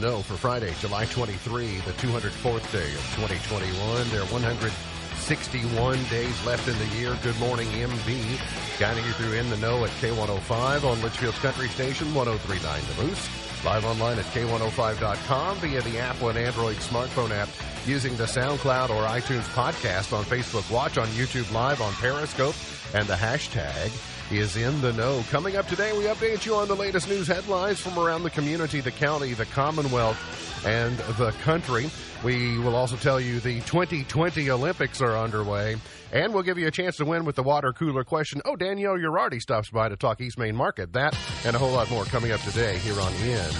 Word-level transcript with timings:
the 0.00 0.06
Know 0.06 0.20
for 0.20 0.34
Friday, 0.34 0.74
July 0.80 1.06
23, 1.06 1.78
the 1.78 1.92
204th 1.92 2.70
day 2.70 2.84
of 2.84 3.00
2021. 3.16 4.08
There 4.10 4.20
are 4.20 4.26
161 4.26 6.04
days 6.10 6.46
left 6.46 6.68
in 6.68 6.76
the 6.78 6.96
year. 6.96 7.16
Good 7.22 7.38
morning, 7.40 7.66
MB. 7.68 8.78
Guiding 8.78 9.04
you 9.06 9.12
through 9.12 9.32
In 9.32 9.48
the 9.48 9.56
Know 9.56 9.82
at 9.84 9.90
K105 10.02 10.84
on 10.84 11.00
Litchfield's 11.00 11.38
Country 11.38 11.68
Station, 11.68 12.12
1039 12.14 12.82
The 12.94 13.04
Moose. 13.04 13.64
Live 13.64 13.86
online 13.86 14.18
at 14.18 14.26
K105.com 14.26 15.56
via 15.58 15.80
the 15.80 15.98
Apple 15.98 16.28
and 16.28 16.38
Android 16.38 16.76
smartphone 16.76 17.30
app 17.30 17.48
using 17.86 18.14
the 18.16 18.24
SoundCloud 18.24 18.90
or 18.90 19.04
iTunes 19.04 19.48
podcast 19.54 20.12
on 20.12 20.24
Facebook 20.24 20.70
Watch, 20.70 20.98
on 20.98 21.06
YouTube 21.08 21.50
Live, 21.52 21.80
on 21.80 21.94
Periscope, 21.94 22.54
and 22.92 23.08
the 23.08 23.14
hashtag 23.14 23.90
is 24.30 24.56
in 24.56 24.80
the 24.80 24.92
know. 24.92 25.22
Coming 25.30 25.56
up 25.56 25.68
today, 25.68 25.96
we 25.96 26.04
update 26.04 26.44
you 26.44 26.54
on 26.56 26.68
the 26.68 26.74
latest 26.74 27.08
news 27.08 27.28
headlines 27.28 27.78
from 27.78 27.98
around 27.98 28.22
the 28.22 28.30
community, 28.30 28.80
the 28.80 28.90
county, 28.90 29.34
the 29.34 29.46
Commonwealth, 29.46 30.18
and 30.66 30.96
the 31.18 31.32
country. 31.42 31.90
We 32.24 32.58
will 32.58 32.74
also 32.74 32.96
tell 32.96 33.20
you 33.20 33.40
the 33.40 33.60
2020 33.60 34.50
Olympics 34.50 35.00
are 35.00 35.16
underway, 35.16 35.76
and 36.12 36.34
we'll 36.34 36.42
give 36.42 36.58
you 36.58 36.66
a 36.66 36.70
chance 36.70 36.96
to 36.96 37.04
win 37.04 37.24
with 37.24 37.36
the 37.36 37.42
water 37.42 37.72
cooler 37.72 38.04
question. 38.04 38.42
Oh, 38.44 38.56
Danielle 38.56 38.96
Urardi 38.96 39.40
stops 39.40 39.70
by 39.70 39.88
to 39.88 39.96
talk 39.96 40.20
East 40.20 40.38
Main 40.38 40.56
Market. 40.56 40.92
That 40.92 41.16
and 41.44 41.54
a 41.54 41.58
whole 41.58 41.72
lot 41.72 41.90
more 41.90 42.04
coming 42.04 42.32
up 42.32 42.40
today 42.40 42.78
here 42.78 42.98
on 43.00 43.12
In 43.14 43.52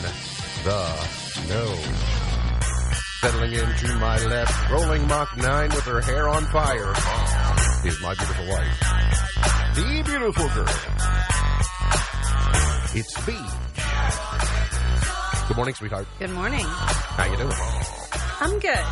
the 0.64 1.08
Know. 1.48 1.74
Settling 3.20 3.52
into 3.52 3.94
my 3.96 4.22
left, 4.26 4.70
rolling 4.70 5.06
Mach 5.06 5.36
9 5.36 5.68
with 5.70 5.84
her 5.84 6.00
hair 6.00 6.28
on 6.28 6.44
fire, 6.46 6.92
is 7.86 8.00
my 8.00 8.14
beautiful 8.14 8.48
wife 8.48 8.95
the 9.76 10.02
beautiful 10.06 10.48
girl. 10.48 10.64
It's 12.94 13.26
Beach. 13.26 13.36
Good 15.48 15.56
morning, 15.56 15.74
sweetheart. 15.74 16.06
Good 16.18 16.30
morning. 16.30 16.64
How 16.64 17.24
you 17.30 17.36
doing? 17.36 17.52
I'm 18.40 18.58
good. 18.58 18.84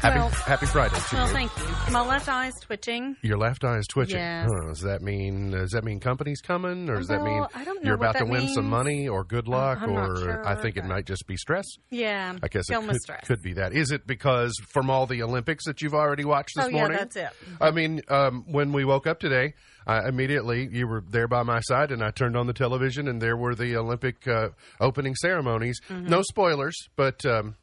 Happy 0.00 0.18
Well- 0.18 0.28
Happy 0.30 0.66
Friday 0.66 0.94
to 0.94 1.14
Well, 1.14 1.26
you. 1.26 1.32
thank 1.32 1.58
you. 1.58 1.92
My 1.92 2.00
left 2.00 2.28
eye 2.28 2.48
is 2.48 2.54
twitching. 2.62 3.16
Your 3.22 3.36
left 3.36 3.64
eye 3.64 3.76
is 3.76 3.86
twitching. 3.86 4.18
Yes. 4.18 4.48
Huh, 4.50 4.68
does 4.68 4.80
that 4.80 5.02
mean 5.02 5.50
does 5.50 5.70
that 5.72 5.84
mean 5.84 6.00
company's 6.00 6.40
coming, 6.40 6.88
or 6.88 6.96
does 6.96 7.08
that 7.08 7.22
mean 7.22 7.44
I 7.54 7.64
don't 7.64 7.82
know 7.82 7.88
you're 7.88 7.96
about 7.96 8.16
to 8.16 8.24
win 8.24 8.48
some 8.48 8.68
money, 8.68 9.08
or 9.08 9.24
good 9.24 9.46
luck, 9.46 9.78
I'm 9.82 9.94
not 9.94 10.08
or 10.10 10.16
sure, 10.16 10.48
I 10.48 10.54
think 10.54 10.76
it 10.78 10.86
might 10.86 11.04
just 11.04 11.26
be 11.26 11.36
stress? 11.36 11.66
Yeah. 11.90 12.34
I 12.42 12.48
guess 12.48 12.70
it 12.70 12.80
could, 12.80 12.96
stress. 13.02 13.26
could 13.28 13.42
be 13.42 13.52
that. 13.54 13.74
Is 13.74 13.90
it 13.92 14.06
because 14.06 14.54
from 14.72 14.88
all 14.88 15.06
the 15.06 15.22
Olympics 15.22 15.66
that 15.66 15.82
you've 15.82 15.94
already 15.94 16.24
watched 16.24 16.56
this 16.56 16.64
oh, 16.64 16.68
yeah, 16.68 16.76
morning? 16.76 16.96
that's 16.98 17.16
it. 17.16 17.28
I 17.60 17.70
mean, 17.70 18.00
um, 18.08 18.44
when 18.46 18.72
we 18.72 18.84
woke 18.86 19.06
up 19.06 19.20
today, 19.20 19.52
I 19.86 20.08
immediately 20.08 20.68
you 20.70 20.86
were 20.86 21.02
there 21.08 21.28
by 21.28 21.42
my 21.42 21.60
side, 21.60 21.90
and 21.90 22.02
I 22.02 22.10
turned 22.10 22.36
on 22.36 22.46
the 22.46 22.52
television, 22.52 23.08
and 23.08 23.20
there 23.20 23.36
were 23.36 23.54
the 23.54 23.76
Olympic 23.76 24.26
uh, 24.28 24.50
opening 24.80 25.14
ceremonies. 25.14 25.80
Mm-hmm. 25.88 26.08
No 26.08 26.22
spoilers, 26.22 26.76
but 26.96 27.24
um, 27.26 27.56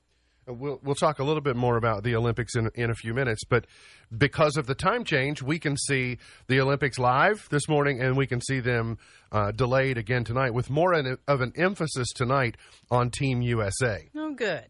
we'll 0.48 0.80
we'll 0.84 0.96
talk 0.96 1.20
a 1.20 1.24
little 1.24 1.42
bit 1.42 1.56
more 1.56 1.78
about 1.78 2.04
the 2.04 2.16
Olympics 2.16 2.56
in 2.56 2.70
in 2.76 2.90
a 2.90 2.96
few 2.96 3.14
minutes. 3.14 3.44
But 3.46 3.68
because 4.16 4.58
of 4.58 4.66
the 4.66 4.76
time 4.76 5.04
change, 5.04 5.42
we 5.42 5.60
can 5.60 5.78
see 5.78 6.18
the 6.48 6.62
Olympics 6.62 6.98
live 6.98 7.48
this 7.50 7.68
morning, 7.68 8.02
and 8.02 8.18
we 8.18 8.28
can 8.28 8.42
see 8.42 8.60
them 8.60 8.98
uh, 9.32 9.52
delayed 9.52 9.98
again 9.98 10.24
tonight, 10.24 10.54
with 10.54 10.70
more 10.70 10.94
an, 10.94 11.18
of 11.28 11.42
an 11.42 11.54
emphasis 11.56 12.10
tonight 12.16 12.58
on 12.90 13.10
Team 13.10 13.42
USA. 13.42 14.10
Oh, 14.16 14.34
good. 14.34 14.66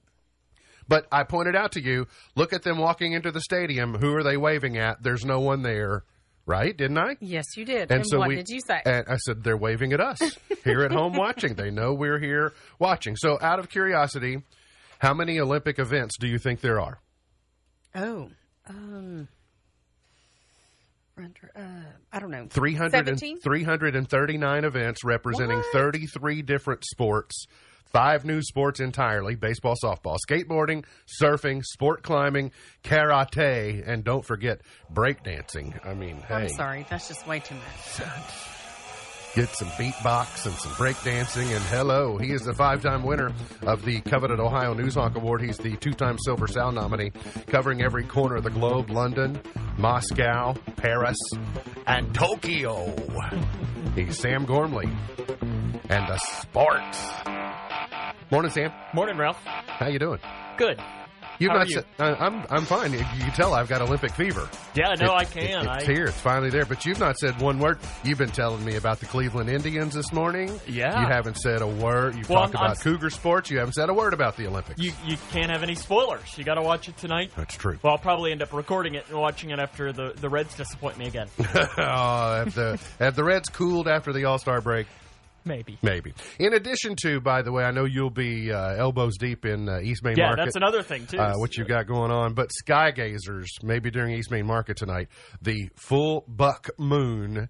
But 0.87 1.05
I 1.11 1.23
pointed 1.23 1.55
out 1.55 1.73
to 1.73 1.81
you, 1.81 2.07
look 2.35 2.53
at 2.53 2.63
them 2.63 2.77
walking 2.77 3.11
into 3.13 3.31
the 3.31 3.41
stadium. 3.41 3.95
Who 3.95 4.15
are 4.15 4.23
they 4.23 4.37
waving 4.37 4.77
at? 4.77 5.03
There's 5.03 5.25
no 5.25 5.41
one 5.41 5.61
there, 5.61 6.03
right? 6.47 6.75
Didn't 6.75 6.97
I? 6.97 7.17
Yes, 7.19 7.45
you 7.55 7.65
did. 7.65 7.91
And 7.91 7.91
And, 7.91 8.07
so 8.07 8.17
what 8.17 8.29
we, 8.29 8.35
did 8.37 8.49
you 8.49 8.61
say? 8.61 8.81
And 8.83 9.05
I 9.07 9.17
said 9.17 9.43
they're 9.43 9.57
waving 9.57 9.93
at 9.93 9.99
us 9.99 10.19
here 10.63 10.81
at 10.81 10.91
home 10.91 11.13
watching. 11.13 11.53
They 11.53 11.69
know 11.69 11.93
we're 11.93 12.19
here 12.19 12.53
watching. 12.79 13.15
So, 13.15 13.37
out 13.41 13.59
of 13.59 13.69
curiosity, 13.69 14.41
how 14.99 15.13
many 15.13 15.39
Olympic 15.39 15.77
events 15.77 16.17
do 16.17 16.27
you 16.27 16.39
think 16.39 16.61
there 16.61 16.81
are? 16.81 16.99
oh, 17.95 18.29
um, 18.69 19.27
uh, 21.17 21.61
I 22.13 22.19
don't 22.19 22.29
know. 22.29 22.47
300 22.49 23.07
and, 23.07 23.41
339 23.41 24.65
events 24.65 25.03
representing 25.03 25.57
What? 25.57 25.73
33 25.73 26.41
different 26.43 26.85
sports. 26.85 27.47
Five 27.97 28.25
new 28.25 28.43
sports 28.43 28.79
entirely 28.79 29.33
baseball, 29.33 29.73
softball, 29.83 30.17
skateboarding, 30.19 30.85
surfing, 31.19 31.63
sport 31.63 32.03
climbing, 32.03 32.51
karate, 32.83 33.83
and 33.87 34.03
don't 34.03 34.23
forget 34.23 34.61
breakdancing. 34.93 35.83
I 35.83 35.95
mean, 35.95 36.17
hey. 36.17 36.35
I'm 36.35 36.49
sorry. 36.49 36.85
That's 36.91 37.07
just 37.07 37.25
way 37.25 37.39
too 37.39 37.55
much. 37.55 38.07
get 39.33 39.49
some 39.49 39.69
beatbox 39.69 40.45
and 40.45 40.53
some 40.57 40.73
breakdancing. 40.73 41.55
And 41.55 41.65
hello, 41.65 42.19
he 42.19 42.33
is 42.33 42.43
the 42.43 42.53
five 42.53 42.83
time 42.83 43.01
winner 43.01 43.31
of 43.63 43.83
the 43.83 43.99
coveted 44.01 44.39
Ohio 44.39 44.75
Newshawk 44.75 45.15
Award. 45.15 45.41
He's 45.41 45.57
the 45.57 45.75
two 45.77 45.93
time 45.93 46.19
Silver 46.23 46.45
Sound 46.45 46.75
nominee, 46.75 47.13
covering 47.47 47.81
every 47.81 48.03
corner 48.03 48.35
of 48.35 48.43
the 48.43 48.51
globe 48.51 48.91
London, 48.91 49.41
Moscow, 49.79 50.53
Paris, 50.75 51.17
and 51.87 52.13
Tokyo. 52.13 52.93
He's 53.95 54.19
Sam 54.19 54.45
Gormley 54.45 54.87
and 55.89 56.07
the 56.07 56.19
sports. 56.19 57.46
Morning, 58.31 58.51
Sam. 58.51 58.71
Morning, 58.93 59.17
Ralph. 59.17 59.41
How 59.45 59.87
you 59.87 59.99
doing? 59.99 60.19
Good. 60.57 60.81
You've 61.39 61.51
How 61.51 61.59
not 61.59 61.69
you? 61.69 61.75
said- 61.75 61.85
uh, 61.99 62.15
I'm 62.19 62.45
I'm 62.49 62.65
fine. 62.65 62.91
You 62.93 62.99
can 62.99 63.31
tell 63.31 63.53
I've 63.53 63.69
got 63.69 63.81
Olympic 63.83 64.11
fever. 64.13 64.49
Yeah, 64.73 64.95
no, 64.95 65.13
It- 65.13 65.17
I 65.17 65.25
can. 65.25 65.43
it- 65.43 65.55
it's 65.59 65.67
I, 65.67 65.83
here. 65.83 66.05
It's 66.05 66.19
finally 66.19 66.49
there. 66.49 66.65
But 66.65 66.83
you've 66.83 66.99
not 66.99 67.17
said 67.19 67.39
one 67.39 67.59
word. 67.59 67.77
You've 68.03 68.17
been 68.17 68.31
telling 68.31 68.65
me 68.65 68.75
about 68.75 68.99
the 68.99 69.05
Cleveland 69.05 69.47
Indians 69.49 69.93
this 69.93 70.11
morning. 70.11 70.59
Yeah. 70.67 70.99
You 70.99 71.05
haven't 71.07 71.37
said 71.37 71.61
a 71.61 71.67
word. 71.67 72.15
You've 72.15 72.27
Well, 72.27 72.41
talked 72.41 72.55
I'm- 72.55 72.65
about 72.71 72.79
Cougar 72.81 73.11
sports. 73.11 73.51
You 73.51 73.59
haven't 73.59 73.73
said 73.73 73.89
a 73.89 73.93
word 73.93 74.13
about 74.15 74.35
the 74.35 74.47
Olympics. 74.47 74.81
you 74.81 74.91
you 75.05 75.15
can't 75.31 75.51
have 75.51 75.61
any 75.61 75.75
spoilers. 75.75 76.35
You 76.37 76.43
got 76.43 76.55
to 76.55 76.63
watch 76.63 76.89
it 76.89 76.97
tonight. 76.97 77.31
That's 77.37 77.55
true. 77.55 77.77
Well, 77.83 77.93
I'll 77.93 77.99
probably 77.99 78.31
end 78.31 78.41
up 78.41 78.51
recording 78.51 78.95
it 78.95 79.05
and 79.09 79.17
watching 79.19 79.51
it 79.51 79.59
after 79.59 79.93
the, 79.93 80.13
the 80.19 80.29
Reds 80.29 80.55
disappoint 80.55 80.97
me 80.97 81.05
again. 81.07 81.27
oh, 81.39 81.43
have 82.43 82.53
the 82.55 82.79
have 82.99 83.15
the 83.15 83.23
Reds 83.23 83.47
cooled 83.49 83.87
after 83.87 84.11
the 84.11 84.25
All 84.25 84.39
Star 84.39 84.59
break? 84.59 84.87
Maybe. 85.47 85.77
Maybe. 85.81 86.13
In 86.39 86.53
addition 86.53 86.95
to, 87.03 87.19
by 87.21 87.41
the 87.41 87.51
way, 87.51 87.63
I 87.63 87.71
know 87.71 87.85
you'll 87.85 88.09
be 88.09 88.51
uh, 88.51 88.75
elbows 88.75 89.17
deep 89.17 89.45
in 89.45 89.67
uh, 89.69 89.79
East 89.81 90.03
Main 90.03 90.17
Yeah, 90.17 90.27
Market. 90.27 90.43
that's 90.45 90.55
another 90.55 90.83
thing 90.83 91.05
too. 91.07 91.17
uh, 91.19 91.33
what 91.37 91.55
you've 91.57 91.67
got 91.67 91.87
going 91.87 92.11
on. 92.11 92.33
But 92.33 92.51
sky 92.51 92.91
gazers, 92.91 93.47
maybe 93.63 93.89
during 93.91 94.13
East 94.15 94.29
Main 94.31 94.45
Market 94.45 94.77
tonight, 94.77 95.07
the 95.41 95.69
full 95.75 96.23
buck 96.27 96.69
moon 96.77 97.49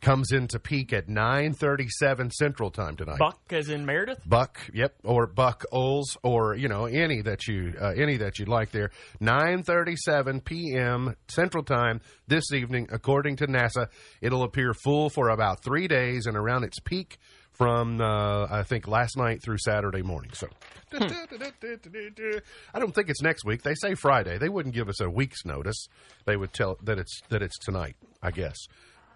comes 0.00 0.32
into 0.32 0.58
peak 0.58 0.92
at 0.92 1.08
9:37 1.08 2.32
Central 2.32 2.70
Time 2.70 2.96
tonight. 2.96 3.18
Buck 3.18 3.40
as 3.50 3.68
in 3.68 3.84
Meredith. 3.84 4.20
Buck, 4.26 4.58
yep, 4.72 4.94
or 5.04 5.26
Buck 5.26 5.64
Owens, 5.72 6.16
or 6.22 6.54
you 6.54 6.68
know 6.68 6.86
any 6.86 7.22
that 7.22 7.46
you 7.46 7.74
uh, 7.80 7.92
any 7.96 8.16
that 8.18 8.38
you'd 8.38 8.48
like 8.48 8.70
there. 8.70 8.90
9:37 9.20 10.44
p.m. 10.44 11.16
Central 11.28 11.64
Time 11.64 12.00
this 12.26 12.52
evening, 12.52 12.88
according 12.92 13.36
to 13.36 13.46
NASA, 13.46 13.88
it'll 14.20 14.42
appear 14.42 14.74
full 14.74 15.10
for 15.10 15.28
about 15.28 15.62
three 15.62 15.88
days 15.88 16.26
and 16.26 16.36
around 16.36 16.64
its 16.64 16.80
peak 16.80 17.18
from 17.52 18.00
uh, 18.00 18.46
I 18.50 18.62
think 18.62 18.88
last 18.88 19.16
night 19.16 19.42
through 19.42 19.58
Saturday 19.58 20.02
morning. 20.02 20.30
So. 20.32 20.48
I 20.92 22.78
don't 22.80 22.92
think 22.92 23.10
it's 23.10 23.22
next 23.22 23.44
week. 23.44 23.62
They 23.62 23.74
say 23.74 23.94
Friday. 23.94 24.38
They 24.38 24.48
wouldn't 24.48 24.74
give 24.74 24.88
us 24.88 25.00
a 25.00 25.08
week's 25.08 25.44
notice. 25.44 25.86
They 26.26 26.36
would 26.36 26.52
tell 26.52 26.78
that 26.82 26.98
it's 26.98 27.20
that 27.28 27.42
it's 27.42 27.58
tonight. 27.58 27.94
I 28.22 28.32
guess 28.32 28.56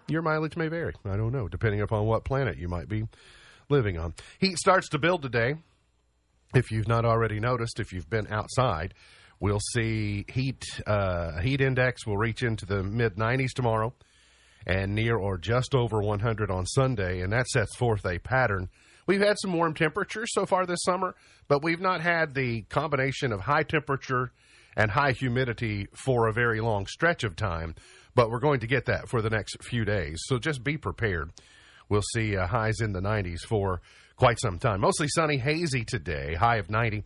your 0.07 0.21
mileage 0.21 0.55
may 0.55 0.67
vary. 0.67 0.93
I 1.05 1.17
don't 1.17 1.31
know, 1.31 1.47
depending 1.47 1.81
upon 1.81 2.05
what 2.05 2.25
planet 2.25 2.57
you 2.57 2.67
might 2.67 2.87
be 2.87 3.07
living 3.69 3.97
on. 3.97 4.13
Heat 4.39 4.57
starts 4.57 4.89
to 4.89 4.99
build 4.99 5.21
today. 5.21 5.55
If 6.53 6.71
you've 6.71 6.87
not 6.87 7.05
already 7.05 7.39
noticed, 7.39 7.79
if 7.79 7.91
you've 7.91 8.09
been 8.09 8.27
outside, 8.31 8.93
we'll 9.39 9.59
see 9.73 10.25
heat 10.31 10.63
uh, 10.87 11.39
heat 11.41 11.61
index 11.61 12.05
will 12.05 12.17
reach 12.17 12.43
into 12.43 12.65
the 12.65 12.83
mid 12.83 13.15
90s 13.15 13.51
tomorrow, 13.53 13.93
and 14.65 14.95
near 14.95 15.17
or 15.17 15.37
just 15.37 15.75
over 15.75 16.01
100 16.01 16.49
on 16.49 16.65
Sunday, 16.65 17.21
and 17.21 17.33
that 17.33 17.47
sets 17.47 17.75
forth 17.75 18.05
a 18.05 18.19
pattern 18.19 18.69
we've 19.07 19.21
had 19.21 19.37
some 19.39 19.53
warm 19.53 19.73
temperatures 19.73 20.29
so 20.33 20.45
far 20.45 20.65
this 20.65 20.83
summer, 20.83 21.15
but 21.47 21.63
we've 21.63 21.81
not 21.81 22.01
had 22.01 22.33
the 22.33 22.63
combination 22.63 23.31
of 23.31 23.41
high 23.41 23.63
temperature 23.63 24.31
and 24.75 24.91
high 24.91 25.11
humidity 25.11 25.87
for 25.93 26.27
a 26.27 26.33
very 26.33 26.59
long 26.59 26.85
stretch 26.85 27.23
of 27.23 27.35
time. 27.35 27.75
But 28.15 28.29
we're 28.29 28.39
going 28.39 28.61
to 28.61 28.67
get 28.67 28.85
that 28.85 29.09
for 29.09 29.21
the 29.21 29.29
next 29.29 29.57
few 29.63 29.85
days. 29.85 30.21
So 30.25 30.39
just 30.39 30.63
be 30.63 30.77
prepared. 30.77 31.31
We'll 31.89 32.01
see 32.13 32.35
uh, 32.35 32.47
highs 32.47 32.79
in 32.79 32.93
the 32.93 33.01
90s 33.01 33.41
for 33.41 33.81
quite 34.15 34.39
some 34.39 34.57
time. 34.57 34.81
Mostly 34.81 35.07
sunny, 35.09 35.37
hazy 35.37 35.83
today, 35.83 36.33
high 36.33 36.57
of 36.57 36.69
90, 36.69 37.03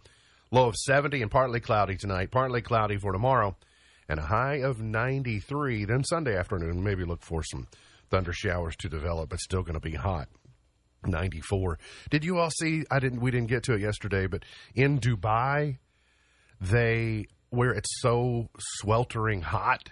low 0.52 0.68
of 0.68 0.76
70, 0.76 1.22
and 1.22 1.32
partly 1.32 1.60
cloudy 1.60 1.98
tonight, 1.98 2.32
partly 2.32 2.62
cloudy 2.62 2.98
for 2.98 3.12
tomorrow, 3.12 3.56
and 4.08 4.20
a 4.20 4.24
high 4.24 4.62
of 4.62 4.82
93. 4.82 5.86
Then 5.86 6.04
Sunday 6.04 6.38
afternoon, 6.38 6.84
maybe 6.84 7.04
look 7.04 7.24
for 7.24 7.44
some 7.44 7.68
thunder 8.10 8.34
showers 8.34 8.76
to 8.78 8.90
develop, 8.90 9.30
but 9.30 9.40
still 9.40 9.64
going 9.64 9.74
to 9.74 9.80
be 9.80 9.96
hot. 9.96 10.30
94. 11.06 11.80
Did 12.10 12.26
you 12.26 12.40
all 12.40 12.50
see? 12.52 12.84
I 12.92 13.00
didn't. 13.00 13.22
We 13.22 13.32
didn't 13.32 13.48
get 13.48 13.64
to 13.64 13.74
it 13.74 13.82
yesterday, 13.82 14.28
but 14.28 14.44
in 14.76 15.00
Dubai, 15.00 15.78
they 16.60 17.28
where 17.52 17.72
it's 17.72 18.02
so 18.02 18.50
sweltering 18.60 19.42
hot, 19.42 19.90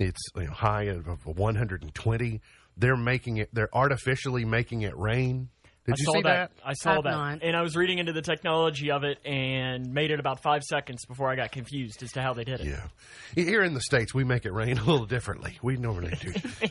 it's 0.00 0.22
you 0.34 0.44
know, 0.44 0.52
high 0.52 0.84
of, 0.84 1.06
of 1.06 1.26
120. 1.26 2.40
They're 2.76 2.96
making 2.96 3.36
it. 3.36 3.50
They're 3.52 3.74
artificially 3.74 4.44
making 4.44 4.82
it 4.82 4.96
rain. 4.96 5.50
Did 5.90 5.98
I 5.98 6.00
you 6.00 6.04
saw 6.04 6.12
see 6.12 6.22
that? 6.22 6.50
I 6.64 6.72
saw 6.74 6.96
I've 6.98 7.04
that, 7.04 7.10
not. 7.10 7.38
and 7.42 7.56
I 7.56 7.62
was 7.62 7.76
reading 7.76 7.98
into 7.98 8.12
the 8.12 8.22
technology 8.22 8.90
of 8.90 9.04
it, 9.04 9.18
and 9.24 9.92
made 9.92 10.10
it 10.10 10.20
about 10.20 10.42
five 10.42 10.62
seconds 10.62 11.04
before 11.06 11.30
I 11.30 11.36
got 11.36 11.52
confused 11.52 12.02
as 12.02 12.12
to 12.12 12.22
how 12.22 12.32
they 12.34 12.44
did 12.44 12.60
it. 12.60 12.66
Yeah. 12.66 12.86
Here 13.34 13.62
in 13.62 13.74
the 13.74 13.80
States, 13.80 14.12
we 14.14 14.24
make 14.24 14.44
it 14.46 14.52
rain 14.52 14.78
a 14.78 14.84
little 14.84 15.06
differently. 15.06 15.58
We 15.62 15.76
normally 15.76 16.14
do. 16.20 16.32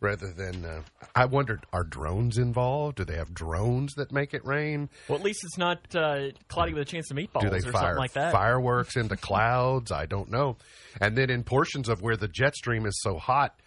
Rather 0.00 0.32
than, 0.32 0.64
uh, 0.64 0.82
I 1.14 1.24
wondered, 1.26 1.64
are 1.72 1.84
drones 1.84 2.38
involved? 2.38 2.96
Do 2.96 3.04
they 3.04 3.16
have 3.16 3.32
drones 3.32 3.94
that 3.94 4.12
make 4.12 4.34
it 4.34 4.44
rain? 4.44 4.88
Well, 5.08 5.18
at 5.18 5.24
least 5.24 5.44
it's 5.44 5.58
not 5.58 5.78
uh, 5.94 6.30
cloudy 6.48 6.72
with 6.74 6.82
a 6.82 6.84
chance 6.84 7.10
of 7.10 7.16
meatballs 7.16 7.42
Do 7.42 7.50
they 7.50 7.58
or 7.58 7.72
fire 7.72 7.72
something 7.72 7.96
like 7.96 8.12
that. 8.12 8.32
fireworks 8.32 8.96
into 8.96 9.16
clouds? 9.16 9.92
I 9.92 10.06
don't 10.06 10.30
know. 10.30 10.56
And 11.00 11.16
then 11.16 11.30
in 11.30 11.42
portions 11.44 11.88
of 11.88 12.02
where 12.02 12.16
the 12.16 12.28
jet 12.28 12.54
stream 12.54 12.86
is 12.86 13.00
so 13.02 13.16
hot, 13.18 13.58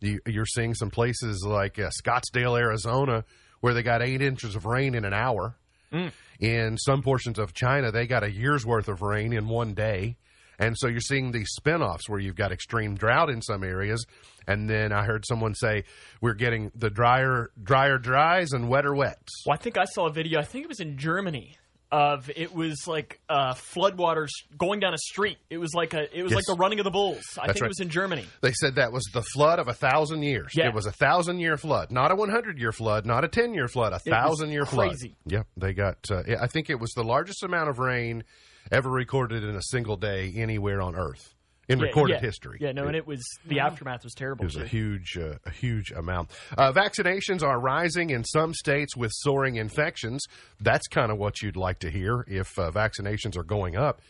you, 0.00 0.20
you're 0.26 0.46
seeing 0.46 0.74
some 0.74 0.90
places 0.90 1.44
like 1.46 1.78
uh, 1.78 1.90
Scottsdale, 2.02 2.58
Arizona, 2.58 3.24
where 3.64 3.72
they 3.72 3.82
got 3.82 4.02
eight 4.02 4.20
inches 4.20 4.56
of 4.56 4.66
rain 4.66 4.94
in 4.94 5.06
an 5.06 5.14
hour. 5.14 5.56
Mm. 5.90 6.12
In 6.38 6.76
some 6.76 7.00
portions 7.00 7.38
of 7.38 7.54
China, 7.54 7.90
they 7.90 8.06
got 8.06 8.22
a 8.22 8.30
year's 8.30 8.66
worth 8.66 8.88
of 8.88 9.00
rain 9.00 9.32
in 9.32 9.48
one 9.48 9.72
day. 9.72 10.18
And 10.58 10.76
so 10.76 10.86
you're 10.86 11.00
seeing 11.00 11.32
these 11.32 11.48
spin-offs 11.48 12.06
where 12.06 12.20
you've 12.20 12.36
got 12.36 12.52
extreme 12.52 12.94
drought 12.94 13.30
in 13.30 13.40
some 13.40 13.64
areas. 13.64 14.04
And 14.46 14.68
then 14.68 14.92
I 14.92 15.06
heard 15.06 15.24
someone 15.26 15.54
say 15.54 15.84
we're 16.20 16.34
getting 16.34 16.72
the 16.74 16.90
drier, 16.90 17.52
drier 17.62 17.96
dries 17.96 18.52
and 18.52 18.68
wetter 18.68 18.94
wets. 18.94 19.32
Well, 19.46 19.54
I 19.54 19.56
think 19.56 19.78
I 19.78 19.86
saw 19.86 20.08
a 20.08 20.12
video. 20.12 20.40
I 20.40 20.44
think 20.44 20.64
it 20.64 20.68
was 20.68 20.80
in 20.80 20.98
Germany. 20.98 21.56
Of 21.94 22.28
it 22.34 22.52
was 22.52 22.88
like 22.88 23.20
uh, 23.28 23.54
floodwaters 23.54 24.30
going 24.58 24.80
down 24.80 24.94
a 24.94 24.98
street. 24.98 25.38
It 25.48 25.58
was 25.58 25.74
like 25.74 25.94
a 25.94 26.02
it 26.18 26.24
was 26.24 26.32
Yes. 26.32 26.38
like 26.38 26.56
the 26.56 26.60
running 26.60 26.80
of 26.80 26.84
the 26.84 26.90
bulls. 26.90 27.22
I 27.40 27.46
That's 27.46 27.52
think 27.52 27.62
right. 27.62 27.66
it 27.66 27.68
was 27.68 27.80
in 27.80 27.88
Germany. 27.88 28.24
They 28.40 28.50
said 28.52 28.74
that 28.76 28.90
was 28.90 29.04
the 29.12 29.22
flood 29.22 29.60
of 29.60 29.68
a 29.68 29.74
thousand 29.74 30.22
years. 30.24 30.52
Yeah. 30.56 30.66
It 30.66 30.74
was 30.74 30.86
a 30.86 30.92
thousand 30.92 31.38
year 31.38 31.56
flood, 31.56 31.92
not 31.92 32.10
a 32.10 32.16
100 32.16 32.58
year 32.58 32.72
flood, 32.72 33.06
not 33.06 33.22
a 33.22 33.28
10 33.28 33.54
year 33.54 33.68
flood, 33.68 33.92
a 33.92 34.00
thousand 34.00 34.50
year 34.50 34.66
flood. 34.66 34.88
crazy. 34.88 35.14
Yep. 35.26 35.46
They 35.56 35.72
got, 35.72 35.98
uh, 36.10 36.22
I 36.40 36.48
think 36.48 36.68
it 36.68 36.80
was 36.80 36.90
the 36.96 37.04
largest 37.04 37.44
amount 37.44 37.68
of 37.70 37.78
rain 37.78 38.24
ever 38.72 38.90
recorded 38.90 39.44
in 39.44 39.54
a 39.54 39.62
single 39.62 39.96
day 39.96 40.32
anywhere 40.36 40.80
on 40.82 40.96
Earth 40.96 41.33
in 41.68 41.78
Yeah, 41.78 41.86
recorded 41.86 42.14
yeah. 42.14 42.20
history. 42.20 42.58
Yeah, 42.60 42.72
no, 42.72 42.86
and 42.86 42.96
it 42.96 43.06
was 43.06 43.22
the 43.46 43.60
aftermath 43.60 44.04
was 44.04 44.14
terrible. 44.14 44.42
It 44.42 44.46
was 44.46 44.56
a 44.56 44.66
huge, 44.66 45.16
uh, 45.16 45.36
a 45.46 45.50
huge 45.50 45.90
amount. 45.92 46.30
Uh, 46.56 46.72
vaccinations 46.72 47.42
are 47.42 47.58
rising 47.58 48.10
in 48.10 48.24
some 48.24 48.52
states 48.54 48.96
with 48.96 49.10
soaring 49.14 49.56
infections. 49.56 50.24
That's 50.60 50.86
kind 50.88 51.10
of 51.10 51.18
what 51.18 51.42
you'd 51.42 51.56
like 51.56 51.78
to 51.80 51.90
hear. 51.90 52.24
If 52.28 52.58
uh, 52.58 52.70
vaccinations 52.70 53.36
are 53.36 53.42
going 53.44 53.76
up, 53.76 54.00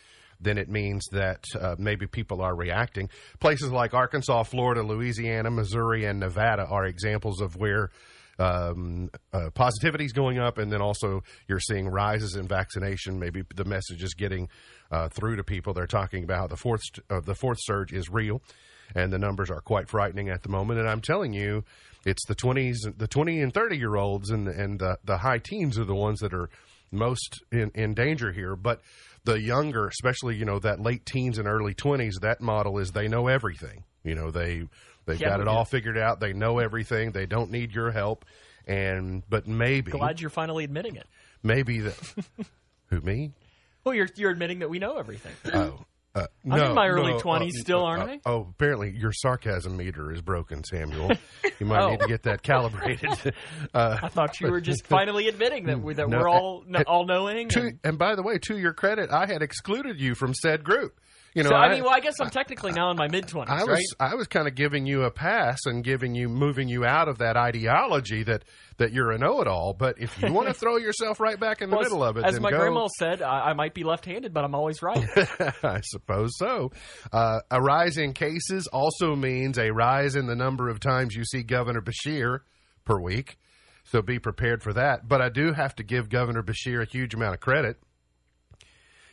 then 0.40 0.58
it 0.58 0.68
means 0.68 1.06
that 1.12 1.44
uh, 1.58 1.76
maybe 1.78 2.06
people 2.06 2.42
are 2.42 2.54
reacting. 2.54 3.08
Places 3.40 3.70
like 3.70 3.94
Arkansas, 3.94 4.42
Florida, 4.42 4.82
Louisiana, 4.82 5.50
Missouri, 5.50 6.04
and 6.04 6.18
Nevada 6.20 6.64
are 6.66 6.84
examples 6.84 7.40
of 7.40 7.56
where 7.56 7.90
um, 8.38 9.10
uh, 9.32 9.50
positivity 9.50 10.04
is 10.04 10.12
going 10.12 10.38
up, 10.38 10.58
and 10.58 10.72
then 10.72 10.80
also 10.80 11.22
you're 11.48 11.60
seeing 11.60 11.88
rises 11.88 12.36
in 12.36 12.48
vaccination. 12.48 13.18
Maybe 13.18 13.42
the 13.54 13.64
message 13.64 14.02
is 14.02 14.14
getting 14.14 14.48
uh, 14.90 15.08
through 15.08 15.36
to 15.36 15.44
people. 15.44 15.72
They're 15.72 15.86
talking 15.86 16.24
about 16.24 16.50
the 16.50 16.56
fourth 16.56 16.82
uh, 17.10 17.20
the 17.20 17.34
fourth 17.34 17.58
surge 17.60 17.92
is 17.92 18.08
real, 18.10 18.42
and 18.94 19.12
the 19.12 19.18
numbers 19.18 19.50
are 19.50 19.60
quite 19.60 19.88
frightening 19.88 20.28
at 20.28 20.42
the 20.42 20.48
moment. 20.48 20.80
And 20.80 20.88
I'm 20.88 21.00
telling 21.00 21.32
you, 21.32 21.64
it's 22.04 22.24
the 22.26 22.34
twenties, 22.34 22.86
the 22.96 23.08
twenty 23.08 23.40
and 23.40 23.52
thirty 23.52 23.76
year 23.76 23.96
olds, 23.96 24.30
and 24.30 24.48
and 24.48 24.78
the, 24.78 24.98
the 25.04 25.18
high 25.18 25.38
teens 25.38 25.78
are 25.78 25.84
the 25.84 25.94
ones 25.94 26.20
that 26.20 26.34
are 26.34 26.50
most 26.90 27.42
in, 27.50 27.70
in 27.74 27.94
danger 27.94 28.32
here. 28.32 28.56
But 28.56 28.80
the 29.24 29.40
younger, 29.40 29.86
especially 29.86 30.36
you 30.36 30.44
know 30.44 30.58
that 30.60 30.80
late 30.80 31.06
teens 31.06 31.38
and 31.38 31.48
early 31.48 31.74
twenties, 31.74 32.18
that 32.22 32.40
model 32.40 32.78
is 32.78 32.90
they 32.90 33.08
know 33.08 33.28
everything. 33.28 33.84
You 34.02 34.14
know 34.14 34.30
they 34.30 34.64
they've 35.06 35.20
Yeah, 35.20 35.30
got 35.30 35.40
it 35.40 35.48
all 35.48 35.64
figured 35.64 35.98
out. 35.98 36.20
They 36.20 36.32
know 36.32 36.58
everything. 36.58 37.12
They 37.12 37.26
don't 37.26 37.50
need 37.50 37.72
your 37.72 37.90
help. 37.90 38.24
And 38.66 39.22
but 39.28 39.46
maybe 39.46 39.90
Glad 39.90 40.20
you're 40.20 40.30
finally 40.30 40.64
admitting 40.64 40.96
it. 40.96 41.06
maybe 41.42 41.80
that 41.80 41.94
who 42.86 43.00
me 43.00 43.32
Well, 43.84 43.94
you're 43.94 44.08
you're 44.16 44.30
admitting 44.30 44.60
that 44.60 44.70
we 44.70 44.78
know 44.78 44.96
everything. 44.96 45.32
oh. 45.52 45.84
Uh, 46.16 46.26
I'm 46.48 46.60
in 46.62 46.74
my 46.76 46.86
early 46.86 47.10
no, 47.10 47.18
20s 47.18 47.48
uh, 47.48 47.50
still, 47.60 47.80
uh, 47.80 47.88
aren't 47.88 48.02
uh, 48.04 48.12
I? 48.12 48.20
Oh, 48.24 48.46
apparently 48.48 48.90
your 48.96 49.10
sarcasm 49.12 49.76
meter 49.76 50.12
is 50.12 50.22
broken, 50.22 50.62
Samuel. 50.62 51.10
You 51.58 51.66
might 51.66 51.82
Oh. 51.82 51.90
need 51.90 52.00
to 52.00 52.06
get 52.06 52.22
that 52.22 52.42
calibrated. 52.44 53.34
Uh, 53.74 53.98
I 54.00 54.06
thought 54.08 54.40
you 54.40 54.48
were 54.48 54.60
just 54.60 54.86
finally 54.86 55.26
admitting 55.26 55.64
that 55.66 55.80
we're, 55.80 55.94
that 55.94 56.08
No, 56.08 56.18
we're 56.20 56.28
all 56.28 56.64
all 56.86 57.04
knowing. 57.04 57.48
to, 57.50 57.60
and- 57.62 57.80
and 57.82 57.98
by 57.98 58.14
the 58.14 58.22
way, 58.22 58.38
to 58.46 58.56
your 58.56 58.72
credit, 58.72 59.10
I 59.10 59.26
had 59.26 59.42
excluded 59.42 60.00
you 60.00 60.14
from 60.14 60.34
said 60.34 60.62
group. 60.62 61.00
You 61.34 61.42
know, 61.42 61.50
so 61.50 61.56
I 61.56 61.74
mean, 61.74 61.82
well, 61.82 61.92
I 61.92 61.98
guess 61.98 62.20
I'm 62.20 62.30
technically 62.30 62.70
now 62.72 62.90
in 62.92 62.96
my 62.96 63.08
mid 63.08 63.26
twenties, 63.26 63.52
I 63.52 63.64
was 63.64 63.68
right? 64.00 64.10
I 64.12 64.14
was 64.14 64.28
kind 64.28 64.46
of 64.46 64.54
giving 64.54 64.86
you 64.86 65.02
a 65.02 65.10
pass 65.10 65.58
and 65.66 65.82
giving 65.82 66.14
you 66.14 66.28
moving 66.28 66.68
you 66.68 66.84
out 66.84 67.08
of 67.08 67.18
that 67.18 67.36
ideology 67.36 68.22
that 68.22 68.44
that 68.76 68.92
you're 68.92 69.10
a 69.10 69.18
know-it-all. 69.18 69.74
But 69.74 69.96
if 70.00 70.16
you 70.22 70.32
want 70.32 70.46
to 70.48 70.54
throw 70.60 70.76
yourself 70.76 71.18
right 71.18 71.38
back 71.38 71.60
in 71.60 71.70
the 71.70 71.76
Well, 71.76 71.82
middle 71.84 72.04
of 72.04 72.16
it, 72.16 72.24
as 72.24 72.38
my 72.38 72.50
go. 72.50 72.58
grandma 72.58 72.86
said, 72.98 73.20
I, 73.20 73.50
I 73.50 73.52
might 73.54 73.74
be 73.74 73.82
left-handed, 73.82 74.32
but 74.32 74.44
I'm 74.44 74.54
always 74.54 74.80
right. 74.80 75.04
I 75.64 75.80
suppose 75.82 76.30
so. 76.38 76.70
Uh, 77.12 77.40
a 77.50 77.60
rise 77.60 77.98
in 77.98 78.12
cases 78.12 78.68
also 78.68 79.16
means 79.16 79.58
a 79.58 79.70
rise 79.70 80.14
in 80.16 80.26
the 80.26 80.36
number 80.36 80.68
of 80.68 80.78
times 80.78 81.14
you 81.14 81.24
see 81.24 81.42
Governor 81.42 81.82
Beshear 81.82 82.40
per 82.84 82.98
week. 83.00 83.38
So 83.84 84.02
be 84.02 84.18
prepared 84.18 84.62
for 84.62 84.72
that. 84.72 85.06
But 85.08 85.20
I 85.20 85.28
do 85.28 85.52
have 85.52 85.74
to 85.76 85.82
give 85.82 86.08
Governor 86.08 86.42
Beshear 86.42 86.80
a 86.82 86.86
huge 86.90 87.12
amount 87.14 87.34
of 87.34 87.40
credit. 87.40 87.76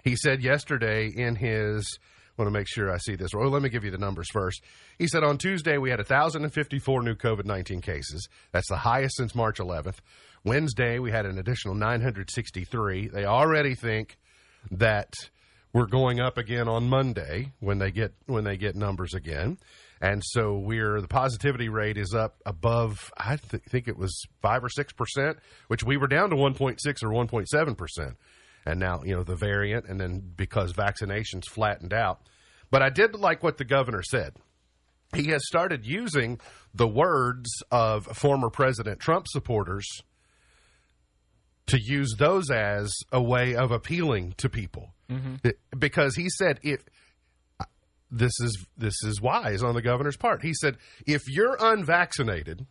He 0.04 0.16
said 0.16 0.42
yesterday 0.42 1.08
in 1.08 1.36
his, 1.36 2.00
want 2.38 2.48
to 2.48 2.52
make 2.52 2.68
sure 2.68 2.92
I 2.92 2.98
see 2.98 3.16
this. 3.16 3.32
Well, 3.34 3.50
let 3.50 3.62
me 3.62 3.70
give 3.70 3.84
you 3.84 3.92
the 3.92 3.98
numbers 3.98 4.28
first. 4.32 4.62
He 4.98 5.08
said 5.08 5.24
on 5.24 5.38
Tuesday 5.38 5.78
we 5.78 5.90
had 5.90 6.00
1,054 6.00 7.04
new 7.04 7.16
COVID 7.16 7.46
19 7.46 7.82
cases. 7.82 8.28
That's 8.52 8.70
the 8.70 8.78
highest 8.78 9.18
since 9.18 9.36
March 9.36 9.60
11th. 9.60 9.98
Wednesday 10.44 11.00
we 11.00 11.12
had 11.12 11.26
an 11.26 11.38
additional 11.38 11.76
963. 11.76 13.10
They 13.10 13.26
already 13.26 13.76
think 13.76 14.18
that 14.72 15.14
we're 15.74 15.86
going 15.86 16.20
up 16.20 16.38
again 16.38 16.68
on 16.68 16.90
Monday 16.90 17.54
when 17.60 17.78
they 17.78 17.92
get 17.92 18.14
when 18.26 18.44
they 18.44 18.58
get 18.58 18.76
numbers 18.76 19.14
again. 19.14 19.58
And 20.02 20.24
so 20.26 20.58
we're 20.58 21.00
the 21.00 21.08
positivity 21.08 21.70
rate 21.70 21.98
is 21.98 22.16
up 22.16 22.42
above 22.46 23.12
I 23.18 23.38
th- 23.38 23.64
think 23.70 23.88
it 23.88 23.98
was 23.98 24.26
5 24.42 24.64
or 24.64 24.70
6%, 24.70 25.38
which 25.68 25.84
we 25.84 25.96
were 25.98 26.08
down 26.08 26.32
to 26.32 26.36
1.6 26.36 27.04
or 27.04 27.10
1.7% 27.10 28.16
and 28.66 28.80
now 28.80 29.02
you 29.04 29.16
know 29.16 29.24
the 29.24 29.36
variant 29.36 29.86
and 29.88 30.00
then 30.00 30.22
because 30.36 30.74
vaccinations 30.74 31.46
flattened 31.50 31.94
out. 31.94 32.22
But 32.70 32.82
i 32.82 32.90
did 32.90 33.16
like 33.16 33.44
what 33.44 33.58
the 33.58 33.66
governor 33.66 34.02
said. 34.04 34.36
He 35.14 35.28
has 35.32 35.46
started 35.46 35.86
using 35.86 36.40
the 36.74 36.88
words 36.88 37.50
of 37.70 38.06
former 38.06 38.50
president 38.50 39.00
trump 39.00 39.28
supporters 39.28 39.86
to 41.68 41.80
use 41.80 42.16
those 42.18 42.50
as 42.50 42.92
a 43.12 43.22
way 43.22 43.56
of 43.56 43.72
appealing 43.72 44.34
to 44.38 44.50
people. 44.50 44.94
Mm-hmm. 45.10 45.36
It- 45.44 45.60
because 45.78 46.16
he 46.16 46.30
said 46.30 46.60
if 46.64 46.84
this 48.10 48.34
is 48.42 48.66
this 48.78 48.96
is 49.04 49.22
wise 49.22 49.64
on 49.64 49.74
the 49.74 49.82
governor's 49.82 50.18
part. 50.18 50.42
He 50.44 50.54
said 50.54 50.78
if 51.06 51.22
you're 51.28 51.58
unvaccinated 51.60 52.66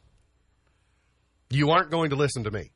you 1.50 1.70
aren't 1.70 1.90
going 1.90 2.11
to 2.11 2.16
listen 2.16 2.44
to 2.44 2.50
me 2.50 2.70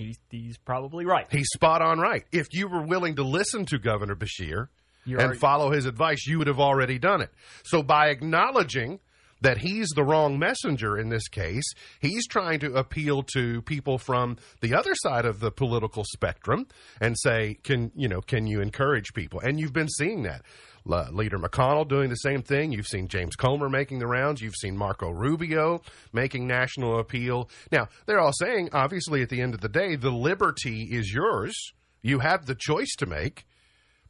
he's, 0.00 0.18
he's 0.30 0.58
probably 0.58 1.04
right. 1.04 1.26
He's 1.30 1.48
spot 1.54 1.82
on 1.82 1.98
right. 1.98 2.24
If 2.32 2.46
you 2.52 2.68
were 2.68 2.82
willing 2.82 3.16
to 3.16 3.22
listen 3.22 3.66
to 3.66 3.78
Governor 3.78 4.16
Beshear 4.16 4.68
You're 5.04 5.18
and 5.18 5.26
already- 5.26 5.38
follow 5.38 5.70
his 5.70 5.86
advice, 5.86 6.26
you 6.26 6.38
would 6.38 6.46
have 6.46 6.60
already 6.60 6.98
done 6.98 7.20
it. 7.20 7.30
So 7.64 7.82
by 7.82 8.08
acknowledging 8.08 9.00
that 9.40 9.58
he's 9.58 9.88
the 9.94 10.04
wrong 10.04 10.38
messenger 10.38 10.98
in 10.98 11.08
this 11.08 11.26
case. 11.28 11.64
He's 11.98 12.26
trying 12.26 12.60
to 12.60 12.74
appeal 12.74 13.22
to 13.34 13.62
people 13.62 13.96
from 13.98 14.36
the 14.60 14.74
other 14.74 14.94
side 14.94 15.24
of 15.24 15.40
the 15.40 15.50
political 15.50 16.04
spectrum 16.04 16.66
and 17.00 17.18
say, 17.18 17.56
can 17.62 17.90
you 17.94 18.08
know, 18.08 18.20
can 18.20 18.46
you 18.46 18.60
encourage 18.60 19.14
people? 19.14 19.40
And 19.40 19.58
you've 19.58 19.72
been 19.72 19.88
seeing 19.88 20.24
that. 20.24 20.42
Le- 20.84 21.08
Leader 21.12 21.38
McConnell 21.38 21.86
doing 21.86 22.08
the 22.10 22.16
same 22.16 22.42
thing. 22.42 22.72
You've 22.72 22.86
seen 22.86 23.08
James 23.08 23.36
Comer 23.36 23.68
making 23.68 23.98
the 23.98 24.06
rounds. 24.06 24.40
You've 24.40 24.56
seen 24.56 24.76
Marco 24.76 25.10
Rubio 25.10 25.82
making 26.12 26.46
national 26.46 26.98
appeal. 26.98 27.48
Now, 27.70 27.88
they're 28.06 28.20
all 28.20 28.32
saying, 28.32 28.70
obviously, 28.72 29.22
at 29.22 29.28
the 29.28 29.40
end 29.40 29.54
of 29.54 29.60
the 29.60 29.68
day, 29.68 29.96
the 29.96 30.10
liberty 30.10 30.88
is 30.90 31.12
yours. 31.12 31.54
You 32.02 32.20
have 32.20 32.46
the 32.46 32.54
choice 32.54 32.94
to 32.98 33.06
make, 33.06 33.44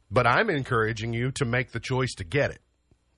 but 0.09 0.25
I'm 0.25 0.49
encouraging 0.49 1.13
you 1.13 1.31
to 1.33 1.45
make 1.45 1.71
the 1.71 1.79
choice 1.79 2.13
to 2.15 2.23
get 2.23 2.51
it. 2.51 2.59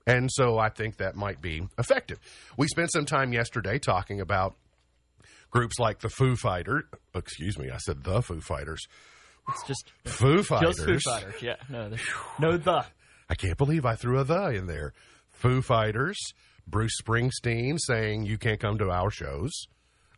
And 0.06 0.30
so 0.30 0.58
I 0.58 0.68
think 0.68 0.98
that 0.98 1.14
might 1.16 1.40
be 1.40 1.66
effective. 1.78 2.18
We 2.58 2.68
spent 2.68 2.92
some 2.92 3.06
time 3.06 3.32
yesterday 3.32 3.78
talking 3.78 4.20
about 4.20 4.54
groups 5.50 5.78
like 5.78 6.00
the 6.00 6.10
Foo 6.10 6.36
Fighters. 6.36 6.84
Excuse 7.14 7.58
me, 7.58 7.70
I 7.70 7.78
said 7.78 8.04
the 8.04 8.20
Foo 8.20 8.40
Fighters. 8.40 8.82
It's 9.48 9.62
just 9.66 9.90
Foo 10.04 10.42
Fighters. 10.42 10.76
just 10.76 10.86
Foo 10.86 10.98
Fighters. 10.98 11.40
Yeah, 11.40 11.56
no, 11.70 11.90
no 12.38 12.56
the. 12.58 12.84
I 13.28 13.34
can't 13.34 13.58
believe 13.58 13.86
I 13.86 13.94
threw 13.94 14.18
a 14.18 14.24
the 14.24 14.48
in 14.48 14.66
there. 14.66 14.92
Foo 15.30 15.62
Fighters, 15.62 16.18
Bruce 16.66 17.00
Springsteen 17.02 17.78
saying 17.78 18.26
you 18.26 18.38
can't 18.38 18.60
come 18.60 18.78
to 18.78 18.90
our 18.90 19.10
shows 19.10 19.66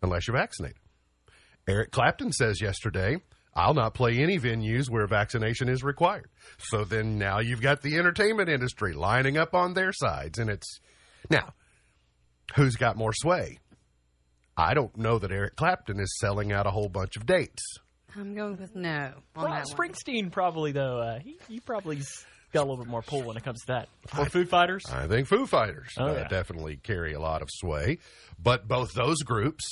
unless 0.02 0.26
you're 0.26 0.36
vaccinated. 0.36 0.78
Eric 1.68 1.90
Clapton 1.90 2.32
says 2.32 2.60
yesterday, 2.60 3.16
I'll 3.54 3.74
not 3.74 3.94
play 3.94 4.18
any 4.18 4.38
venues 4.38 4.90
where 4.90 5.06
vaccination 5.06 5.68
is 5.68 5.82
required. 5.82 6.28
So 6.58 6.84
then 6.84 7.18
now 7.18 7.40
you've 7.40 7.62
got 7.62 7.82
the 7.82 7.96
entertainment 7.96 8.48
industry 8.48 8.92
lining 8.92 9.36
up 9.38 9.54
on 9.54 9.74
their 9.74 9.92
sides. 9.92 10.38
And 10.38 10.50
it's 10.50 10.80
now, 11.30 11.54
who's 12.54 12.76
got 12.76 12.96
more 12.96 13.12
sway? 13.14 13.58
I 14.56 14.74
don't 14.74 14.96
know 14.96 15.18
that 15.18 15.32
Eric 15.32 15.56
Clapton 15.56 15.98
is 16.00 16.18
selling 16.18 16.52
out 16.52 16.66
a 16.66 16.70
whole 16.70 16.88
bunch 16.88 17.16
of 17.16 17.26
dates. 17.26 17.62
I'm 18.14 18.34
going 18.34 18.56
with 18.58 18.74
no 18.74 19.12
on 19.34 19.44
Well, 19.44 19.46
that 19.48 19.66
one. 19.66 19.90
Springsteen 19.90 20.30
probably 20.30 20.72
though. 20.72 20.98
Uh, 20.98 21.18
he 21.18 21.38
he 21.48 21.60
probably's 21.60 22.24
got 22.52 22.60
a 22.60 22.68
little 22.68 22.76
bit 22.78 22.86
more 22.86 23.02
pull 23.02 23.22
when 23.22 23.36
it 23.36 23.44
comes 23.44 23.60
to 23.62 23.66
that. 23.68 23.88
Or 24.18 24.24
Foo 24.26 24.44
Fighters. 24.46 24.84
I 24.90 25.06
think 25.06 25.26
Foo 25.28 25.46
Fighters 25.46 25.92
Oh, 25.98 26.06
uh, 26.08 26.12
yeah. 26.12 26.28
definitely 26.28 26.76
carry 26.82 27.12
a 27.12 27.20
lot 27.20 27.42
of 27.42 27.48
sway, 27.50 27.98
but 28.42 28.66
both 28.68 28.92
those 28.94 29.18
groups 29.22 29.64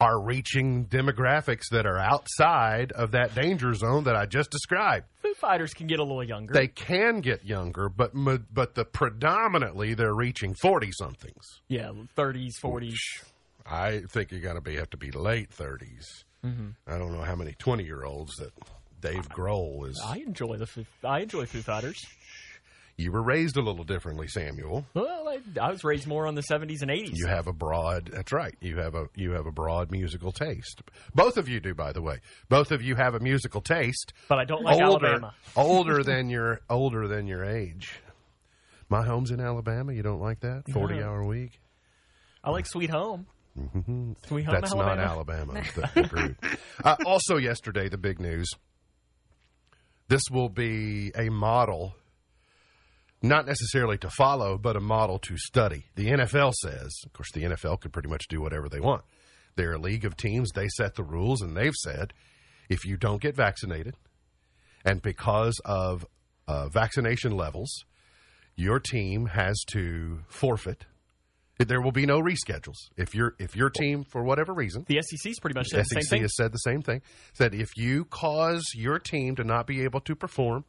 are 0.00 0.18
reaching 0.18 0.86
demographics 0.86 1.64
that 1.72 1.84
are 1.84 1.98
outside 1.98 2.90
of 2.92 3.10
that 3.10 3.34
danger 3.34 3.74
zone 3.74 4.04
that 4.04 4.16
I 4.16 4.24
just 4.24 4.50
described. 4.50 5.04
Foo 5.20 5.34
Fighters 5.34 5.74
can 5.74 5.86
get 5.88 5.98
a 5.98 6.02
little 6.02 6.24
younger. 6.24 6.54
They 6.54 6.68
can 6.68 7.20
get 7.20 7.44
younger, 7.44 7.88
but 7.90 8.12
but 8.14 8.74
the 8.74 8.84
predominantly 8.86 9.92
they're 9.94 10.14
reaching 10.14 10.54
forty 10.54 10.90
somethings. 10.92 11.44
yeah, 11.68 11.92
thirties, 12.16 12.56
forties. 12.60 12.98
I 13.66 14.00
think 14.08 14.30
you're 14.32 14.40
going 14.40 14.54
to 14.56 14.60
be 14.62 14.76
have 14.76 14.90
to 14.90 14.96
be 14.96 15.10
late 15.12 15.50
30s. 15.50 16.24
Mm-hmm. 16.44 16.70
I 16.88 16.96
don't 16.98 17.12
know 17.12 17.20
how 17.22 17.36
many 17.36 17.52
twenty 17.58 17.84
year 17.84 18.02
olds 18.04 18.34
that 18.36 18.52
Dave 19.00 19.28
Grohl 19.28 19.88
is. 19.88 20.00
I 20.04 20.18
enjoy 20.18 20.56
the 20.56 20.68
I 21.04 21.20
enjoy 21.20 21.46
Foo 21.46 21.62
Fighters. 21.62 22.00
You 22.96 23.12
were 23.12 23.22
raised 23.22 23.56
a 23.56 23.62
little 23.62 23.84
differently, 23.84 24.28
Samuel. 24.28 24.84
Well, 24.92 25.26
I, 25.26 25.38
I 25.58 25.70
was 25.70 25.82
raised 25.84 26.06
more 26.06 26.26
on 26.26 26.34
the 26.34 26.42
seventies 26.42 26.82
and 26.82 26.90
eighties. 26.90 27.14
You 27.18 27.28
have 27.28 27.46
a 27.46 27.52
broad. 27.52 28.10
That's 28.12 28.30
right. 28.30 28.54
You 28.60 28.76
have 28.78 28.94
a 28.94 29.06
you 29.16 29.30
have 29.32 29.46
a 29.46 29.52
broad 29.52 29.90
musical 29.90 30.32
taste. 30.32 30.82
Both 31.14 31.38
of 31.38 31.48
you 31.48 31.60
do, 31.60 31.74
by 31.74 31.92
the 31.92 32.02
way. 32.02 32.18
Both 32.50 32.72
of 32.72 32.82
you 32.82 32.96
have 32.96 33.14
a 33.14 33.20
musical 33.20 33.62
taste. 33.62 34.12
But 34.28 34.38
I 34.38 34.44
don't 34.44 34.62
like 34.64 34.82
older, 34.82 35.06
Alabama. 35.06 35.34
older 35.56 36.02
than 36.04 36.28
your 36.28 36.60
older 36.68 37.08
than 37.08 37.26
your 37.26 37.42
age. 37.44 38.00
My 38.90 39.02
home's 39.02 39.30
in 39.30 39.40
Alabama. 39.40 39.94
You 39.94 40.02
don't 40.02 40.20
like 40.20 40.40
that 40.40 40.64
forty 40.70 40.98
No. 40.98 41.06
hour 41.06 41.24
week? 41.24 41.58
I 42.44 42.50
like 42.50 42.66
Sweet 42.66 42.90
Home. 42.90 43.26
Sweet 44.26 44.44
Home, 44.44 44.54
That's 44.54 44.74
not 44.74 44.98
Alabama. 44.98 45.54
Alabama. 45.54 45.62
The- 45.74 46.36
the 46.42 46.58
uh, 46.84 46.96
also, 47.06 47.36
yesterday, 47.36 47.88
the 47.88 47.98
big 47.98 48.20
news. 48.20 48.48
This 50.10 50.22
will 50.28 50.48
be 50.48 51.12
a 51.16 51.28
model, 51.28 51.94
not 53.22 53.46
necessarily 53.46 53.96
to 53.98 54.10
follow, 54.10 54.58
but 54.58 54.74
a 54.74 54.80
model 54.80 55.20
to 55.20 55.38
study. 55.38 55.84
The 55.94 56.08
NFL 56.08 56.52
says, 56.54 56.90
of 57.06 57.12
course, 57.12 57.30
the 57.30 57.44
NFL 57.44 57.80
could 57.80 57.92
pretty 57.92 58.08
much 58.08 58.26
do 58.26 58.40
whatever 58.40 58.68
they 58.68 58.80
want. 58.80 59.04
They're 59.54 59.74
a 59.74 59.78
league 59.78 60.04
of 60.04 60.16
teams. 60.16 60.50
They 60.50 60.66
set 60.66 60.96
the 60.96 61.04
rules, 61.04 61.42
and 61.42 61.56
they've 61.56 61.76
said 61.76 62.12
if 62.68 62.84
you 62.84 62.96
don't 62.96 63.22
get 63.22 63.36
vaccinated, 63.36 63.94
and 64.84 65.00
because 65.00 65.60
of 65.64 66.04
uh, 66.48 66.68
vaccination 66.68 67.36
levels, 67.36 67.84
your 68.56 68.80
team 68.80 69.26
has 69.26 69.62
to 69.68 70.24
forfeit. 70.26 70.86
There 71.68 71.80
will 71.82 71.92
be 71.92 72.06
no 72.06 72.20
reschedules 72.20 72.76
if 72.96 73.14
your 73.14 73.34
if 73.38 73.54
your 73.54 73.68
team 73.70 74.04
for 74.04 74.22
whatever 74.24 74.52
reason 74.54 74.84
The 74.88 75.00
SEC's 75.02 75.38
pretty 75.40 75.58
much 75.58 75.66
said 75.68 75.80
the 75.80 75.84
SEC 75.84 76.02
same 76.02 76.08
thing. 76.10 76.22
has 76.22 76.36
said 76.36 76.52
the 76.52 76.58
same 76.58 76.82
thing. 76.82 77.02
Said 77.34 77.54
if 77.54 77.68
you 77.76 78.06
cause 78.06 78.64
your 78.74 78.98
team 78.98 79.36
to 79.36 79.44
not 79.44 79.66
be 79.66 79.82
able 79.84 80.00
to 80.00 80.14
perform, 80.16 80.64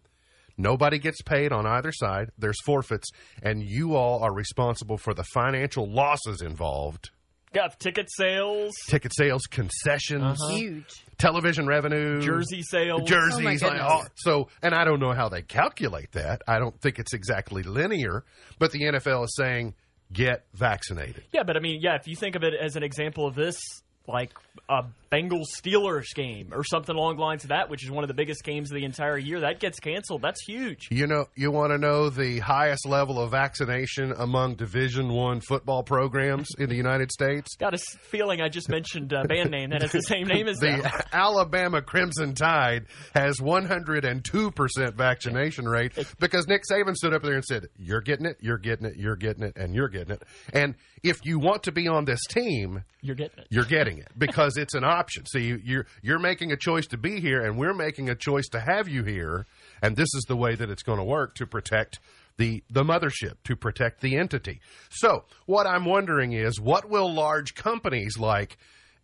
nobody 0.57 0.99
gets 0.99 1.21
paid 1.21 1.51
on 1.53 1.65
either 1.65 1.91
side. 1.93 2.31
There's 2.37 2.59
forfeits, 2.65 3.09
and 3.41 3.63
you 3.63 3.95
all 3.95 4.21
are 4.23 4.33
responsible 4.33 4.97
for 4.97 5.13
the 5.13 5.23
financial 5.33 5.89
losses 5.89 6.41
involved. 6.41 7.09
Got 7.53 7.79
ticket 7.81 8.07
sales, 8.09 8.71
Ticket 8.87 9.13
sales, 9.13 9.41
concessions, 9.49 10.41
uh-huh. 10.41 10.55
Huge. 10.55 11.03
television 11.17 11.67
revenue, 11.67 12.21
jersey 12.21 12.61
sales. 12.63 13.01
jerseys. 13.09 13.33
Oh, 13.39 13.41
my 13.41 13.49
like, 13.51 13.59
goodness. 13.59 13.81
all- 13.81 14.05
so, 14.15 14.47
and 14.61 14.73
I 14.73 14.85
don't 14.85 15.01
know 15.01 15.11
how 15.11 15.27
they 15.27 15.41
calculate 15.41 16.13
that. 16.13 16.41
I 16.47 16.59
don't 16.59 16.79
think 16.79 16.97
it's 16.97 17.13
exactly 17.13 17.63
linear, 17.63 18.23
but 18.57 18.71
the 18.71 18.83
NFL 18.83 19.25
is 19.25 19.35
saying 19.35 19.73
get 20.11 20.45
vaccinated. 20.53 21.23
Yeah, 21.31 21.43
but 21.43 21.57
I 21.57 21.59
mean, 21.59 21.79
yeah, 21.81 21.95
if 21.95 22.07
you 22.07 22.15
think 22.15 22.35
of 22.35 22.43
it 22.43 22.53
as 22.53 22.75
an 22.75 22.83
example 22.83 23.27
of 23.27 23.35
this, 23.35 23.59
like 24.07 24.31
a 24.69 24.85
Bengals 25.11 25.47
Steelers 25.61 26.13
game 26.15 26.49
or 26.53 26.63
something 26.63 26.95
along 26.95 27.17
the 27.17 27.21
lines 27.21 27.43
of 27.43 27.49
that, 27.49 27.69
which 27.69 27.83
is 27.83 27.91
one 27.91 28.03
of 28.03 28.07
the 28.07 28.13
biggest 28.13 28.43
games 28.43 28.71
of 28.71 28.75
the 28.75 28.85
entire 28.85 29.17
year, 29.17 29.41
that 29.41 29.59
gets 29.59 29.79
canceled. 29.79 30.21
That's 30.21 30.41
huge. 30.45 30.87
You 30.89 31.05
know, 31.05 31.25
you 31.35 31.51
want 31.51 31.71
to 31.73 31.77
know 31.77 32.09
the 32.09 32.39
highest 32.39 32.85
level 32.87 33.19
of 33.21 33.31
vaccination 33.31 34.13
among 34.17 34.55
Division 34.55 35.09
One 35.09 35.41
football 35.41 35.83
programs 35.83 36.47
in 36.57 36.69
the 36.69 36.75
United 36.75 37.11
States? 37.11 37.55
Got 37.57 37.73
a 37.73 37.77
feeling 37.77 38.41
I 38.41 38.47
just 38.47 38.69
mentioned 38.69 39.11
a 39.11 39.25
band 39.25 39.51
name 39.51 39.71
that 39.71 39.81
has 39.81 39.91
the 39.91 40.01
same 40.01 40.27
name 40.27 40.47
as. 40.47 40.57
The 40.59 41.05
Alabama 41.13 41.81
Crimson 41.81 42.33
Tide 42.33 42.85
has 43.13 43.37
102% 43.39 44.93
vaccination 44.95 45.67
rate 45.67 45.91
because 46.19 46.47
Nick 46.47 46.61
Saban 46.71 46.95
stood 46.95 47.13
up 47.13 47.21
there 47.23 47.33
and 47.35 47.43
said, 47.43 47.67
You're 47.77 48.01
getting 48.01 48.25
it, 48.25 48.37
you're 48.39 48.57
getting 48.57 48.85
it, 48.85 48.95
you're 48.95 49.15
getting 49.17 49.43
it, 49.43 49.57
and 49.57 49.75
you're 49.75 49.89
getting 49.89 50.13
it. 50.15 50.23
And 50.53 50.75
if 51.03 51.17
you 51.25 51.39
want 51.39 51.63
to 51.63 51.71
be 51.71 51.87
on 51.87 52.05
this 52.05 52.21
team, 52.29 52.83
You're 53.01 53.15
getting 53.15 53.39
it. 53.39 53.47
you're 53.49 53.65
getting 53.65 53.97
it 53.97 54.07
because 54.17 54.55
it's 54.57 54.73
an 54.73 54.83
option. 54.85 55.00
So 55.27 55.37
you, 55.37 55.59
you're 55.63 55.85
you're 56.01 56.19
making 56.19 56.51
a 56.51 56.57
choice 56.57 56.87
to 56.87 56.97
be 56.97 57.19
here, 57.19 57.41
and 57.41 57.57
we're 57.57 57.73
making 57.73 58.09
a 58.09 58.15
choice 58.15 58.47
to 58.49 58.59
have 58.59 58.87
you 58.87 59.03
here, 59.03 59.45
and 59.81 59.95
this 59.95 60.09
is 60.13 60.25
the 60.27 60.35
way 60.35 60.55
that 60.55 60.69
it's 60.69 60.83
going 60.83 60.99
to 60.99 61.03
work 61.03 61.35
to 61.35 61.47
protect 61.47 61.99
the 62.37 62.63
the 62.69 62.83
mothership, 62.83 63.35
to 63.45 63.55
protect 63.55 64.01
the 64.01 64.17
entity. 64.17 64.61
So 64.89 65.25
what 65.45 65.67
I'm 65.67 65.85
wondering 65.85 66.33
is, 66.33 66.59
what 66.59 66.89
will 66.89 67.13
large 67.13 67.55
companies 67.55 68.17
like 68.17 68.57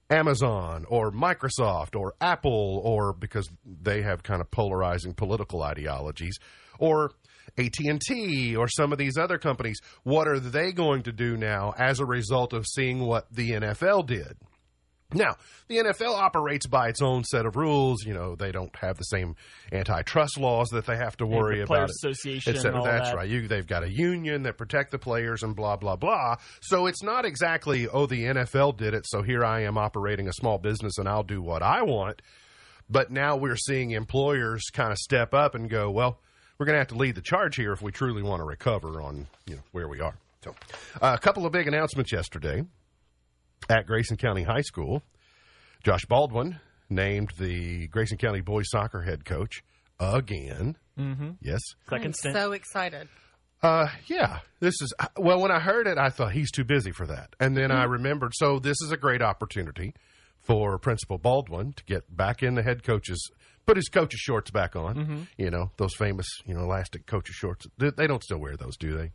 Amazon 0.10 0.86
or 0.88 1.12
Microsoft 1.12 1.96
or 1.96 2.14
Apple 2.22 2.82
or 2.84 3.14
because 3.14 3.50
they 3.66 4.02
have 4.02 4.24
kind 4.24 4.42
of 4.42 4.50
polarizing 4.50 5.14
political 5.14 5.62
ideologies 5.64 6.38
or 6.80 7.12
AT&T 7.58 8.56
or 8.56 8.68
some 8.68 8.92
of 8.92 8.98
these 8.98 9.18
other 9.18 9.38
companies 9.38 9.80
what 10.04 10.28
are 10.28 10.40
they 10.40 10.72
going 10.72 11.04
to 11.04 11.12
do 11.12 11.36
now 11.36 11.74
as 11.78 12.00
a 12.00 12.06
result 12.06 12.54
of 12.54 12.66
seeing 12.68 13.00
what 13.00 13.26
the 13.34 13.52
NFL 13.52 14.06
did 14.06 14.38
now, 15.14 15.38
the 15.70 15.78
NFL 15.78 16.18
operates 16.18 16.68
by 16.68 16.90
its 16.90 17.02
own 17.02 17.24
set 17.24 17.46
of 17.46 17.56
rules. 17.56 18.04
You 18.04 18.14
know, 18.14 18.36
they 18.36 18.52
don't 18.52 18.76
have 18.76 18.98
the 18.98 19.06
same 19.06 19.38
antitrust 19.72 20.38
laws 20.38 20.68
that 20.70 20.86
they 20.86 20.98
have 20.98 21.16
to 21.18 21.26
worry 21.26 21.60
the 21.60 21.64
about. 21.64 21.90
It, 21.90 21.92
Association 21.92 22.58
and 22.58 22.76
all 22.76 22.84
That's 22.84 23.12
that. 23.12 23.16
right. 23.16 23.30
You, 23.30 23.48
they've 23.48 23.66
got 23.66 23.84
a 23.84 23.90
union 23.90 24.44
that 24.44 24.58
protect 24.58 24.92
the 24.92 25.00
players 25.00 25.44
and 25.44 25.56
blah 25.56 25.78
blah 25.78 25.96
blah. 25.96 26.36
So 26.62 26.88
it's 26.88 27.04
not 27.04 27.24
exactly 27.24 27.88
oh 27.88 28.06
the 28.06 28.26
NFL 28.26 28.76
did 28.76 28.94
it, 28.94 29.06
so 29.08 29.22
here 29.22 29.46
I 29.46 29.62
am 29.62 29.78
operating 29.78 30.28
a 30.28 30.34
small 30.34 30.58
business 30.58 30.98
and 30.98 31.08
I'll 31.08 31.24
do 31.24 31.42
what 31.42 31.64
I 31.64 31.84
want. 31.84 32.22
But 32.90 33.10
now 33.10 33.38
we're 33.38 33.58
seeing 33.58 33.92
employers 33.92 34.64
kind 34.74 34.92
of 34.92 34.98
step 34.98 35.34
up 35.34 35.56
and 35.56 35.70
go, 35.70 35.90
well, 35.90 36.20
we're 36.58 36.66
going 36.66 36.76
to 36.76 36.80
have 36.80 36.88
to 36.88 36.96
lead 36.96 37.16
the 37.16 37.22
charge 37.22 37.56
here 37.56 37.72
if 37.72 37.82
we 37.82 37.92
truly 37.94 38.24
want 38.24 38.42
to 38.42 38.46
recover 38.46 39.02
on 39.02 39.28
you 39.46 39.56
know 39.56 39.62
where 39.72 39.88
we 39.88 40.02
are. 40.02 40.18
So, 40.44 40.54
uh, 41.02 41.16
a 41.18 41.18
couple 41.18 41.46
of 41.46 41.54
big 41.54 41.68
announcements 41.68 42.12
yesterday 42.12 42.66
at 43.70 43.86
Grayson 43.86 44.18
County 44.18 44.44
High 44.44 44.62
School. 44.62 45.04
Josh 45.84 46.06
Baldwin 46.06 46.60
named 46.90 47.32
the 47.38 47.88
Grayson 47.88 48.18
County 48.18 48.42
boys 48.42 48.66
soccer 48.70 49.02
head 49.02 49.26
coach 49.26 49.64
again. 50.00 50.76
Mm-hmm. 50.98 51.32
Yes. 51.42 51.62
Second 51.90 52.06
I'm 52.08 52.14
stint. 52.14 52.36
so 52.36 52.52
excited. 52.54 53.08
Uh, 53.62 53.88
yeah, 54.06 54.40
this 54.60 54.76
is 54.82 54.94
well. 55.18 55.42
When 55.42 55.52
I 55.52 55.60
heard 55.60 55.88
it, 55.88 55.98
I 55.98 56.10
thought 56.10 56.32
he's 56.32 56.52
too 56.52 56.64
busy 56.64 56.92
for 56.92 57.08
that, 57.08 57.36
and 57.40 57.58
then 57.58 57.72
I 57.72 57.86
remembered. 57.86 58.34
So 58.36 58.60
this 58.60 58.80
is 58.82 58.92
a 58.92 58.98
great 58.98 59.24
opportunity 59.24 59.96
for 60.38 60.78
Principal 60.78 61.18
Baldwin 61.18 61.74
to 61.74 61.84
get 61.86 62.16
back 62.16 62.44
in 62.44 62.54
the 62.54 62.62
head 62.62 62.84
coach's, 62.84 63.20
put 63.66 63.76
his 63.76 63.90
coach's 63.90 64.20
shorts 64.20 64.52
back 64.52 64.76
on. 64.76 65.28
You 65.40 65.50
know 65.50 65.72
those 65.78 65.96
famous, 65.96 66.28
you 66.46 66.54
know, 66.54 66.62
elastic 66.66 67.08
coach's 67.08 67.36
shorts. 67.36 67.66
They, 67.80 67.90
they 67.90 68.06
don't 68.06 68.24
still 68.24 68.38
wear 68.38 68.56
those, 68.58 68.78
do 68.78 68.96
they? 68.96 69.12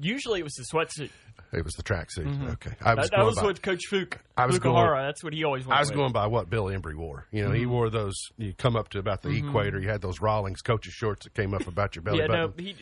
Usually 0.00 0.40
it 0.40 0.44
was 0.44 0.54
the 0.54 0.64
sweatsuit. 0.72 1.10
It 1.52 1.64
was 1.64 1.74
the 1.74 1.82
tracksuit. 1.82 2.50
Okay, 2.54 2.72
I 2.82 2.94
was 2.94 3.08
That, 3.10 3.16
that 3.18 3.24
was 3.24 3.36
by, 3.36 3.42
what 3.44 3.62
Coach 3.62 3.82
Fuke, 3.90 4.14
I 4.36 4.46
was 4.46 4.58
going- 4.58 5.04
that's 5.06 5.22
what 5.24 5.32
he 5.32 5.44
always 5.44 5.66
I 5.68 5.80
was 5.80 5.88
with. 5.88 5.96
going 5.96 6.12
by 6.12 6.26
what 6.26 6.50
Bill 6.50 6.64
Embry 6.66 6.94
wore. 6.94 7.26
You 7.30 7.44
know, 7.44 7.52
he 7.52 7.62
Mm-hmm. 7.62 7.70
wore 7.70 7.90
those. 7.90 8.14
You 8.36 8.52
come 8.54 8.76
up 8.76 8.88
to 8.90 8.98
about 8.98 9.22
the 9.22 9.30
equator. 9.30 9.78
You 9.80 9.88
had 9.88 10.00
those 10.02 10.20
Rawlings 10.20 10.60
coach's 10.62 10.92
shorts 10.92 11.24
that 11.24 11.34
came 11.34 11.54
up 11.54 11.66
about 11.66 11.96
your 11.96 12.02
belly 12.02 12.18
yeah, 12.20 12.26
button. 12.26 12.52
no, 12.56 12.62
he, 12.64 12.76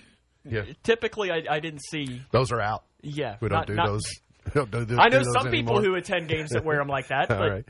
yeah, 0.45 0.63
typically 0.83 1.31
I, 1.31 1.43
I 1.51 1.61
didn't 1.61 1.83
see. 1.83 2.23
those 2.31 2.51
are 2.53 2.61
out. 2.61 2.85
Yeah, 3.03 3.37
We 3.41 3.49
don't 3.49 3.59
not- 3.59 3.67
do 3.67 3.75
not- 3.75 3.87
those. 3.87 4.05
don't 4.55 4.71
do 4.71 4.97
I 4.99 5.09
know 5.09 5.23
some 5.25 5.51
people 5.51 5.81
who 5.83 5.95
attend 5.97 6.29
games 6.29 6.51
that 6.51 6.65
wear 6.65 6.79
them 6.79 6.87
like 6.89 7.09
that, 7.09 7.29
but 7.29 7.41
All 7.41 7.49
right. 7.51 7.65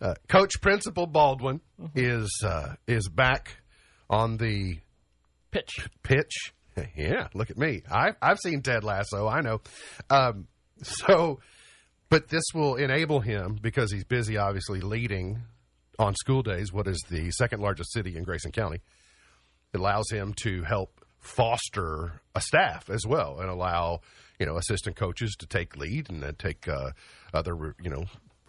Uh, 0.00 0.14
Coach 0.28 0.60
Principal 0.60 1.06
Baldwin 1.06 1.60
Mm-hmm. 1.80 1.98
is 1.98 2.42
uh, 2.44 2.74
is 2.88 3.08
back 3.08 3.58
on 4.10 4.36
the 4.38 4.78
pitch. 5.50 5.88
pitch. 6.02 6.52
Yeah, 6.96 7.28
look 7.34 7.50
at 7.50 7.58
me. 7.58 7.82
I, 7.90 8.12
I've 8.20 8.38
seen 8.38 8.62
Ted 8.62 8.84
Lasso. 8.84 9.26
I 9.26 9.40
know. 9.40 9.60
Um, 10.10 10.46
so, 10.82 11.40
but 12.08 12.28
this 12.28 12.44
will 12.54 12.76
enable 12.76 13.20
him 13.20 13.58
because 13.60 13.92
he's 13.92 14.04
busy, 14.04 14.36
obviously 14.36 14.80
leading 14.80 15.42
on 15.98 16.14
school 16.14 16.42
days. 16.42 16.72
What 16.72 16.86
is 16.86 17.02
the 17.08 17.30
second 17.30 17.60
largest 17.60 17.92
city 17.92 18.16
in 18.16 18.24
Grayson 18.24 18.52
County? 18.52 18.80
It 19.72 19.80
allows 19.80 20.10
him 20.10 20.34
to 20.42 20.62
help 20.62 21.00
foster 21.18 22.20
a 22.34 22.40
staff 22.40 22.88
as 22.88 23.04
well 23.06 23.40
and 23.40 23.50
allow 23.50 24.00
you 24.38 24.46
know 24.46 24.56
assistant 24.56 24.96
coaches 24.96 25.34
to 25.38 25.46
take 25.46 25.76
lead 25.76 26.08
and 26.08 26.22
then 26.22 26.34
take 26.36 26.68
uh, 26.68 26.90
other 27.34 27.74
you 27.82 27.90
know 27.90 28.04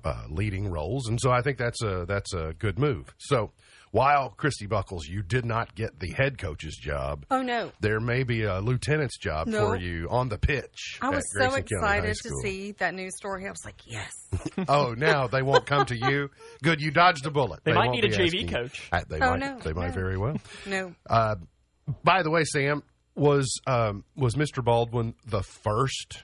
uh, 0.07 0.23
leading 0.29 0.69
roles. 0.69 1.07
And 1.09 1.19
so 1.21 1.31
I 1.31 1.41
think 1.41 1.57
that's 1.57 1.81
a 1.83 2.05
that's 2.07 2.33
a 2.33 2.53
good 2.57 2.79
move. 2.79 3.13
So 3.17 3.51
while 3.91 4.29
Christy 4.31 4.65
Buckles, 4.67 5.07
you 5.07 5.23
did 5.23 5.45
not 5.45 5.73
get 5.73 5.99
the 5.99 6.11
head 6.11 6.37
coach's 6.37 6.75
job 6.75 7.25
Oh 7.31 7.41
no. 7.41 7.71
there 7.79 7.99
may 8.01 8.23
be 8.23 8.43
a 8.43 8.59
lieutenant's 8.59 9.17
job 9.17 9.47
No. 9.47 9.67
for 9.67 9.75
you 9.77 10.07
on 10.09 10.27
the 10.29 10.37
pitch. 10.37 10.99
I 11.01 11.09
was 11.09 11.23
so 11.33 11.39
Grayson 11.49 11.63
County 11.63 11.85
High 11.85 11.97
excited 12.07 12.15
to 12.23 12.29
see 12.41 12.71
that 12.73 12.93
news 12.93 13.15
story. 13.15 13.47
I 13.47 13.49
was 13.49 13.63
like, 13.65 13.81
yes. 13.85 14.11
Oh, 14.67 14.93
now 14.97 15.27
they 15.27 15.41
won't 15.41 15.65
come 15.65 15.85
to 15.85 15.95
you. 15.97 16.29
Good, 16.63 16.81
you 16.81 16.91
dodged 16.91 17.25
a 17.25 17.31
bullet. 17.31 17.61
They 17.63 17.73
might 17.73 17.91
need 17.91 18.03
a 18.05 18.09
JV 18.09 18.25
asking 18.25 18.41
you. 18.41 18.47
coach. 18.47 18.89
Uh, 18.91 19.01
they 19.09 19.19
Oh, 19.21 19.31
might. 19.31 19.39
no, 19.39 19.59
they 19.59 19.73
might 19.73 19.87
no. 19.87 19.93
very 19.93 20.17
well. 20.17 20.37
No. 20.65 20.93
By 22.03 22.23
the 22.23 22.29
way, 22.29 22.43
Sam 22.43 22.83
was 23.15 23.59
um, 23.65 24.03
was 24.15 24.35
Mr. 24.35 24.63
Baldwin 24.63 25.15
the 25.25 25.41
first 25.43 26.23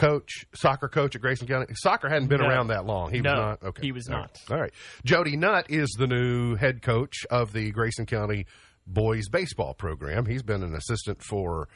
coach, 0.00 0.46
soccer 0.54 0.88
coach 0.88 1.14
at 1.14 1.20
Grayson 1.22 1.46
County? 1.46 1.72
Soccer 1.74 2.08
hadn't 2.08 2.28
been 2.28 2.40
No. 2.40 2.48
around 2.48 2.68
that 2.68 2.86
long. 2.86 3.10
He 3.12 3.20
No, 3.20 3.30
was 3.30 3.38
not. 3.38 3.62
Okay, 3.68 3.82
he 3.82 3.92
was 3.92 4.08
All 4.08 4.14
not. 4.16 4.38
right. 4.48 4.54
All 4.56 4.60
right. 4.62 4.72
Jody 5.04 5.36
Nutt 5.36 5.66
is 5.70 5.88
the 5.98 6.06
new 6.06 6.56
head 6.56 6.82
coach 6.82 7.24
of 7.30 7.52
the 7.52 7.70
Grayson 7.70 8.06
County 8.06 8.46
boys 8.86 9.28
baseball 9.28 9.74
program. 9.74 10.26
He's 10.26 10.42
been 10.42 10.62
an 10.62 10.74
assistant 10.74 11.22
for. 11.22 11.68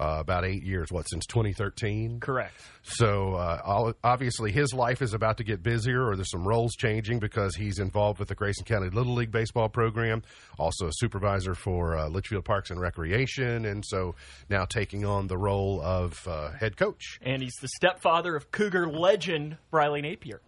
Uh, 0.00 0.18
about 0.18 0.46
eight 0.46 0.62
years, 0.62 0.90
what, 0.90 1.06
since 1.10 1.26
2013? 1.26 2.20
Correct. 2.20 2.54
So 2.82 3.34
uh, 3.34 3.92
obviously, 4.02 4.50
his 4.50 4.72
life 4.72 5.02
is 5.02 5.12
about 5.12 5.36
to 5.36 5.44
get 5.44 5.62
busier, 5.62 6.08
or 6.08 6.16
there's 6.16 6.30
some 6.30 6.48
roles 6.48 6.74
changing 6.74 7.18
because 7.18 7.54
he's 7.54 7.78
involved 7.78 8.18
with 8.18 8.28
the 8.28 8.34
Grayson 8.34 8.64
County 8.64 8.88
Little 8.88 9.12
League 9.12 9.30
baseball 9.30 9.68
program, 9.68 10.22
also 10.58 10.86
a 10.86 10.92
supervisor 10.94 11.54
for 11.54 11.98
uh, 11.98 12.08
Litchfield 12.08 12.46
Parks 12.46 12.70
and 12.70 12.80
Recreation, 12.80 13.66
and 13.66 13.84
so 13.86 14.14
now 14.48 14.64
taking 14.64 15.04
on 15.04 15.26
the 15.26 15.36
role 15.36 15.82
of 15.82 16.26
uh, 16.26 16.52
head 16.52 16.78
coach. 16.78 17.18
And 17.20 17.42
he's 17.42 17.56
the 17.60 17.68
stepfather 17.68 18.34
of 18.36 18.50
Cougar 18.50 18.88
legend 18.88 19.58
Briley 19.70 20.00
Napier. 20.00 20.40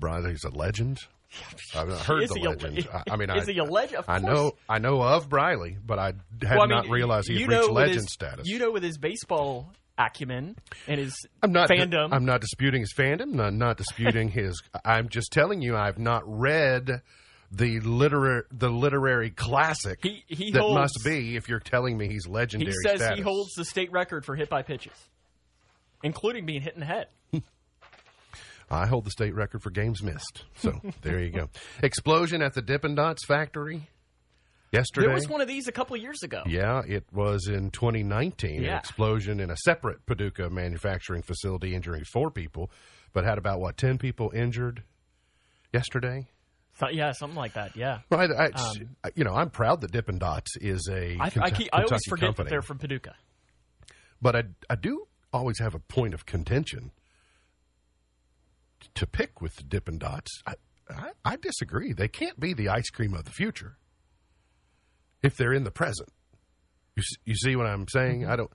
He's 0.00 0.44
a 0.44 0.50
legend. 0.50 1.00
I've 1.74 1.88
not 1.88 2.00
heard 2.00 2.22
Is 2.22 2.30
the 2.30 2.40
he 2.40 2.46
legend. 2.48 2.88
I 2.92 3.02
I 3.12 3.16
mean, 3.16 3.30
is 3.36 3.48
I, 3.48 3.52
he 3.52 3.58
a 3.58 3.64
legend? 3.64 3.98
Of 3.98 4.08
I 4.08 4.18
know, 4.18 4.52
I 4.68 4.78
know 4.78 5.02
of 5.02 5.28
Briley, 5.28 5.76
but 5.84 5.98
I 5.98 6.06
had 6.06 6.56
Well, 6.56 6.62
I 6.62 6.66
mean, 6.66 6.68
not 6.70 6.88
realized 6.88 7.28
he'd 7.28 7.40
you 7.40 7.46
reached 7.48 7.70
legend 7.70 7.94
his- 7.96 8.12
status. 8.12 8.48
You 8.48 8.58
know, 8.58 8.70
with 8.70 8.82
his 8.82 8.98
baseball 8.98 9.72
acumen 9.98 10.56
and 10.86 11.00
his 11.00 11.14
I'm 11.42 11.52
not. 11.52 11.68
fandom. 11.68 12.10
I'm 12.12 12.24
not 12.24 12.40
disputing 12.40 12.80
his 12.82 12.92
fandom. 12.94 13.32
Not, 13.32 13.52
not 13.52 13.76
disputing 13.76 14.28
his. 14.28 14.62
I'm 14.84 15.08
just 15.08 15.32
telling 15.32 15.60
you, 15.60 15.76
I've 15.76 15.98
not 15.98 16.22
read 16.26 17.02
the 17.50 17.80
literary 17.80 18.42
the 18.50 18.68
literary 18.70 19.30
classic 19.30 19.98
He- 20.02 20.24
he 20.28 20.50
that 20.52 20.60
holds- 20.60 20.74
must 20.78 21.00
be. 21.04 21.36
If 21.36 21.48
you're 21.48 21.60
telling 21.60 21.98
me 21.98 22.08
he's 22.08 22.26
legendary, 22.26 22.70
he 22.72 22.88
says 22.88 23.00
status. 23.00 23.16
he 23.18 23.22
holds 23.22 23.52
the 23.54 23.64
state 23.64 23.90
record 23.92 24.24
for 24.24 24.34
hit 24.36 24.48
by 24.48 24.62
pitches, 24.62 24.92
including 26.02 26.46
being 26.46 26.62
hit 26.62 26.74
in 26.74 26.80
the 26.80 26.86
head. 26.86 27.08
I 28.70 28.86
hold 28.86 29.04
the 29.04 29.10
state 29.10 29.34
record 29.34 29.62
for 29.62 29.70
games 29.70 30.02
missed. 30.02 30.44
So 30.56 30.80
there 31.02 31.20
you 31.20 31.30
go. 31.30 31.48
Explosion 31.82 32.42
at 32.42 32.54
the 32.54 32.62
Dippin' 32.62 32.94
Dots 32.94 33.24
factory 33.26 33.88
yesterday. 34.72 35.06
There 35.06 35.14
was 35.14 35.28
one 35.28 35.40
of 35.40 35.48
these 35.48 35.68
a 35.68 35.72
couple 35.72 35.96
of 35.96 36.02
years 36.02 36.22
ago. 36.22 36.42
Yeah, 36.46 36.82
it 36.86 37.04
was 37.12 37.48
in 37.48 37.70
2019. 37.70 38.64
An 38.64 38.76
explosion 38.76 39.40
in 39.40 39.50
a 39.50 39.56
separate 39.56 40.04
Paducah 40.06 40.50
manufacturing 40.50 41.22
facility, 41.22 41.74
injuring 41.74 42.04
four 42.04 42.30
people, 42.30 42.70
but 43.14 43.24
had 43.24 43.38
about 43.38 43.60
what 43.60 43.76
10 43.78 43.96
people 43.98 44.30
injured 44.34 44.82
yesterday. 45.72 46.28
So- 46.78 46.88
yeah, 46.90 47.12
something 47.12 47.36
like 47.36 47.54
that. 47.54 47.74
Yeah. 47.76 48.00
Well, 48.10 48.20
I, 48.20 48.50
I- 49.04 49.10
you 49.16 49.24
know, 49.24 49.34
I'm 49.34 49.50
proud 49.50 49.80
that 49.80 49.90
Dippin' 49.92 50.18
Dots 50.18 50.56
is 50.60 50.88
a. 50.92 51.16
I, 51.18 51.24
Um, 51.28 51.30
I, 51.36 51.46
I, 51.46 51.50
keep, 51.50 51.68
I 51.72 51.82
always 51.82 52.02
forget 52.08 52.26
company, 52.28 52.44
that 52.44 52.50
they're 52.50 52.62
from 52.62 52.78
Paducah. 52.78 53.14
but 54.22 54.36
I, 54.36 54.42
I 54.70 54.76
do 54.76 55.06
always 55.32 55.58
have 55.58 55.74
a 55.74 55.78
point 55.80 56.14
of 56.14 56.24
contention 56.26 56.90
to 58.94 59.06
pick 59.06 59.40
with 59.40 59.54
the 59.56 59.64
Dippin' 59.64 59.98
Dots. 59.98 60.30
I, 60.46 60.54
I, 60.88 61.10
I 61.24 61.36
disagree. 61.36 61.92
They 61.92 62.08
can't 62.08 62.38
be 62.38 62.54
the 62.54 62.68
ice 62.68 62.90
cream 62.90 63.14
of 63.14 63.24
the 63.24 63.30
future 63.30 63.76
if 65.22 65.36
they're 65.36 65.52
in 65.52 65.64
the 65.64 65.70
present. 65.70 66.08
You, 66.96 67.02
you 67.24 67.34
see 67.34 67.56
what 67.56 67.66
I'm 67.66 67.86
saying? 67.88 68.22
Mm-hmm. 68.22 68.30
I 68.30 68.36
don't. 68.36 68.50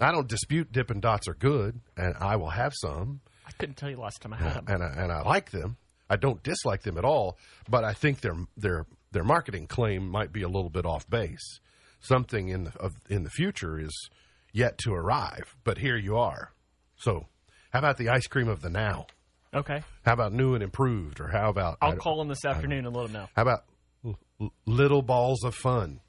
I 0.00 0.10
don't 0.10 0.26
dispute 0.26 0.72
Dippin' 0.72 0.98
Dots 0.98 1.28
are 1.28 1.34
good, 1.34 1.80
and 1.96 2.16
I 2.18 2.34
will 2.34 2.50
have 2.50 2.72
some, 2.74 3.20
I 3.46 3.52
couldn't 3.52 3.76
tell 3.76 3.90
you 3.90 3.96
last 3.96 4.20
time 4.20 4.32
I 4.32 4.36
had 4.36 4.54
them. 4.54 4.64
and 4.68 4.82
I, 4.82 5.02
and 5.02 5.12
I 5.12 5.22
like 5.22 5.50
them. 5.50 5.76
I 6.08 6.16
don't 6.16 6.42
dislike 6.42 6.82
them 6.82 6.98
at 6.98 7.04
all, 7.04 7.38
but 7.68 7.84
I 7.84 7.92
think 7.92 8.20
their 8.20 8.34
their 8.56 8.86
their 9.12 9.24
marketing 9.24 9.66
claim 9.66 10.08
might 10.08 10.32
be 10.32 10.42
a 10.42 10.48
little 10.48 10.70
bit 10.70 10.84
off 10.86 11.08
base. 11.08 11.60
Something 12.00 12.48
in 12.48 12.64
the 12.64 12.72
of, 12.78 12.92
in 13.08 13.22
the 13.22 13.30
future 13.30 13.78
is 13.78 14.10
yet 14.52 14.78
to 14.78 14.92
arrive, 14.92 15.56
but 15.64 15.78
here 15.78 15.96
you 15.96 16.16
are. 16.16 16.52
So, 16.96 17.26
how 17.72 17.78
about 17.78 17.96
the 17.96 18.10
ice 18.10 18.26
cream 18.26 18.48
of 18.48 18.60
the 18.60 18.70
now? 18.70 19.06
Okay. 19.54 19.82
How 20.04 20.12
about 20.14 20.32
new 20.32 20.54
and 20.54 20.62
improved, 20.62 21.20
or 21.20 21.28
how 21.28 21.48
about 21.48 21.78
I 21.80 21.86
I'll 21.88 21.96
call 21.96 22.20
him 22.20 22.28
this 22.28 22.44
afternoon 22.44 22.86
and 22.86 22.94
let 22.96 23.06
him 23.06 23.12
know. 23.12 23.28
How 23.36 23.42
about 23.42 23.64
l- 24.04 24.18
l- 24.40 24.52
little 24.66 25.02
balls 25.02 25.44
of 25.44 25.54
fun? 25.54 26.00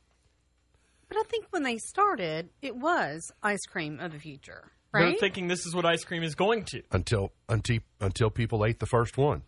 But 1.07 1.17
I 1.17 1.23
think 1.29 1.45
when 1.51 1.63
they 1.63 1.77
started, 1.77 2.49
it 2.61 2.75
was 2.75 3.31
ice 3.43 3.63
cream 3.67 3.99
of 3.99 4.11
the 4.11 4.19
future, 4.19 4.71
They're 4.91 5.13
thinking 5.13 5.47
this 5.47 5.65
is 5.67 5.75
what 5.75 5.85
ice 5.85 6.03
cream 6.03 6.23
is 6.23 6.33
going 6.35 6.63
to. 6.65 6.81
until 6.91 7.31
until 7.47 7.79
until 7.99 8.29
people 8.31 8.65
ate 8.65 8.79
the 8.79 8.87
first 8.87 9.15
one, 9.17 9.43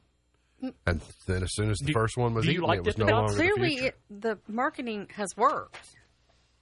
mm. 0.64 0.74
and 0.86 1.02
then 1.26 1.42
as 1.44 1.50
soon 1.56 1.72
as 1.72 1.78
the 1.80 1.88
Do- 1.88 1.94
first 1.94 2.16
one 2.18 2.36
was 2.36 2.46
do 2.46 2.52
you 2.52 2.60
eaten, 2.60 2.68
like 2.68 2.78
it 2.80 2.86
was 2.86 2.96
Dippin' 2.96 3.08
no 3.08 3.22
Dots? 3.22 3.32
longer 3.34 3.44
the 3.44 3.54
Clearly, 3.56 3.78
future. 3.78 3.88
it, 3.88 4.22
the 4.22 4.40
marketing 4.48 5.08
has 5.16 5.30
worked. 5.36 5.80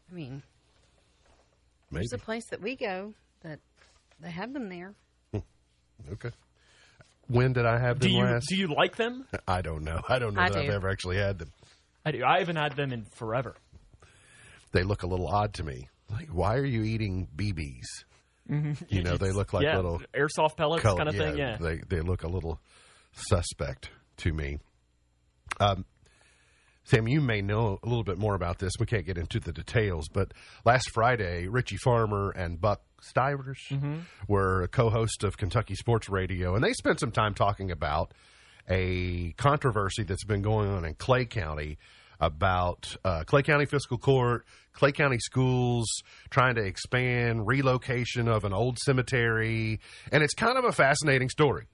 I 0.09 0.13
mean, 0.15 0.41
Maybe 1.91 2.05
there's 2.09 2.13
a 2.21 2.23
place 2.23 2.45
that 2.51 2.61
we 2.61 2.75
go 2.77 3.13
that 3.41 3.59
they 4.21 4.31
have 4.31 4.53
them 4.53 4.69
there. 4.69 4.93
Hmm. 5.33 5.39
okay. 6.13 6.29
When 7.27 7.53
did 7.53 7.65
I 7.65 7.79
have 7.79 7.99
Do 7.99 8.07
them 8.07 8.17
you 8.17 8.23
last? 8.23 8.45
do 8.49 8.55
you 8.55 8.67
like 8.73 8.95
them? 8.97 9.25
I 9.47 9.61
don't 9.61 9.83
know. 9.83 9.99
I 10.07 10.19
don't 10.19 10.33
know 10.35 10.41
I 10.41 10.49
that 10.49 10.57
I've 10.63 10.69
ever 10.69 10.89
actually 10.89 11.17
had 11.17 11.39
them. 11.39 11.51
I 12.05 12.11
do. 12.11 12.23
I 12.23 12.39
haven't 12.39 12.55
had 12.57 12.75
them 12.75 12.93
in 12.93 13.05
forever. 13.15 13.55
They 14.71 14.83
look 14.83 15.03
a 15.03 15.07
little 15.07 15.27
odd 15.27 15.53
to 15.55 15.63
me. 15.63 15.89
Like, 16.11 16.27
why 16.29 16.55
are 16.57 16.65
you 16.65 16.83
eating 16.83 17.27
BBs? 17.35 18.03
You 18.89 19.01
know, 19.01 19.17
they 19.17 19.31
look 19.31 19.53
like 19.53 19.63
yeah, 19.63 19.75
little 19.77 20.01
airsoft 20.13 20.55
pellets 20.55 20.83
color- 20.83 20.97
kind 20.97 21.09
of 21.09 21.15
thing. 21.15 21.35
Yeah. 21.35 21.57
they 21.59 21.81
they 21.89 22.01
look 22.01 22.21
a 22.21 22.27
little 22.27 22.59
suspect 23.13 23.89
to 24.17 24.31
me. 24.33 24.59
Um, 25.59 25.83
Sam, 26.83 27.07
you 27.07 27.21
may 27.21 27.41
know 27.41 27.79
a 27.81 27.87
little 27.87 28.03
bit 28.03 28.19
more 28.19 28.35
about 28.35 28.59
this. 28.59 28.73
We 28.79 28.85
can't 28.85 29.05
get 29.05 29.17
into 29.17 29.39
the 29.39 29.51
details, 29.51 30.07
but 30.13 30.31
last 30.63 30.91
Friday, 30.93 31.47
Richie 31.47 31.77
Farmer 31.77 32.29
and 32.29 32.61
Buck 32.61 32.81
Stivers 33.05 33.59
Mm-hmm. 33.71 33.99
were 34.27 34.63
a 34.63 34.67
co-host 34.67 35.23
of 35.23 35.37
Kentucky 35.37 35.75
Sports 35.75 36.09
Radio, 36.09 36.55
and 36.55 36.63
they 36.63 36.73
spent 36.73 36.99
some 36.99 37.11
time 37.11 37.33
talking 37.33 37.71
about 37.71 38.11
a 38.69 39.31
controversy 39.37 40.03
that's 40.03 40.23
been 40.23 40.41
going 40.41 40.69
on 40.69 40.85
in 40.85 40.95
Clay 40.95 41.25
County 41.25 41.77
about 42.19 42.95
uh, 43.03 43.23
Clay 43.25 43.43
County 43.43 43.65
Fiscal 43.65 43.97
Court, 43.97 44.45
Clay 44.73 44.91
County 44.91 45.19
schools 45.19 45.85
trying 46.29 46.55
to 46.55 46.61
expand 46.63 47.45
relocation 47.45 48.27
of 48.27 48.45
an 48.45 48.53
old 48.53 48.79
cemetery, 48.79 49.79
and 50.11 50.23
it's 50.23 50.33
kind 50.33 50.57
of 50.57 50.63
a 50.63 50.71
fascinating 50.71 51.29
story. 51.29 51.65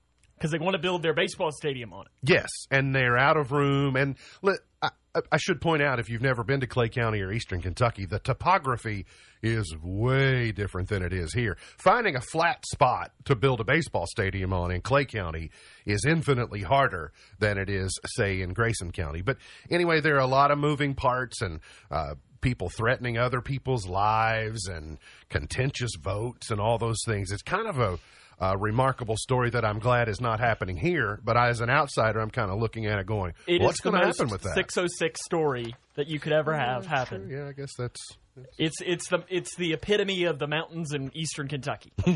Because 0.41 0.51
they 0.51 0.57
want 0.57 0.73
to 0.73 0.79
build 0.79 1.03
their 1.03 1.13
baseball 1.13 1.51
stadium 1.51 1.93
on 1.93 2.07
it. 2.07 2.11
Yes, 2.23 2.49
and 2.71 2.95
they're 2.95 3.15
out 3.15 3.37
of 3.37 3.51
room. 3.51 3.95
And 3.95 4.15
let, 4.41 4.57
I, 4.81 4.89
I 5.31 5.37
should 5.37 5.61
point 5.61 5.83
out, 5.83 5.99
if 5.99 6.09
you've 6.09 6.23
never 6.23 6.43
been 6.43 6.61
to 6.61 6.67
Clay 6.67 6.89
County 6.89 7.21
or 7.21 7.31
Eastern 7.31 7.61
Kentucky, 7.61 8.07
the 8.07 8.17
topography 8.17 9.05
is 9.43 9.75
way 9.83 10.51
different 10.51 10.89
than 10.89 11.03
it 11.03 11.13
is 11.13 11.31
here. 11.31 11.59
Finding 11.77 12.15
a 12.15 12.21
flat 12.21 12.65
spot 12.65 13.11
to 13.25 13.35
build 13.35 13.59
a 13.59 13.63
baseball 13.63 14.07
stadium 14.07 14.51
on 14.51 14.71
in 14.71 14.81
Clay 14.81 15.05
County 15.05 15.51
is 15.85 16.05
infinitely 16.05 16.63
harder 16.63 17.13
than 17.37 17.59
it 17.59 17.69
is, 17.69 17.99
say, 18.15 18.41
in 18.41 18.53
Grayson 18.53 18.91
County. 18.91 19.21
But 19.21 19.37
anyway, 19.69 20.01
there 20.01 20.15
are 20.15 20.21
a 20.21 20.25
lot 20.25 20.49
of 20.49 20.57
moving 20.57 20.95
parts 20.95 21.43
and 21.43 21.59
uh, 21.91 22.15
people 22.41 22.69
threatening 22.69 23.15
other 23.15 23.41
people's 23.41 23.85
lives 23.85 24.67
and 24.67 24.97
contentious 25.29 25.91
votes 26.01 26.49
and 26.49 26.59
all 26.59 26.79
those 26.79 27.03
things. 27.05 27.31
It's 27.31 27.43
kind 27.43 27.67
of 27.67 27.79
a, 27.79 27.99
a 28.41 28.57
remarkable 28.57 29.15
story 29.17 29.51
that 29.51 29.63
I'm 29.63 29.77
glad 29.77 30.09
is 30.09 30.19
not 30.19 30.39
happening 30.39 30.75
here. 30.75 31.19
But 31.23 31.37
as 31.37 31.61
an 31.61 31.69
outsider, 31.69 32.19
I'm 32.19 32.31
kind 32.31 32.49
of 32.49 32.59
looking 32.59 32.87
at 32.87 32.97
it 32.97 33.05
going, 33.05 33.33
It 33.45 33.61
is 33.61 33.65
what's 33.65 33.79
going 33.79 33.99
to 33.99 34.05
happen 34.05 34.29
with 34.29 34.41
that? 34.41 34.55
606 34.55 35.23
story 35.23 35.75
that 35.93 36.07
you 36.07 36.19
could 36.19 36.33
ever 36.33 36.53
oh, 36.53 36.57
have 36.57 36.87
happen. 36.87 37.29
Yeah, 37.29 37.47
I 37.47 37.51
guess 37.53 37.69
that's. 37.77 37.99
It's 38.57 38.77
it's 38.81 39.09
the 39.09 39.25
it's 39.27 39.55
the 39.57 39.73
epitome 39.73 40.23
of 40.23 40.39
the 40.39 40.47
mountains 40.47 40.93
in 40.93 41.11
eastern 41.13 41.49
Kentucky. 41.49 41.91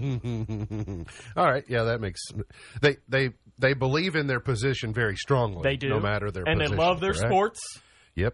All 1.36 1.46
right, 1.46 1.66
yeah, 1.68 1.84
that 1.84 2.00
makes 2.00 2.22
they 2.82 2.96
they 3.10 3.32
they 3.60 3.74
believe 3.74 4.16
in 4.16 4.26
their 4.26 4.40
position 4.40 4.94
very 4.94 5.18
strongly. 5.18 5.62
They 5.62 5.76
do, 5.76 5.90
no 5.90 6.00
matter 6.00 6.32
their 6.32 6.48
and 6.48 6.60
position, 6.60 6.78
they 6.78 6.84
love 6.84 7.02
their 7.02 7.12
correct? 7.12 7.30
sports. 7.30 7.60
Yep. 8.16 8.34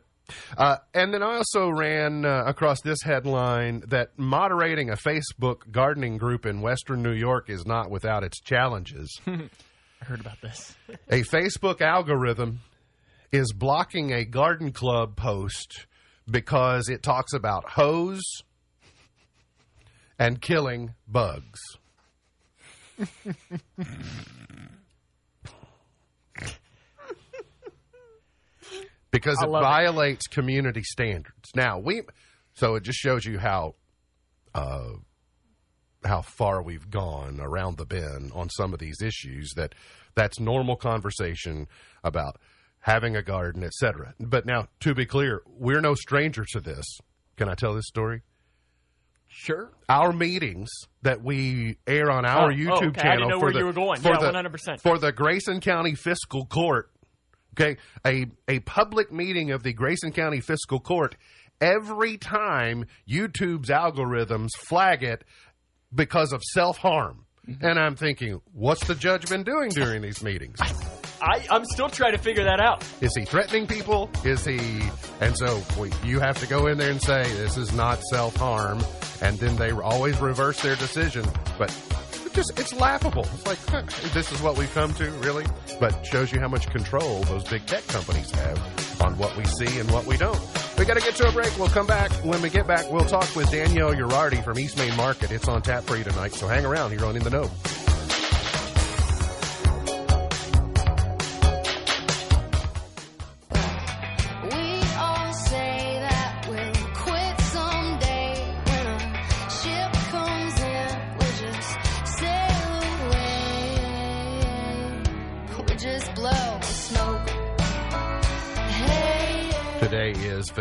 Uh, 0.57 0.77
and 0.93 1.13
then 1.13 1.23
I 1.23 1.35
also 1.37 1.69
ran 1.69 2.25
uh, 2.25 2.43
across 2.45 2.81
this 2.81 3.01
headline 3.03 3.83
that 3.87 4.17
moderating 4.17 4.89
a 4.89 4.95
Facebook 4.95 5.69
gardening 5.71 6.17
group 6.17 6.45
in 6.45 6.61
Western 6.61 7.03
New 7.03 7.13
York 7.13 7.49
is 7.49 7.65
not 7.65 7.89
without 7.89 8.23
its 8.23 8.39
challenges. 8.39 9.19
I 9.27 10.05
heard 10.05 10.19
about 10.19 10.41
this. 10.41 10.75
a 11.09 11.21
Facebook 11.21 11.81
algorithm 11.81 12.61
is 13.31 13.53
blocking 13.53 14.11
a 14.11 14.25
garden 14.25 14.71
club 14.71 15.15
post 15.15 15.85
because 16.29 16.89
it 16.89 17.03
talks 17.03 17.33
about 17.33 17.69
hose 17.71 18.43
and 20.17 20.41
killing 20.41 20.93
bugs. 21.07 21.59
because 29.11 29.37
I 29.41 29.45
it 29.45 29.49
love 29.49 29.61
it. 29.61 29.65
violates 29.65 30.27
community 30.27 30.83
standards. 30.83 31.49
Now 31.55 31.79
we, 31.79 32.01
so 32.53 32.75
it 32.75 32.83
just 32.83 32.99
shows 32.99 33.25
you 33.25 33.39
how, 33.39 33.75
uh, 34.53 34.89
how 36.03 36.21
far 36.21 36.61
we've 36.63 36.89
gone 36.89 37.39
around 37.39 37.77
the 37.77 37.85
bend 37.85 38.31
on 38.33 38.49
some 38.49 38.73
of 38.73 38.79
these 38.79 39.01
issues. 39.01 39.51
That 39.55 39.75
that's 40.15 40.39
normal 40.39 40.75
conversation 40.75 41.67
about 42.03 42.37
having 42.79 43.15
a 43.15 43.21
garden, 43.21 43.63
etc. 43.63 44.15
But 44.19 44.45
now, 44.45 44.67
to 44.81 44.95
be 44.95 45.05
clear, 45.05 45.41
we're 45.45 45.81
no 45.81 45.93
stranger 45.93 46.43
to 46.53 46.59
this. 46.59 46.85
Can 47.37 47.47
I 47.49 47.53
tell 47.53 47.75
this 47.75 47.85
story? 47.87 48.23
Sure. 49.27 49.71
Our 49.87 50.11
meetings 50.11 50.69
that 51.03 51.23
we 51.23 51.77
air 51.87 52.11
on 52.11 52.25
our 52.25 52.51
Oh, 52.51 52.53
oh, 52.53 52.57
YouTube 52.57 52.87
okay. 52.89 52.99
I 53.01 53.03
channel 53.03 53.17
didn't 53.17 53.29
know 53.29 53.39
for 53.39 53.43
where 53.45 53.53
the, 53.53 53.59
you 53.59 53.65
were 53.65 53.73
going. 53.73 54.01
for 54.01 54.09
Yeah, 54.09 54.17
the- 54.19 54.31
100%. 54.49 54.81
for 54.81 54.97
the 54.97 55.11
Grayson 55.13 55.61
County 55.61 55.95
Fiscal 55.95 56.45
Court. 56.45 56.89
Okay, 57.59 57.77
a 58.05 58.27
a 58.47 58.59
public 58.61 59.11
meeting 59.11 59.51
of 59.51 59.63
the 59.63 59.73
Grayson 59.73 60.11
County 60.11 60.39
Fiscal 60.39 60.79
Court. 60.79 61.15
Every 61.59 62.17
time 62.17 62.85
YouTube's 63.07 63.69
algorithms 63.69 64.49
flag 64.57 65.03
it 65.03 65.23
because 65.93 66.33
of 66.33 66.41
self 66.53 66.77
harm, 66.77 67.25
Mm-hmm. 67.47 67.65
and 67.65 67.79
I'm 67.79 67.95
thinking, 67.95 68.39
what's 68.53 68.85
the 68.85 68.93
judge 68.93 69.27
been 69.27 69.41
doing 69.41 69.69
during 69.71 70.03
these 70.03 70.21
meetings? 70.21 70.59
I, 71.23 71.43
I'm 71.49 71.65
still 71.65 71.89
trying 71.89 72.11
to 72.11 72.19
figure 72.19 72.43
that 72.43 72.59
out. 72.59 72.83
Is 73.01 73.15
he 73.15 73.25
threatening 73.25 73.65
people? 73.65 74.11
Is 74.23 74.45
he? 74.45 74.59
And 75.21 75.35
so 75.35 75.59
we, 75.79 75.91
you 76.03 76.19
have 76.19 76.37
to 76.39 76.47
go 76.47 76.67
in 76.67 76.77
there 76.77 76.91
and 76.91 77.01
say 77.01 77.23
this 77.23 77.57
is 77.57 77.73
not 77.73 77.99
self 78.11 78.35
harm, 78.35 78.83
and 79.23 79.39
then 79.39 79.55
they 79.55 79.71
always 79.71 80.19
reverse 80.21 80.61
their 80.61 80.75
decision. 80.75 81.25
But 81.57 81.71
just 82.33 82.59
it's 82.59 82.73
laughable. 82.73 83.23
It's 83.33 83.47
like 83.47 83.59
huh, 83.67 83.83
this 84.13 84.31
is 84.31 84.41
what 84.41 84.57
we've 84.57 84.73
come 84.73 84.93
to, 84.95 85.09
really. 85.11 85.45
But 85.79 86.05
shows 86.05 86.31
you 86.31 86.39
how 86.39 86.47
much 86.47 86.67
control 86.67 87.21
those 87.23 87.43
big 87.43 87.65
tech 87.65 87.85
companies 87.87 88.31
have 88.31 89.01
on 89.01 89.17
what 89.17 89.35
we 89.37 89.45
see 89.45 89.79
and 89.79 89.89
what 89.91 90.05
we 90.05 90.17
don't. 90.17 90.39
We 90.77 90.85
got 90.85 90.95
to 90.95 91.01
get 91.01 91.15
to 91.15 91.27
a 91.27 91.31
break. 91.31 91.57
We'll 91.57 91.69
come 91.69 91.87
back. 91.87 92.11
When 92.23 92.41
we 92.41 92.49
get 92.49 92.67
back, 92.67 92.91
we'll 92.91 93.05
talk 93.05 93.35
with 93.35 93.51
Danielle 93.51 93.93
Urardi 93.93 94.43
from 94.43 94.59
East 94.59 94.77
Main 94.77 94.95
Market. 94.95 95.31
It's 95.31 95.47
on 95.47 95.61
tap 95.61 95.83
for 95.83 95.97
you 95.97 96.03
tonight, 96.03 96.33
so 96.33 96.47
hang 96.47 96.65
around 96.65 96.91
here 96.91 97.05
on 97.05 97.15
In 97.15 97.23
the 97.23 97.29
Know. 97.29 97.90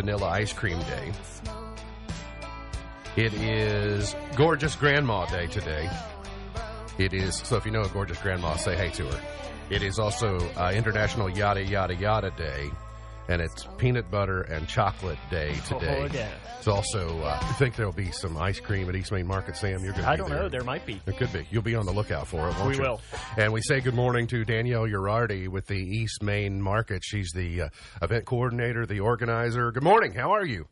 Vanilla 0.00 0.28
Ice 0.28 0.54
Cream 0.54 0.78
Day. 0.78 1.12
It 3.16 3.34
is 3.34 4.16
Gorgeous 4.34 4.74
Grandma 4.74 5.26
Day 5.26 5.46
today. 5.46 5.90
It 6.96 7.12
is, 7.12 7.36
so 7.36 7.58
if 7.58 7.66
you 7.66 7.70
know 7.70 7.82
a 7.82 7.88
gorgeous 7.88 8.16
grandma, 8.16 8.56
say 8.56 8.74
hey 8.76 8.88
to 8.92 9.04
her. 9.04 9.20
It 9.68 9.82
is 9.82 9.98
also 9.98 10.38
uh, 10.56 10.72
International 10.74 11.28
Yada 11.28 11.62
Yada 11.62 11.94
Yada 11.94 12.30
Day, 12.30 12.70
and 13.31 13.40
it's 13.40 13.64
Peanut 13.79 14.11
Butter 14.11 14.43
and 14.43 14.66
Chocolate 14.66 15.19
Day 15.31 15.55
today. 15.69 16.09
Oh, 16.11 16.12
yeah. 16.14 16.29
It's 16.59 16.66
also, 16.66 17.16
uh, 17.23 17.38
I 17.40 17.53
think 17.55 17.77
there'll 17.77 17.93
be 17.93 18.11
some 18.11 18.37
ice 18.37 18.59
cream 18.59 18.88
at 18.88 18.97
East 18.97 19.12
Main 19.12 19.27
Market, 19.27 19.57
Sam. 19.57 19.85
You're 19.85 19.93
going 19.93 20.03
to 20.05 20.09
I 20.09 20.12
be 20.14 20.19
don't 20.19 20.31
there. 20.31 20.43
know. 20.43 20.49
There 20.49 20.64
might 20.64 20.85
be. 20.85 21.01
There 21.05 21.14
could 21.14 21.33
be. 21.33 21.47
You'll 21.51 21.62
be 21.62 21.77
on 21.77 21.87
the 21.87 21.93
lookout 21.93 22.27
for 22.27 22.49
it, 22.49 22.57
won't 22.59 22.71
We 22.71 22.75
you? 22.77 22.83
will. 22.83 23.01
And 23.38 23.53
we 23.53 23.62
say 23.62 23.81
good 23.81 23.95
morning 23.95 24.27
to 24.27 24.45
Danielle 24.45 24.87
Urardi 24.87 25.47
with 25.49 25.66
the 25.69 25.79
East 25.79 26.23
Main 26.23 26.61
Market. 26.61 27.03
She's 27.05 27.31
the 27.33 27.62
uh, 27.62 27.69
event 28.03 28.25
coordinator, 28.27 28.85
the 28.85 29.01
organizer. 29.01 29.71
Good 29.71 29.85
morning. 29.85 30.12
How 30.12 30.33
are 30.33 30.45
you? 30.45 30.66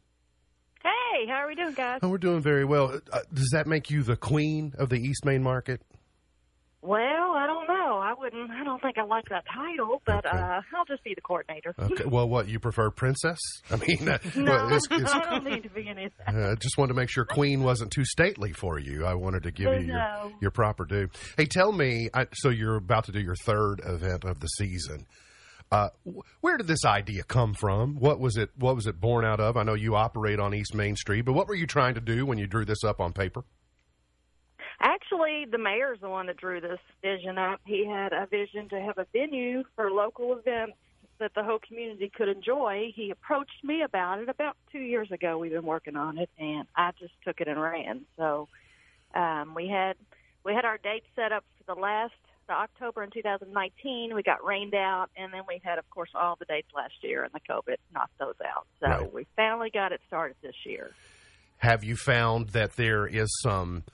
Hey, 0.83 1.27
how 1.29 1.37
are 1.37 1.47
we 1.49 1.55
doing, 1.55 1.75
guys? 1.75 2.01
Oh, 2.03 2.09
we're 2.09 2.19
doing 2.19 2.41
very 2.43 2.65
well. 2.65 3.01
Uh, 3.13 3.21
does 3.33 3.51
that 3.53 3.69
make 3.69 3.89
you 3.89 4.03
the 4.03 4.17
queen 4.17 4.75
of 4.79 4.89
the 4.89 4.97
East 4.97 5.25
Main 5.25 5.45
Market? 5.45 5.81
Well, 6.83 7.01
I 7.35 7.47
don't 7.47 7.67
know. 7.69 7.78
I 8.09 8.15
wouldn't. 8.19 8.51
I 8.51 8.65
don't 8.65 8.81
think 8.81 8.97
I 8.97 9.05
like 9.05 9.29
that 9.29 9.45
title, 9.55 10.01
but 10.07 10.25
Okay. 10.25 10.37
uh, 10.39 10.61
I'll 10.77 10.85
just 10.87 11.05
be 11.05 11.15
the 11.15 11.21
coordinator. 11.21 11.75
Okay. 11.79 12.05
well, 12.07 12.29
what 12.29 12.49
you 12.49 12.59
prefer, 12.59 12.91
princess? 12.91 13.39
I 13.71 13.77
mean, 13.77 14.09
uh, 14.09 14.19
No, 14.37 14.53
well, 14.53 14.73
it's, 14.75 14.87
it's, 14.91 15.13
I 15.13 15.19
don't 15.31 15.45
need 15.45 15.63
to 15.65 15.69
be 15.71 15.89
anything. 15.89 16.11
uh, 16.27 16.55
just 16.57 16.79
wanted 16.79 16.95
to 16.95 17.01
make 17.01 17.11
sure 17.11 17.25
queen 17.27 17.63
wasn't 17.63 17.91
too 17.93 18.05
stately 18.05 18.53
for 18.53 18.79
you. 18.79 19.05
I 19.05 19.15
wanted 19.15 19.43
to 19.43 19.51
give 19.51 19.67
you 19.67 19.87
your, 19.89 19.97
No. 19.99 20.33
your 20.41 20.51
proper 20.51 20.85
due. 20.87 21.09
Hey, 21.37 21.45
tell 21.45 21.71
me. 21.71 22.09
I, 22.15 22.27
so 22.33 22.49
you're 22.49 22.77
about 22.77 23.05
to 23.05 23.13
do 23.13 23.21
your 23.21 23.37
third 23.45 23.83
event 23.85 24.25
of 24.25 24.41
the 24.41 24.47
season. 24.47 25.07
Uh, 25.71 25.91
where 26.41 26.57
did 26.57 26.67
this 26.67 26.87
idea 26.87 27.23
come 27.25 27.53
from? 27.53 27.97
What 27.97 28.19
was 28.19 28.39
it? 28.39 28.49
What 28.57 28.75
was 28.75 28.87
it 28.87 28.99
born 28.99 29.27
out 29.27 29.39
of? 29.39 29.59
I 29.59 29.65
know 29.65 29.75
you 29.75 29.97
operate 29.97 30.41
on 30.41 30.55
East 30.55 30.75
Main 30.75 30.97
Street, 30.97 31.27
but 31.27 31.35
what 31.35 31.47
were 31.47 31.55
you 31.55 31.67
trying 31.67 31.95
to 31.97 32.01
do 32.01 32.25
when 32.25 32.39
you 32.39 32.47
drew 32.47 32.65
this 32.65 32.83
up 32.85 33.01
on 33.01 33.13
paper? 33.13 33.43
Actually, 34.81 35.45
the 35.51 35.59
mayor's 35.59 35.99
the 36.01 36.09
one 36.09 36.27
that 36.27 36.37
drew 36.37 36.61
this 36.61 36.79
vision 37.03 37.37
up. 37.37 37.61
He 37.65 37.85
had 37.85 38.13
a 38.13 38.27
vision 38.27 38.69
to 38.69 38.81
have 38.81 38.99
a 38.99 39.07
venue 39.13 39.65
for 39.75 39.91
local 39.91 40.37
events 40.37 40.77
that 41.19 41.35
the 41.35 41.43
whole 41.43 41.59
community 41.59 42.11
could 42.15 42.29
enjoy. 42.29 42.93
He 42.95 43.11
approached 43.11 43.65
me 43.65 43.83
about 43.83 44.21
it 44.21 44.29
about 44.29 44.57
two 44.71 44.79
years 44.79 45.11
ago. 45.11 45.37
We've 45.39 45.51
been 45.51 45.65
working 45.65 45.97
on 45.97 46.19
it, 46.19 46.31
and 46.39 46.67
I 46.77 46.93
just 47.01 47.13
took 47.25 47.41
it 47.41 47.49
and 47.49 47.61
ran. 47.61 48.03
So 48.17 48.49
um, 49.15 49.55
we 49.57 49.69
had 49.69 49.97
we 50.45 50.55
had 50.55 50.65
our 50.65 50.79
date 50.79 51.03
set 51.17 51.33
up 51.33 51.45
for 51.59 51.75
the 51.75 51.81
last 51.81 52.13
the 52.47 52.55
October 52.55 53.03
in 53.03 53.11
2019. 53.11 54.15
We 54.15 54.23
got 54.23 54.45
rained 54.45 54.75
out, 54.75 55.09
and 55.17 55.33
then 55.33 55.43
we 55.47 55.61
had, 55.63 55.79
of 55.79 55.89
course, 55.91 56.11
all 56.15 56.37
the 56.37 56.47
dates 56.47 56.69
last 56.75 56.95
year, 57.03 57.25
and 57.25 57.33
the 57.33 57.41
COVID 57.41 57.77
knocked 57.93 58.19
those 58.19 58.37
out. 58.45 58.67
So 58.81 58.87
Right. 58.87 59.13
we 59.13 59.27
finally 59.37 59.71
got 59.71 59.93
it 59.93 60.01
started 60.07 60.37
this 60.41 60.55
year. 60.65 60.93
Have 61.59 61.85
you 61.85 61.97
found 61.97 62.51
that 62.51 62.77
there 62.77 63.07
is 63.07 63.29
some 63.43 63.85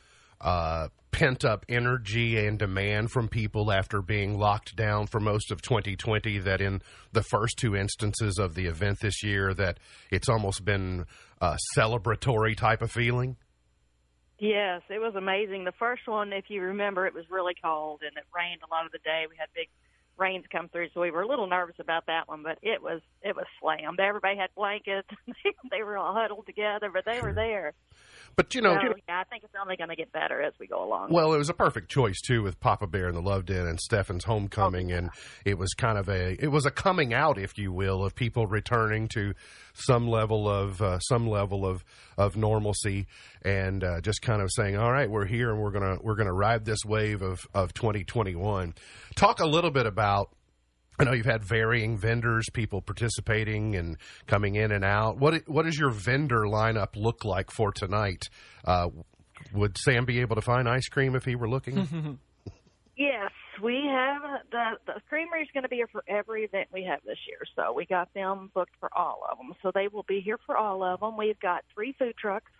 uh, 0.45 0.89
pent 1.11 1.45
up 1.45 1.65
energy 1.69 2.47
and 2.47 2.59
demand 2.59 3.11
from 3.11 3.29
people 3.29 3.73
after 3.73 4.01
being 4.01 4.39
locked 4.39 4.77
down 4.77 5.09
for 5.09 5.19
most 5.19 5.51
of 5.51 5.63
2020? 5.63 6.39
That 6.39 6.61
in 6.61 6.83
the 7.13 7.23
first 7.23 7.59
two 7.59 7.75
instances 7.75 8.39
of 8.39 8.55
the 8.55 8.67
event 8.67 9.01
this 9.01 9.25
year, 9.25 9.53
that 9.55 9.81
it's 10.13 10.29
almost 10.29 10.65
been 10.65 11.07
a 11.41 11.57
celebratory 11.77 12.57
type 12.57 12.83
of 12.83 12.93
feeling. 12.93 13.37
Yes, 14.39 14.83
it 14.91 14.99
was 14.99 15.15
amazing. 15.15 15.65
The 15.65 15.73
first 15.79 16.07
one, 16.07 16.33
if 16.33 16.47
you 16.49 16.61
remember, 16.61 17.07
it 17.07 17.15
was 17.15 17.25
really 17.31 17.55
cold 17.63 18.03
and 18.03 18.17
it 18.17 18.25
rained 18.35 18.61
a 18.63 18.71
lot 18.71 18.85
of 18.85 18.93
the 18.93 18.99
day. 18.99 19.25
We 19.29 19.37
had 19.39 19.49
big 19.55 19.69
rains 20.17 20.45
come 20.51 20.69
through, 20.69 20.89
so 20.93 21.01
we 21.01 21.11
were 21.11 21.23
a 21.23 21.29
little 21.29 21.47
nervous 21.47 21.77
about 21.79 22.07
that 22.07 22.29
one. 22.29 22.43
But 22.43 22.59
it 22.63 22.83
was 22.83 23.01
it 23.23 23.37
was 23.37 23.47
slammed. 23.61 24.01
Everybody 24.01 24.37
had 24.37 24.51
blankets. 24.57 25.09
they 25.71 25.83
were 25.83 25.97
all 25.97 26.15
huddled 26.15 26.47
together, 26.47 26.91
but 26.93 27.05
they 27.05 27.21
were 27.21 27.33
there. 27.33 27.75
But 28.37 28.55
you 28.55 28.63
know, 28.63 28.75
so, 28.75 28.95
yeah, 29.09 29.21
I 29.21 29.25
think 29.25 29.45
it's 29.45 29.55
only 29.61 29.77
going 29.77 29.91
to 29.91 29.97
get 29.97 30.13
better 30.13 30.43
as 30.43 30.53
we 30.59 30.67
go 30.67 30.83
along. 30.83 31.13
Well, 31.13 31.33
it 31.35 31.39
was 31.39 31.49
a 31.49 31.55
perfect 31.55 31.91
choice 31.91 32.21
too 32.21 32.43
with 32.43 32.59
Papa 32.61 32.87
Bear 32.87 33.07
and 33.07 33.17
the 33.17 33.23
Love 33.23 33.47
Den 33.47 33.67
and 33.67 33.81
Stefan's 33.81 34.25
homecoming, 34.25 34.93
and 34.93 35.11
it 35.45 35.59
was 35.59 35.75
kind 35.75 35.99
of 35.99 36.09
a 36.09 36.37
it 36.43 36.49
was 36.49 36.67
a 36.67 36.71
coming 36.71 37.15
out, 37.15 37.39
if 37.39 37.57
you 37.59 37.73
will, 37.73 38.05
of 38.05 38.15
people 38.15 38.47
returning 38.47 39.09
to 39.09 39.35
some 39.75 40.09
level 40.09 40.49
of 40.49 40.81
uh, 40.81 40.99
some 41.01 41.29
level 41.29 41.67
of 41.67 41.85
of 42.17 42.37
normalcy, 42.37 43.07
and 43.43 43.85
uh, 43.85 44.01
just 44.01 44.23
kind 44.23 44.43
of 44.43 44.51
saying, 44.53 44.77
"All 44.77 44.93
right, 44.93 45.11
we're 45.11 45.27
here, 45.27 45.51
and 45.51 45.61
we're 45.61 45.73
gonna 45.73 45.99
we're 46.01 46.17
gonna 46.17 46.33
ride 46.33 46.65
this 46.65 46.85
wave 46.85 47.23
of 47.23 47.47
of 47.55 47.75
2021." 47.75 48.75
Talk 49.15 49.41
a 49.41 49.47
little 49.47 49.71
bit 49.71 49.87
about 49.87 50.31
I 50.99 51.05
know 51.05 51.13
you've 51.13 51.27
had 51.27 51.43
varying 51.45 51.99
vendors, 51.99 52.47
people 52.53 52.81
participating 52.81 53.75
and 53.75 53.97
coming 54.27 54.55
in 54.55 54.71
and 54.73 54.85
out. 54.85 55.19
What 55.19 55.43
what 55.49 55.65
does 55.65 55.79
your 55.79 55.91
vendor 55.91 56.43
lineup 56.43 56.97
look 56.97 57.25
like 57.25 57.51
for 57.51 57.73
tonight? 57.73 58.29
Uh, 58.65 58.89
would 59.53 59.77
Sam 59.79 60.05
be 60.05 60.21
able 60.21 60.37
to 60.37 60.43
find 60.43 60.69
ice 60.69 60.89
cream 60.89 61.15
if 61.17 61.25
he 61.25 61.35
were 61.35 61.49
looking? 61.49 62.19
Yes, 62.97 63.33
we 63.61 63.83
have 63.91 64.23
the 64.53 64.65
the 64.87 65.01
creamery 65.09 65.43
is 65.43 65.49
going 65.53 65.65
to 65.65 65.69
be 65.69 65.77
here 65.77 65.89
for 65.91 66.05
every 66.07 66.45
event 66.45 66.69
we 66.73 66.85
have 66.85 67.01
this 67.05 67.19
year. 67.27 67.41
So 67.57 67.73
we 67.73 67.87
got 67.87 68.13
them 68.15 68.53
booked 68.55 68.75
for 68.79 68.89
all 68.97 69.23
of 69.31 69.39
them. 69.39 69.53
So 69.63 69.73
they 69.75 69.89
will 69.89 70.05
be 70.07 70.21
here 70.21 70.39
for 70.47 70.57
all 70.57 70.85
of 70.85 71.01
them. 71.01 71.17
We've 71.17 71.39
got 71.41 71.65
three 71.75 71.93
food 71.99 72.15
trucks. 72.17 72.53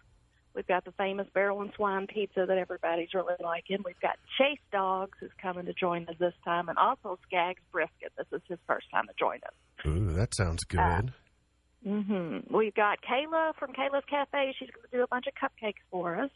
We've 0.55 0.67
got 0.67 0.85
the 0.85 0.93
famous 0.93 1.27
barrel 1.35 1.61
and 1.63 1.73
swine 1.75 2.07
pizza 2.07 2.47
that 2.47 2.59
everybody's 2.59 3.13
really 3.13 3.35
liking. 3.43 3.79
We've 3.85 3.99
got 4.01 4.17
Chase 4.39 4.61
Dogs 4.71 5.19
who's 5.21 5.33
coming 5.43 5.67
to 5.67 5.73
join 5.73 6.07
us 6.09 6.15
this 6.19 6.35
time, 6.45 6.69
and 6.69 6.79
also 6.79 7.19
Skaggs 7.27 7.61
Brisket. 7.73 8.13
This 8.17 8.27
is 8.33 8.41
his 8.49 8.59
first 8.67 8.91
time 8.91 9.07
to 9.09 9.13
join 9.19 9.39
us. 9.47 9.87
Ooh, 9.87 10.13
that 10.13 10.33
sounds 10.35 10.63
good. 10.65 11.13
hmm 11.85 12.39
We've 12.51 12.75
got 12.75 12.99
Kayla 13.03 13.55
from 13.59 13.73
Kayla's 13.73 14.05
Cafe. 14.09 14.55
She's 14.59 14.71
going 14.71 14.89
to 14.91 14.97
do 14.97 15.03
a 15.03 15.09
bunch 15.09 15.27
of 15.27 15.35
cupcakes 15.35 15.83
for 15.91 16.21
us. 16.21 16.31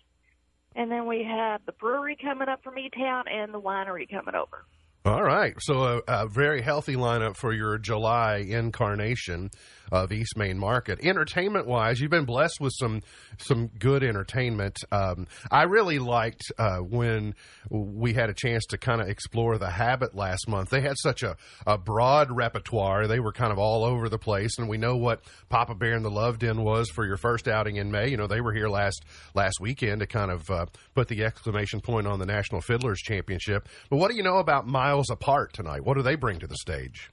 And 0.75 0.91
then 0.91 1.07
we 1.07 1.25
have 1.25 1.63
the 1.65 1.73
brewery 1.73 2.17
coming 2.21 2.49
up 2.49 2.63
from 2.63 2.79
E 2.79 2.91
Town 2.91 3.25
and 3.29 3.55
the 3.55 3.61
winery 3.61 4.09
coming 4.11 4.35
over. 4.35 4.65
All 5.09 5.23
right, 5.23 5.55
so 5.59 6.03
a, 6.07 6.25
a 6.25 6.29
very 6.29 6.61
healthy 6.61 6.95
lineup 6.95 7.35
for 7.35 7.51
your 7.55 7.79
July 7.79 8.45
incarnation 8.47 9.49
of 9.91 10.13
East 10.13 10.37
Main 10.37 10.59
Market. 10.59 11.01
Entertainment 11.03 11.67
wise, 11.67 11.99
you've 11.99 12.11
been 12.11 12.27
blessed 12.27 12.61
with 12.61 12.75
some 12.79 13.01
some 13.39 13.69
good 13.69 14.03
entertainment. 14.03 14.77
Um, 14.93 15.27
I 15.51 15.63
really 15.63 15.99
liked 15.99 16.43
uh, 16.59 16.81
when 16.81 17.35
we 17.71 18.13
had 18.13 18.29
a 18.29 18.35
chance 18.35 18.67
to 18.67 18.77
kind 18.77 19.01
of 19.01 19.09
explore 19.09 19.57
the 19.57 19.71
Habit 19.71 20.15
last 20.15 20.47
month. 20.47 20.69
They 20.69 20.83
had 20.83 20.99
such 20.99 21.23
a, 21.23 21.39
a 21.67 21.79
broad 21.79 22.31
repertoire; 22.31 23.07
they 23.07 23.19
were 23.19 23.33
kind 23.33 23.51
of 23.51 23.59
all 23.59 23.85
over 23.85 24.11
the 24.11 24.19
place, 24.19 24.59
and 24.59 24.69
we 24.69 24.77
know 24.77 24.99
what 24.99 25.23
Papa 25.49 25.75
Bear 25.75 25.95
and 25.95 26.05
the 26.05 26.11
Love 26.11 26.39
Den 26.39 26.63
was 26.63 26.91
for 26.91 27.07
your 27.07 27.17
first 27.17 27.49
outing 27.49 27.77
in 27.77 27.91
May. 27.91 28.09
You 28.11 28.19
know, 28.19 28.27
they 28.27 28.43
were 28.43 28.53
here 28.53 28.69
last 28.69 29.03
last 29.35 29.59
weekend 29.59 30.01
to 30.01 30.07
kind 30.07 30.31
of 30.31 30.51
uh, 30.51 30.67
put 30.95 31.09
the 31.09 31.25
exclamation 31.25 31.81
point 31.81 32.07
on 32.07 32.19
the 32.19 32.27
National 32.27 32.61
Fiddlers 32.61 33.01
Championship. 33.01 33.67
But 33.89 33.97
what 33.97 34.11
do 34.11 34.19
you 34.19 34.23
know 34.23 34.37
about 34.37 34.67
Miles 34.67 34.98
Apart 35.11 35.53
tonight? 35.53 35.85
What 35.85 35.97
do 35.97 36.03
they 36.03 36.17
bring 36.17 36.39
to 36.41 36.47
the 36.47 36.57
stage? 36.57 37.11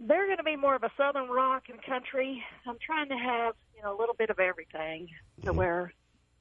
They're 0.00 0.26
going 0.26 0.38
to 0.38 0.42
be 0.42 0.56
more 0.56 0.74
of 0.74 0.82
a 0.82 0.90
southern 0.96 1.28
rock 1.28 1.64
and 1.68 1.80
country. 1.82 2.42
I'm 2.66 2.78
trying 2.84 3.08
to 3.08 3.16
have 3.16 3.54
you 3.76 3.82
know 3.82 3.96
a 3.96 3.98
little 3.98 4.14
bit 4.14 4.30
of 4.30 4.40
everything 4.40 5.08
to 5.42 5.48
mm-hmm. 5.48 5.58
where 5.58 5.92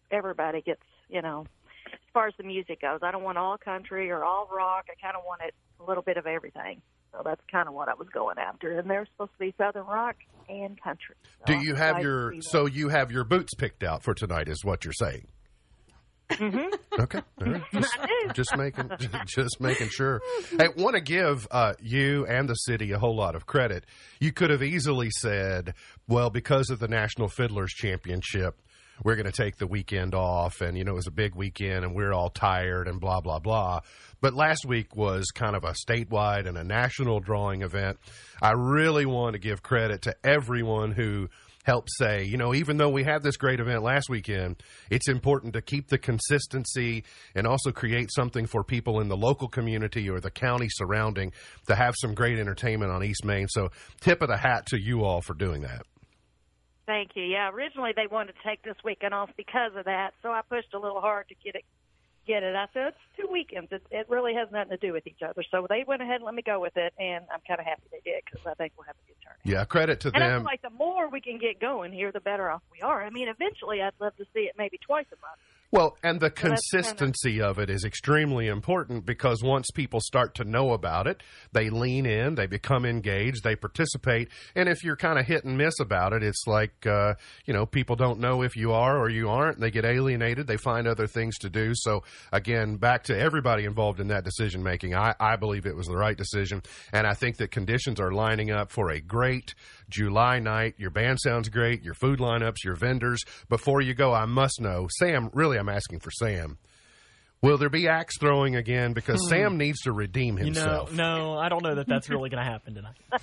everybody 0.10 0.62
gets 0.62 0.82
you 1.10 1.22
know 1.22 1.46
as 1.92 2.00
far 2.14 2.28
as 2.28 2.34
the 2.38 2.44
music 2.44 2.82
goes. 2.82 3.00
I 3.04 3.12
don't 3.12 3.24
want 3.24 3.38
all 3.38 3.58
country 3.58 4.10
or 4.10 4.24
all 4.24 4.50
rock. 4.52 4.86
I 4.90 5.00
kind 5.02 5.16
of 5.16 5.24
want 5.26 5.42
it 5.46 5.54
a 5.80 5.84
little 5.84 6.04
bit 6.04 6.18
of 6.18 6.26
everything. 6.26 6.82
So 7.12 7.22
that's 7.26 7.42
kind 7.52 7.68
of 7.68 7.74
what 7.74 7.90
I 7.90 7.94
was 7.94 8.08
going 8.10 8.38
after. 8.38 8.80
And 8.80 8.90
they're 8.90 9.06
supposed 9.06 9.34
to 9.34 9.40
be 9.40 9.54
southern 9.58 9.86
rock 9.86 10.16
and 10.48 10.82
country. 10.82 11.16
So 11.46 11.54
Do 11.54 11.60
you 11.60 11.76
have 11.76 12.02
your 12.02 12.42
so 12.42 12.66
you 12.66 12.90
have 12.90 13.12
your 13.12 13.24
boots 13.24 13.54
picked 13.54 13.84
out 13.84 14.04
for 14.04 14.14
tonight? 14.14 14.48
Is 14.48 14.64
what 14.64 14.86
you're 14.86 14.94
saying? 14.94 15.28
Mm-hmm. 16.32 17.02
Okay, 17.02 17.22
right. 17.40 17.62
just, 17.74 17.98
just 18.34 18.58
making 18.58 18.90
just 19.26 19.60
making 19.60 19.90
sure. 19.90 20.22
Hey, 20.58 20.70
want 20.76 20.96
to 20.96 21.02
give 21.02 21.48
uh, 21.52 21.74
you 21.82 22.26
and 22.26 22.50
the 22.50 22.56
city 22.56 22.92
a 22.92 23.00
whole 23.00 23.16
lot 23.16 23.36
of 23.36 23.46
credit. 23.46 23.86
You 24.20 24.32
could 24.32 24.50
have 24.50 24.64
easily 24.64 25.10
said, 25.12 25.74
"Well, 26.08 26.30
because 26.30 26.70
of 26.70 26.80
the 26.80 26.88
National 26.88 27.28
Fiddlers 27.28 27.72
Championship." 27.72 28.62
We're 29.04 29.16
going 29.16 29.26
to 29.26 29.32
take 29.32 29.58
the 29.58 29.66
weekend 29.66 30.14
off, 30.14 30.62
and 30.62 30.78
you 30.78 30.84
know 30.84 30.92
it 30.92 30.96
was 30.96 31.08
a 31.08 31.12
big 31.12 31.34
weekend, 31.34 31.84
and 31.84 31.96
we're 31.96 32.14
all 32.14 32.30
tired, 32.30 32.88
and 32.88 33.02
blah 33.02 33.20
blah 33.20 33.40
blah. 33.40 33.80
But 34.20 34.36
last 34.36 34.64
week 34.64 34.96
was 34.96 35.32
kind 35.34 35.56
of 35.56 35.64
a 35.64 35.72
statewide 35.72 36.48
and 36.48 36.56
a 36.56 36.64
national 36.64 37.20
drawing 37.20 37.64
event. 37.64 37.98
I 38.44 38.52
really 38.52 39.08
want 39.08 39.34
to 39.34 39.40
give 39.40 39.64
credit 39.64 40.04
to 40.04 40.16
everyone 40.24 40.92
who 40.92 41.30
help 41.64 41.88
say, 41.90 42.24
you 42.24 42.38
know, 42.38 42.54
even 42.54 42.78
though 42.78 42.90
we 42.90 43.04
had 43.04 43.24
this 43.24 43.38
great 43.38 43.60
event 43.60 43.84
last 43.84 44.10
weekend, 44.10 44.62
it's 44.90 45.08
important 45.08 45.54
to 45.54 45.62
keep 45.62 45.88
the 45.88 45.98
consistency 45.98 47.04
and 47.36 47.48
also 47.48 47.72
create 47.72 48.12
something 48.12 48.46
for 48.46 48.64
people 48.64 49.00
in 49.00 49.08
the 49.08 49.18
local 49.18 49.48
community 49.48 50.10
or 50.10 50.20
the 50.20 50.32
county 50.32 50.68
surrounding 50.70 51.32
to 51.68 51.76
have 51.76 51.96
some 51.98 52.14
great 52.14 52.40
entertainment 52.40 52.92
on 52.92 53.04
East 53.04 53.24
Main. 53.26 53.48
So, 53.48 53.70
tip 54.00 54.22
of 54.22 54.28
the 54.28 54.38
hat 54.38 54.66
to 54.68 54.80
you 54.80 55.04
all 55.04 55.22
for 55.22 55.34
doing 55.34 55.62
that. 55.62 55.86
Thank 56.86 57.12
you. 57.16 57.24
Yeah, 57.24 57.50
originally 57.52 57.92
they 57.96 58.08
wanted 58.12 58.34
to 58.34 58.50
take 58.50 58.64
this 58.64 58.76
weekend 58.84 59.14
off 59.14 59.30
because 59.38 59.72
of 59.78 59.86
that, 59.86 60.12
so 60.22 60.30
I 60.30 60.42
pushed 60.50 60.74
a 60.74 60.80
little 60.80 61.00
hard 61.00 61.28
to 61.30 61.36
get 61.36 61.56
it. 61.56 61.64
Get 62.28 62.44
it? 62.44 62.56
I 62.56 62.68
said 62.74 62.88
it's 62.90 62.98
two 63.18 63.28
weekends. 63.32 63.72
It, 63.72 63.84
it 63.90 64.08
really 64.10 64.36
has 64.36 64.48
nothing 64.52 64.70
to 64.70 64.78
do 64.78 64.94
with 64.94 65.08
each 65.08 65.22
other. 65.28 65.44
So 65.50 65.66
they 65.68 65.84
went 65.88 66.02
ahead 66.02 66.18
and 66.18 66.24
let 66.24 66.36
me 66.36 66.44
go 66.44 66.60
with 66.60 66.78
it, 66.78 66.94
and 67.00 67.26
I'm 67.34 67.40
kind 67.48 67.60
of 67.60 67.66
happy 67.66 67.82
they 67.92 68.02
did 68.04 68.22
because 68.26 68.46
I 68.46 68.54
think 68.54 68.74
we'll 68.78 68.86
have 68.86 68.96
a 68.96 69.08
good 69.08 69.16
turnout. 69.24 69.40
Yeah, 69.44 69.66
credit 69.66 70.00
to 70.02 70.12
And 70.14 70.24
I 70.24 70.38
feel 70.38 70.44
like 70.44 70.62
the 70.62 70.70
more 70.70 71.10
we 71.10 71.20
can 71.20 71.40
get 71.40 71.60
going 71.60 71.92
here, 71.92 72.12
the 72.12 72.20
better 72.20 72.50
off 72.50 72.62
we 72.72 72.82
are. 72.82 73.04
I 73.04 73.10
mean, 73.10 73.28
eventually, 73.28 73.82
I'd 73.82 73.94
love 74.00 74.16
to 74.18 74.26
see 74.34 74.42
it 74.42 74.54
maybe 74.58 74.78
twice 74.78 75.08
a 75.12 75.16
month. 75.16 75.40
Well, 75.72 75.98
and 76.04 76.20
the 76.20 76.30
kinda- 76.30 76.58
consistency 76.58 77.42
of 77.42 77.58
it 77.58 77.70
is 77.70 77.86
extremely 77.86 78.48
important 78.48 79.06
because 79.06 79.42
once 79.42 79.72
people 79.72 80.02
start 80.02 80.36
to 80.36 80.44
know 80.44 80.74
about 80.74 81.08
it, 81.08 81.24
they 81.54 81.70
lean 81.70 82.06
in, 82.06 82.36
they 82.36 82.46
become 82.46 82.86
engaged, 82.86 83.44
they 83.44 83.56
participate. 83.56 84.30
And 84.54 84.68
if 84.68 84.84
you're 84.84 84.98
kind 84.98 85.18
of 85.18 85.26
hit 85.26 85.46
and 85.46 85.58
miss 85.58 85.80
about 85.80 86.12
it, 86.12 86.24
it's 86.24 86.44
like, 86.46 86.86
uh, 86.86 87.14
you 87.46 87.54
know, 87.54 87.66
people 87.66 87.96
don't 87.96 88.20
know 88.20 88.42
if 88.42 88.58
you 88.58 88.74
are 88.74 88.98
or 88.98 89.10
you 89.10 89.30
aren't. 89.30 89.62
They 89.62 89.72
get 89.72 89.86
alienated, 89.86 90.46
they 90.46 90.58
find 90.58 90.88
other 90.88 91.08
things 91.08 91.38
to 91.40 91.50
do. 91.50 91.72
So, 91.74 92.04
again, 92.34 92.76
back 92.76 93.04
to 93.06 93.18
everybody 93.18 93.64
involved 93.64 94.02
in 94.02 94.10
that 94.10 94.26
decision 94.26 94.62
making, 94.64 94.94
I, 94.94 95.16
I 95.22 95.38
believe 95.38 95.66
it 95.66 95.76
was 95.76 95.88
the 95.88 95.98
right 95.98 96.18
decision. 96.18 96.64
And 96.92 97.08
I 97.08 97.14
think 97.14 97.38
that 97.38 97.52
conditions 97.52 98.00
are 98.02 98.12
lining 98.12 98.52
up 98.52 98.72
for 98.74 98.90
a 98.90 99.00
great 99.00 99.56
July 99.92 100.40
night. 100.40 100.76
Your 100.78 100.90
band 100.90 101.20
sounds 101.20 101.50
great, 101.50 101.84
your 101.84 101.94
food 101.94 102.20
lineups, 102.20 102.64
your 102.64 102.76
vendors. 102.76 103.22
Before 103.50 103.82
you 103.82 103.94
go, 103.94 104.14
I 104.14 104.26
must 104.26 104.60
know, 104.60 104.88
Sam, 104.90 105.30
really, 105.34 105.58
I'm 105.58 105.70
asking 105.70 106.00
for 106.00 106.10
Sam. 106.12 106.58
Will 107.42 107.58
there 107.58 107.70
be 107.70 107.88
axe 107.88 108.18
throwing 108.20 108.56
again? 108.56 108.94
Because 108.94 109.22
hmm. 109.22 109.30
Sam 109.30 109.58
needs 109.58 109.82
to 109.82 109.92
redeem 109.92 110.38
You 110.38 110.46
know, 110.46 110.62
himself. 110.62 110.94
no, 110.94 111.38
I 111.38 111.50
don't 111.50 111.64
know 111.64 111.76
that 111.76 111.88
that's 111.88 112.10
really 112.10 112.30
going 112.30 112.44
to 112.44 112.50
happen 112.50 112.76
tonight. 112.76 112.98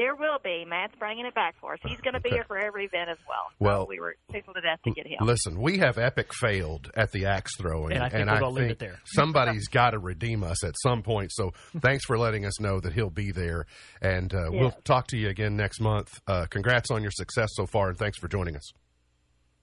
There 0.00 0.14
will 0.14 0.38
be. 0.42 0.64
Matt's 0.66 0.94
bringing 0.98 1.26
it 1.26 1.34
back 1.34 1.56
for 1.60 1.74
us. 1.74 1.78
He's 1.82 2.00
going 2.00 2.14
to 2.14 2.20
be 2.20 2.30
Okay. 2.30 2.36
here 2.36 2.44
for 2.44 2.56
every 2.56 2.86
event 2.86 3.10
as 3.10 3.18
well. 3.28 3.48
So 3.50 3.56
Well, 3.58 3.86
we 3.86 4.00
were 4.00 4.16
tickled 4.32 4.56
to 4.56 4.62
death 4.62 4.78
to 4.84 4.92
get 4.92 5.06
him. 5.06 5.18
Listen, 5.20 5.60
we 5.60 5.76
have 5.76 5.98
epic 5.98 6.32
failed 6.32 6.90
at 6.96 7.12
the 7.12 7.26
axe 7.26 7.54
throwing, 7.58 7.92
And 7.92 8.02
I 8.02 8.08
think 8.08 8.26
we're 8.26 8.40
gonna 8.40 8.48
leave 8.48 8.70
it 8.70 8.78
there. 8.78 8.98
somebody's 9.04 9.68
got 9.68 9.90
to 9.90 9.98
redeem 9.98 10.42
us 10.42 10.64
at 10.64 10.72
some 10.82 11.02
point. 11.02 11.32
So, 11.32 11.50
thanks 11.80 12.06
for 12.06 12.16
letting 12.16 12.46
us 12.46 12.58
know 12.58 12.80
that 12.80 12.94
he'll 12.94 13.10
be 13.10 13.30
there, 13.30 13.66
and 14.00 14.32
uh, 14.32 14.48
we'll 14.48 14.70
talk 14.84 15.08
to 15.08 15.18
you 15.18 15.28
again 15.28 15.54
next 15.54 15.80
month. 15.80 16.18
Uh, 16.26 16.46
congrats 16.48 16.90
on 16.90 17.02
your 17.02 17.10
success 17.10 17.50
so 17.52 17.66
far, 17.66 17.90
and 17.90 17.98
thanks 17.98 18.16
for 18.18 18.26
joining 18.28 18.56
us. 18.56 18.72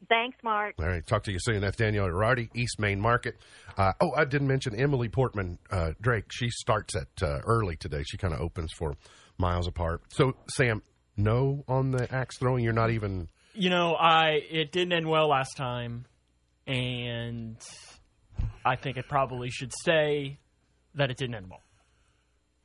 Thanks, 0.08 0.38
Mark. 0.44 0.76
All 0.80 0.86
right, 0.86 1.06
talk 1.06 1.24
to 1.24 1.32
you 1.32 1.40
soon. 1.42 1.62
That's 1.62 1.78
Danielle 1.78 2.10
Girardi, 2.10 2.50
East 2.56 2.80
Main 2.80 3.02
Market. 3.02 3.38
Uh, 3.76 3.94
oh, 4.00 4.12
I 4.16 4.26
didn't 4.26 4.48
mention 4.48 4.76
Emily 4.76 5.10
Portman 5.10 5.58
uh, 5.72 5.94
Drake. 6.00 6.26
She 6.32 6.52
starts 6.52 6.96
at 6.96 7.08
uh, 7.24 7.40
early 7.44 7.76
today. 7.76 8.04
She 8.06 8.18
kind 8.18 8.34
of 8.36 8.40
opens 8.40 8.72
for 8.78 8.94
miles 9.38 9.68
apart. 9.68 10.02
So, 10.10 10.34
Sam, 10.50 10.82
no 11.16 11.64
on 11.68 11.92
the 11.92 12.14
axe 12.14 12.38
throwing. 12.38 12.64
You're 12.64 12.74
not 12.74 12.92
even. 12.92 13.28
You 13.54 13.70
know, 13.70 13.96
I 13.96 14.42
it 14.52 14.72
didn't 14.72 14.94
end 14.94 15.08
well 15.08 15.28
last 15.30 15.58
time, 15.58 16.06
and 16.68 17.58
I 18.66 18.76
think 18.76 18.98
it 18.98 19.08
probably 19.08 19.50
should 19.50 19.74
stay 19.74 20.40
that 20.96 21.10
it 21.10 21.18
didn't 21.18 21.36
end 21.36 21.50
well. 21.50 21.62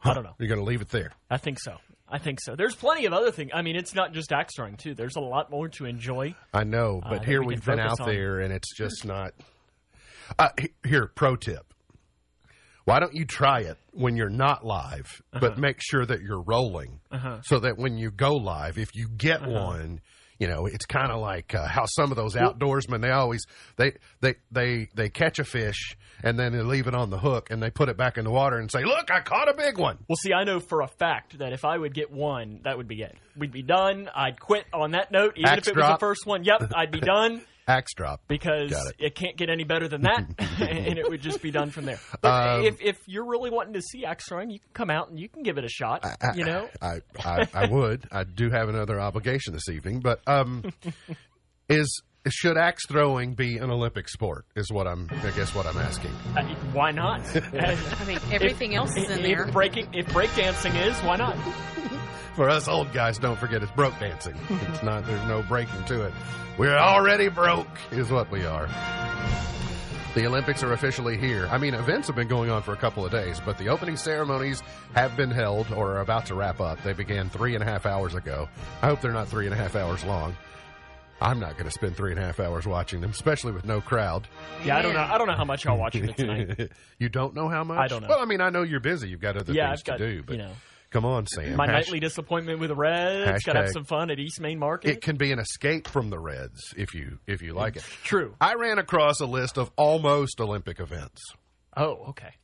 I 0.05 0.15
don't 0.15 0.25
know. 0.25 0.35
You're 0.39 0.49
going 0.49 0.61
to 0.61 0.67
leave 0.67 0.83
it 0.83 0.89
there. 0.89 1.13
I 1.31 1.37
think 1.39 1.59
so. 1.61 1.77
I 2.09 2.19
think 2.19 2.41
so. 2.43 2.57
There's 2.57 2.75
plenty 2.75 3.07
of 3.07 3.13
other 3.13 3.31
things. 3.31 3.53
I 3.55 3.63
mean, 3.63 3.77
it's 3.77 3.95
not 3.95 4.13
just 4.13 4.33
axe 4.33 4.55
throwing 4.57 4.77
too. 4.77 4.95
There's 4.95 5.17
a 5.17 5.21
lot 5.21 5.51
more 5.51 5.69
to 5.71 5.87
enjoy. 5.87 6.35
I 6.53 6.65
know, 6.65 7.01
Uh, 7.03 7.09
but 7.09 7.19
that 7.21 7.25
here 7.25 7.41
we 7.41 7.49
we've 7.55 7.63
can 7.65 7.77
been 7.77 7.87
out 7.87 8.01
on. 8.01 8.09
there, 8.09 8.41
and 8.41 8.53
it's 8.53 8.77
just 8.77 9.05
not. 9.07 9.33
Uh, 10.39 10.49
here, 10.85 11.07
pro 11.07 11.37
tip: 11.37 11.72
Why 12.85 12.99
don't 13.01 13.15
you 13.15 13.25
try 13.25 13.61
it 13.61 13.77
when 13.93 14.17
you're 14.17 14.29
not 14.31 14.65
live, 14.65 15.23
Uh-huh. 15.33 15.41
but 15.41 15.59
make 15.59 15.79
sure 15.81 16.05
that 16.05 16.21
you're 16.21 16.41
rolling, 16.43 17.01
so 17.45 17.61
that 17.61 17.77
when 17.79 17.97
you 17.97 18.11
go 18.11 18.35
live, 18.35 18.79
if 18.79 18.95
you 18.95 19.09
get 19.09 19.43
Uh-huh. 19.43 19.51
one, 19.51 20.01
you 20.39 20.49
know 20.49 20.67
it's 20.67 20.87
kind 20.87 21.13
of 21.13 21.21
like 21.21 21.55
uh, 21.55 21.65
how 21.67 21.85
some 21.87 22.11
of 22.11 22.17
those 22.17 22.35
outdoorsmen 22.35 23.01
they 23.03 23.11
always 23.13 23.45
they 23.77 23.93
they 24.21 24.35
they 24.51 24.89
they 24.95 25.09
catch 25.09 25.39
a 25.39 25.45
fish 25.45 25.97
and 26.25 26.37
then 26.37 26.51
they 26.53 26.63
leave 26.63 26.89
it 26.89 26.95
on 26.97 27.11
the 27.11 27.19
hook 27.19 27.51
and 27.51 27.63
they 27.63 27.71
put 27.71 27.89
it 27.89 27.97
back 27.97 28.19
in 28.19 28.25
the 28.25 28.31
water 28.31 28.59
and 28.59 28.69
say, 28.71 28.83
"Look, 28.85 29.09
I 29.13 29.21
caught 29.21 29.49
a 29.49 29.55
big 29.55 29.79
one." 29.79 29.99
Well, 30.09 30.17
see, 30.17 30.33
I 30.33 30.43
know 30.43 30.59
for 30.59 30.81
a 30.81 30.89
fact 30.89 31.39
that 31.39 31.53
if 31.53 31.65
I 31.65 31.79
would 31.79 31.95
get 31.95 32.11
one, 32.11 32.61
that 32.65 32.77
would 32.77 32.89
be 32.89 33.03
it. 33.03 33.15
We'd 33.37 33.53
be 33.53 33.63
done. 33.63 34.09
I'd 34.15 34.41
quit 34.41 34.65
on 34.73 34.93
that 34.93 35.13
note, 35.13 35.35
even 35.37 35.49
Axe 35.51 35.69
if 35.69 35.77
it 35.77 35.77
was 35.77 35.87
the 35.87 35.99
first 36.01 36.27
one. 36.27 36.43
Yep, 36.43 36.73
I'd 36.75 36.91
be 36.91 37.01
done 37.17 37.43
Axe 37.67 37.95
drop. 37.95 38.23
because 38.29 38.73
it. 38.73 38.95
it. 38.99 39.15
can't 39.15 39.37
get 39.37 39.49
any 39.49 39.65
better 39.65 39.89
than 39.89 40.03
that, 40.03 40.25
and 40.61 40.99
it 40.99 41.09
would 41.09 41.21
just 41.21 41.43
be 41.43 41.51
done 41.51 41.71
from 41.71 41.85
there. 41.85 42.01
But 42.21 42.29
Um, 42.29 42.65
if 42.65 42.81
if 42.81 42.99
you're 43.07 43.25
really 43.27 43.51
wanting 43.51 43.75
to 43.75 43.83
see 43.83 44.05
axe 44.05 44.27
throwing, 44.29 44.51
you 44.51 44.59
can 44.59 44.71
come 44.75 44.91
out 44.91 45.11
and 45.11 45.19
you 45.19 45.29
can 45.29 45.43
give 45.43 45.59
it 45.59 45.65
a 45.65 45.69
shot. 45.69 46.05
you 46.35 46.45
know, 46.45 46.69
I, 46.81 47.01
I, 47.25 47.49
I 47.55 47.67
would. 47.67 48.07
I 48.11 48.25
do 48.25 48.51
have 48.51 48.69
another 48.69 49.01
obligation 49.01 49.53
this 49.53 49.69
evening, 49.69 50.01
but 50.01 50.21
um, 50.27 50.73
is 51.69 52.03
should 52.29 52.57
axe 52.57 52.87
throwing 52.87 53.35
be 53.35 53.59
an 53.59 53.71
Olympic 53.71 54.09
sport? 54.09 54.45
Is 54.55 54.71
what 54.71 54.87
I'm. 54.87 55.09
I 55.11 55.31
guess 55.31 55.55
what 55.55 55.67
I'm 55.67 55.79
asking. 55.79 56.13
Uh, 56.37 56.43
why 56.73 56.91
not? 56.91 57.21
I 57.37 58.05
mean, 58.07 58.19
everything 58.31 58.75
else 58.75 58.97
is 58.97 59.11
in 59.11 59.19
if, 59.19 59.23
there. 59.23 59.45
If 59.45 59.53
breaking, 59.53 59.89
if 59.93 60.07
breakdancing 60.07 60.87
is, 60.87 60.99
why 61.01 61.17
not? 61.17 61.37
For 62.35 62.49
us 62.49 62.67
old 62.67 62.93
guys, 62.93 63.19
don't 63.19 63.39
forget 63.39 63.63
it's 63.63 63.73
broke 63.73 63.99
dancing. 64.01 64.35
It's 64.49 64.83
not. 64.83 65.07
There's 65.07 65.27
no 65.29 65.43
breaking 65.43 65.85
to 65.85 66.07
it. 66.07 66.15
We're 66.57 66.79
already 66.79 67.29
broke, 67.29 67.69
is 67.91 68.11
what 68.11 68.31
we 68.31 68.47
are. 68.47 68.69
The 70.15 70.27
Olympics 70.27 70.63
are 70.63 70.73
officially 70.73 71.17
here. 71.19 71.47
I 71.51 71.59
mean, 71.59 71.75
events 71.75 72.07
have 72.07 72.17
been 72.17 72.29
going 72.29 72.51
on 72.51 72.63
for 72.63 72.73
a 72.73 72.77
couple 72.77 73.05
of 73.05 73.11
days, 73.11 73.41
but 73.45 73.59
the 73.59 73.69
opening 73.69 73.97
ceremonies 73.97 74.63
have 74.95 75.17
been 75.17 75.31
held 75.31 75.71
or 75.73 75.93
are 75.93 76.01
about 76.01 76.27
to 76.27 76.35
wrap 76.35 76.61
up. 76.61 76.83
They 76.83 76.93
began 76.95 77.29
three 77.29 77.55
and 77.55 77.63
a 77.63 77.67
half 77.67 77.85
hours 77.85 78.15
ago. 78.15 78.49
I 78.81 78.87
hope 78.87 79.01
they're 79.03 79.13
not 79.13 79.29
three 79.29 79.47
and 79.47 79.55
a 79.55 79.57
half 79.57 79.77
hours 79.77 80.05
long. 80.05 80.35
I'm 81.21 81.39
not 81.39 81.53
going 81.53 81.67
to 81.67 81.71
spend 81.71 81.97
three 81.97 82.11
and 82.13 82.21
a 82.21 82.23
half 82.23 82.41
hours 82.41 82.67
watching 82.67 83.01
them, 83.01 83.11
especially 83.11 83.53
with 83.53 83.65
no 83.65 83.81
crowd. 83.81 84.27
Yeah, 84.65 84.77
I 84.77 84.83
don't 84.83 84.95
know. 84.95 85.01
I 85.01 85.19
don't 85.19 85.29
know 85.29 85.37
how 85.37 85.45
much 85.45 85.65
y'all 85.65 85.79
watching 85.79 86.09
it 86.09 86.17
tonight. 86.17 86.71
you 86.99 87.09
don't 87.09 87.35
know 87.35 87.49
how 87.49 87.63
much? 87.63 87.79
I 87.79 87.89
don't 87.89 88.03
know. 88.03 88.09
Well, 88.09 88.21
I 88.21 88.25
mean, 88.25 88.41
I 88.41 88.51
know 88.51 88.63
you're 88.63 88.81
busy. 88.81 89.09
You've 89.09 89.21
got 89.21 89.37
other 89.37 89.53
yeah, 89.53 89.69
things 89.69 89.83
got 89.83 89.99
to 89.99 90.15
do, 90.15 90.23
but 90.23 90.33
you 90.33 90.39
know 90.43 90.53
come 90.93 91.05
on, 91.05 91.27
Sam. 91.27 91.57
my 91.57 91.67
Hash- 91.67 91.87
nightly 91.87 92.01
disappointment 92.01 92.61
with 92.61 92.69
the 92.69 92.77
Reds. 92.77 93.43
Got 93.45 93.55
to 93.55 93.63
have 93.63 93.73
some 93.73 93.85
fun 93.85 94.11
at 94.11 94.19
East 94.19 94.41
Main 94.41 94.59
Market. 94.59 94.91
it 94.91 95.01
can 95.01 95.17
be 95.17 95.33
an 95.33 95.39
escape 95.39 95.89
from 95.89 96.11
the 96.11 96.19
Reds 96.19 96.75
if 96.77 96.95
you 96.95 97.19
if 97.27 97.43
you 97.43 97.55
like 97.55 97.77
it. 97.77 97.85
True. 98.05 98.35
I 98.41 98.55
ran 98.55 98.79
across 98.79 99.21
a 99.21 99.27
list 99.27 99.59
of 99.59 99.71
almost 99.77 100.41
Olympic 100.41 100.79
events. 100.81 101.21
Oh, 101.77 102.07
okay. 102.11 102.35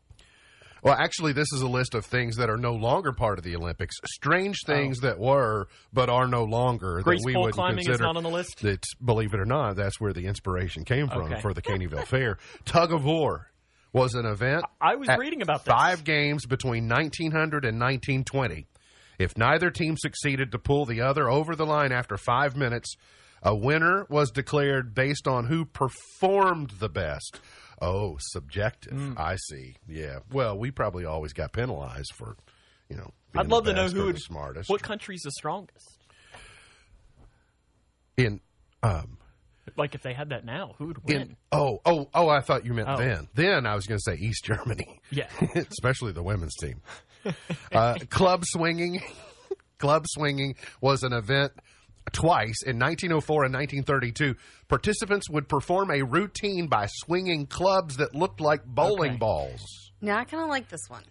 Well, 0.83 0.95
actually, 0.95 1.33
this 1.33 1.49
is 1.53 1.61
a 1.61 1.69
list 1.69 1.95
of 1.95 2.07
things 2.07 2.37
that 2.37 2.49
are 2.49 2.57
no 2.57 2.73
longer 2.73 3.13
part 3.13 3.39
of 3.39 3.45
the 3.45 3.57
Olympics. 3.57 3.97
Strange 4.07 4.59
things 4.65 5.01
oh. 5.03 5.09
that 5.09 5.19
were, 5.19 5.69
but 5.93 6.09
are 6.09 6.29
no 6.29 6.45
longer 6.45 7.01
Grace 7.03 7.21
that 7.21 7.27
we 7.27 7.35
pole 7.35 7.45
would 7.45 7.55
climbing 7.55 7.81
is 7.81 7.87
consider. 7.87 8.05
not 8.05 8.17
on 8.17 8.23
the 8.23 8.31
list? 8.31 8.61
That's 8.63 8.95
believe 8.95 9.35
it 9.35 9.41
or 9.41 9.45
not, 9.45 9.77
that's 9.77 10.01
where 10.01 10.13
the 10.13 10.27
inspiration 10.27 10.85
came 10.85 11.09
from 11.09 11.33
Okay. 11.33 11.41
for 11.41 11.53
the 11.53 11.63
Caneyville 11.63 12.07
Fair. 12.07 12.39
Tug 12.65 12.93
of 12.93 13.05
war 13.05 13.51
was 13.93 14.15
an 14.15 14.27
event. 14.27 14.65
I 14.81 14.97
was 14.97 15.09
reading 15.19 15.43
about 15.43 15.65
this. 15.65 15.73
five 15.73 16.05
games 16.05 16.47
between 16.47 16.89
1900 16.89 17.65
and 17.65 17.81
1920. 17.81 18.67
If 19.19 19.37
neither 19.37 19.71
team 19.71 19.97
succeeded 19.97 20.53
to 20.53 20.59
pull 20.59 20.85
the 20.85 21.01
other 21.01 21.29
over 21.29 21.57
the 21.57 21.67
line 21.67 21.91
after 21.91 22.17
five 22.17 22.57
minutes, 22.57 22.95
a 23.43 23.55
winner 23.55 24.07
was 24.09 24.31
declared 24.31 24.95
based 24.95 25.27
on 25.27 25.47
who 25.47 25.65
performed 25.65 26.71
the 26.79 26.89
best. 26.89 27.41
Oh, 27.81 28.17
subjective. 28.21 28.93
Hmm. 28.93 29.13
I 29.17 29.37
see. 29.37 29.77
Yeah. 29.89 30.21
Well, 30.33 30.59
we 30.59 30.71
probably 30.71 31.05
always 31.05 31.33
got 31.33 31.53
penalized 31.53 32.13
for, 32.17 32.37
you 32.89 32.97
know. 32.97 33.13
being 33.33 33.47
I'd 33.47 33.51
love 33.51 33.65
to 33.67 33.73
know 33.73 33.89
who 33.89 34.07
would 34.07 34.17
the 34.17 34.21
smartest. 34.21 34.69
What 34.71 34.83
country's 34.83 35.23
the 35.23 35.33
strongest? 35.33 35.99
in 38.19 38.41
um 38.83 39.17
Like 39.79 39.95
if 39.95 40.03
they 40.03 40.13
had 40.13 40.31
that 40.31 40.45
now, 40.45 40.75
who 40.79 40.87
would 40.89 41.05
win? 41.05 41.21
in 41.23 41.37
oh 41.53 41.81
oh 41.87 42.09
oh 42.13 42.29
I 42.29 42.41
thought 42.41 42.67
you 42.67 42.75
meant 42.75 42.89
Oh. 42.89 42.97
then. 42.99 43.29
Then 43.35 43.65
I 43.67 43.75
was 43.75 43.87
going 43.87 43.99
to 44.05 44.11
say 44.11 44.19
East 44.21 44.45
Germany. 44.45 45.01
yeah. 45.11 45.29
especially 45.55 46.13
the 46.13 46.23
women's 46.23 46.55
team. 46.57 46.81
Uh, 47.73 47.95
club 48.11 48.43
swinging, 48.45 49.01
club 49.79 50.05
swinging 50.09 50.57
was 50.81 51.03
an 51.03 51.13
event 51.13 51.53
twice 52.13 52.63
in 52.63 52.79
1904 52.79 53.45
and 53.45 53.55
1932. 53.55 54.35
Participants 54.69 55.29
would 55.31 55.49
perform 55.49 55.91
a 55.91 56.03
routine 56.03 56.67
by 56.67 56.87
swinging 56.87 57.47
clubs 57.47 57.97
that 57.99 58.15
looked 58.15 58.41
like 58.41 58.65
bowling 58.65 59.11
Okay. 59.13 59.19
balls. 59.19 59.65
Now 60.01 60.19
I 60.19 60.25
kind 60.25 60.43
of 60.43 60.49
like 60.49 60.69
this 60.69 60.89
one. 60.89 61.05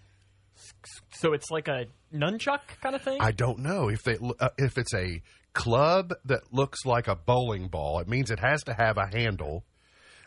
So 1.14 1.34
it's 1.34 1.52
like 1.52 1.68
a 1.68 1.86
nunchuck 2.14 2.62
kind 2.82 2.96
of 2.96 3.02
thing. 3.04 3.18
I 3.22 3.32
don't 3.32 3.60
know 3.60 3.90
if 3.90 4.04
they 4.04 4.18
uh, 4.40 4.50
if 4.58 4.78
it's 4.78 4.94
a 4.94 5.22
club 5.58 6.14
that 6.26 6.54
looks 6.54 6.86
like 6.86 7.08
a 7.08 7.16
bowling 7.16 7.68
ball. 7.68 8.00
It 8.00 8.08
means 8.08 8.32
it 8.32 8.40
has 8.40 8.64
to 8.66 8.74
have 8.74 8.98
a 8.98 9.08
handle. 9.08 9.66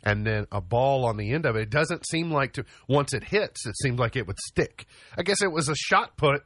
And 0.02 0.26
then 0.26 0.46
a 0.50 0.60
ball 0.62 1.04
on 1.06 1.16
the 1.18 1.32
end 1.32 1.44
of 1.44 1.56
it. 1.56 1.62
It 1.62 1.70
doesn't 1.70 2.06
seem 2.06 2.30
like 2.30 2.54
to 2.54 2.64
once 2.88 3.12
it 3.12 3.22
hits, 3.22 3.66
it 3.66 3.76
seems 3.82 3.98
like 3.98 4.16
it 4.16 4.26
would 4.26 4.38
stick. 4.48 4.86
I 5.16 5.22
guess 5.22 5.42
it 5.42 5.52
was 5.52 5.68
a 5.68 5.74
shot 5.74 6.16
put 6.16 6.42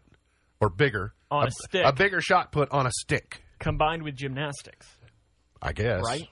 or 0.61 0.69
bigger 0.71 1.15
On 1.31 1.47
a 1.47 1.51
stick. 1.51 1.83
a 1.85 1.93
bigger 1.93 2.21
shot 2.21 2.51
put 2.51 2.71
on 2.73 2.87
a 2.87 2.91
stick. 2.93 3.43
combined 3.61 4.03
with 4.03 4.17
gymnastics, 4.17 4.89
I 5.63 5.73
guess. 5.73 6.03
right? 6.05 6.27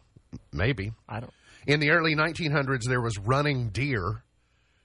Maybe. 0.53 0.93
I 1.09 1.21
don't. 1.21 1.33
In 1.67 1.79
the 1.79 1.91
early 1.91 2.17
1900s, 2.17 2.83
there 2.89 3.01
was 3.01 3.17
running 3.19 3.69
deer. 3.69 4.25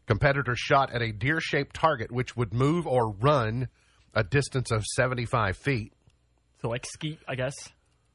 Competitors 0.05 0.59
shot 0.59 0.93
at 0.93 1.01
a 1.01 1.11
deer 1.11 1.41
shaped 1.41 1.75
target 1.75 2.11
which 2.11 2.37
would 2.37 2.53
move 2.53 2.85
or 2.85 3.11
run 3.13 3.67
a 4.13 4.23
distance 4.23 4.69
of 4.71 4.85
75 4.95 5.57
feet 5.57 5.91
So 6.67 6.71
like 6.71 6.85
skeet, 6.85 7.19
I 7.25 7.35
guess, 7.35 7.53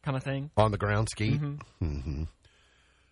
kind 0.02 0.14
of 0.14 0.22
thing. 0.22 0.50
on 0.58 0.72
the 0.72 0.76
ground 0.76 1.08
skeet. 1.10 1.40
Mm-hmm. 1.40 2.24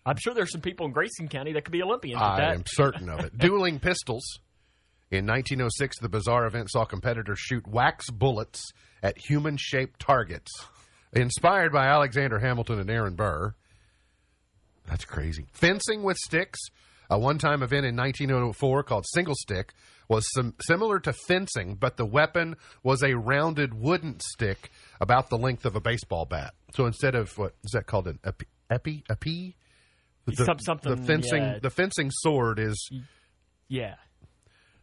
I'm 0.05 0.17
sure 0.17 0.35
there's 0.35 0.51
some 0.51 0.61
people 0.61 0.85
in 0.85 0.91
Grayson 0.91 1.29
County 1.29 1.53
that 1.53 1.65
could 1.65 1.71
be 1.71 1.81
Olympians. 1.81 2.21
I 2.21 2.37
that. 2.37 2.53
am 2.53 2.63
certain 2.67 3.09
of 3.09 3.21
it. 3.21 3.35
Dueling 3.39 3.79
pistols. 3.79 4.23
In 5.09 5.25
1906, 5.25 5.97
the 5.99 6.09
bizarre 6.09 6.45
event 6.45 6.69
saw 6.69 6.85
competitors 6.85 7.39
shoot 7.39 7.65
wax 7.67 8.11
bullets 8.11 8.63
at 9.01 9.17
human 9.17 9.57
shaped 9.57 9.99
targets. 9.99 10.51
Inspired 11.13 11.73
by 11.73 11.87
Alexander 11.87 12.37
Hamilton 12.37 12.79
and 12.79 12.89
Aaron 12.89 13.15
Burr. 13.15 13.55
That's 14.87 15.05
crazy. 15.05 15.47
Fencing 15.53 16.03
with 16.03 16.17
sticks. 16.17 16.59
A 17.09 17.17
one 17.17 17.39
time 17.39 17.63
event 17.63 17.85
in 17.87 17.95
1904 17.95 18.83
called 18.83 19.05
Single 19.11 19.35
Stick 19.35 19.73
was 20.11 20.25
sim- 20.35 20.53
similar 20.59 20.99
to 20.99 21.13
fencing, 21.13 21.75
but 21.75 21.95
the 21.95 22.05
weapon 22.05 22.57
was 22.83 23.01
a 23.01 23.13
rounded 23.13 23.73
wooden 23.73 24.19
stick 24.19 24.69
about 24.99 25.29
the 25.29 25.37
length 25.37 25.65
of 25.65 25.77
a 25.77 25.79
baseball 25.79 26.25
bat. 26.25 26.53
So 26.75 26.85
instead 26.85 27.15
of 27.15 27.31
what 27.37 27.53
is 27.63 27.71
that 27.71 27.87
called 27.87 28.07
an 28.07 28.19
epi? 28.25 28.45
Epi? 28.69 29.03
epi? 29.09 29.55
The, 30.25 30.43
Some- 30.45 30.59
something, 30.59 30.95
the 30.95 31.01
fencing 31.01 31.41
yeah. 31.41 31.59
the 31.61 31.69
fencing 31.69 32.09
sword 32.11 32.59
is 32.59 32.89
Yeah. 33.69 33.95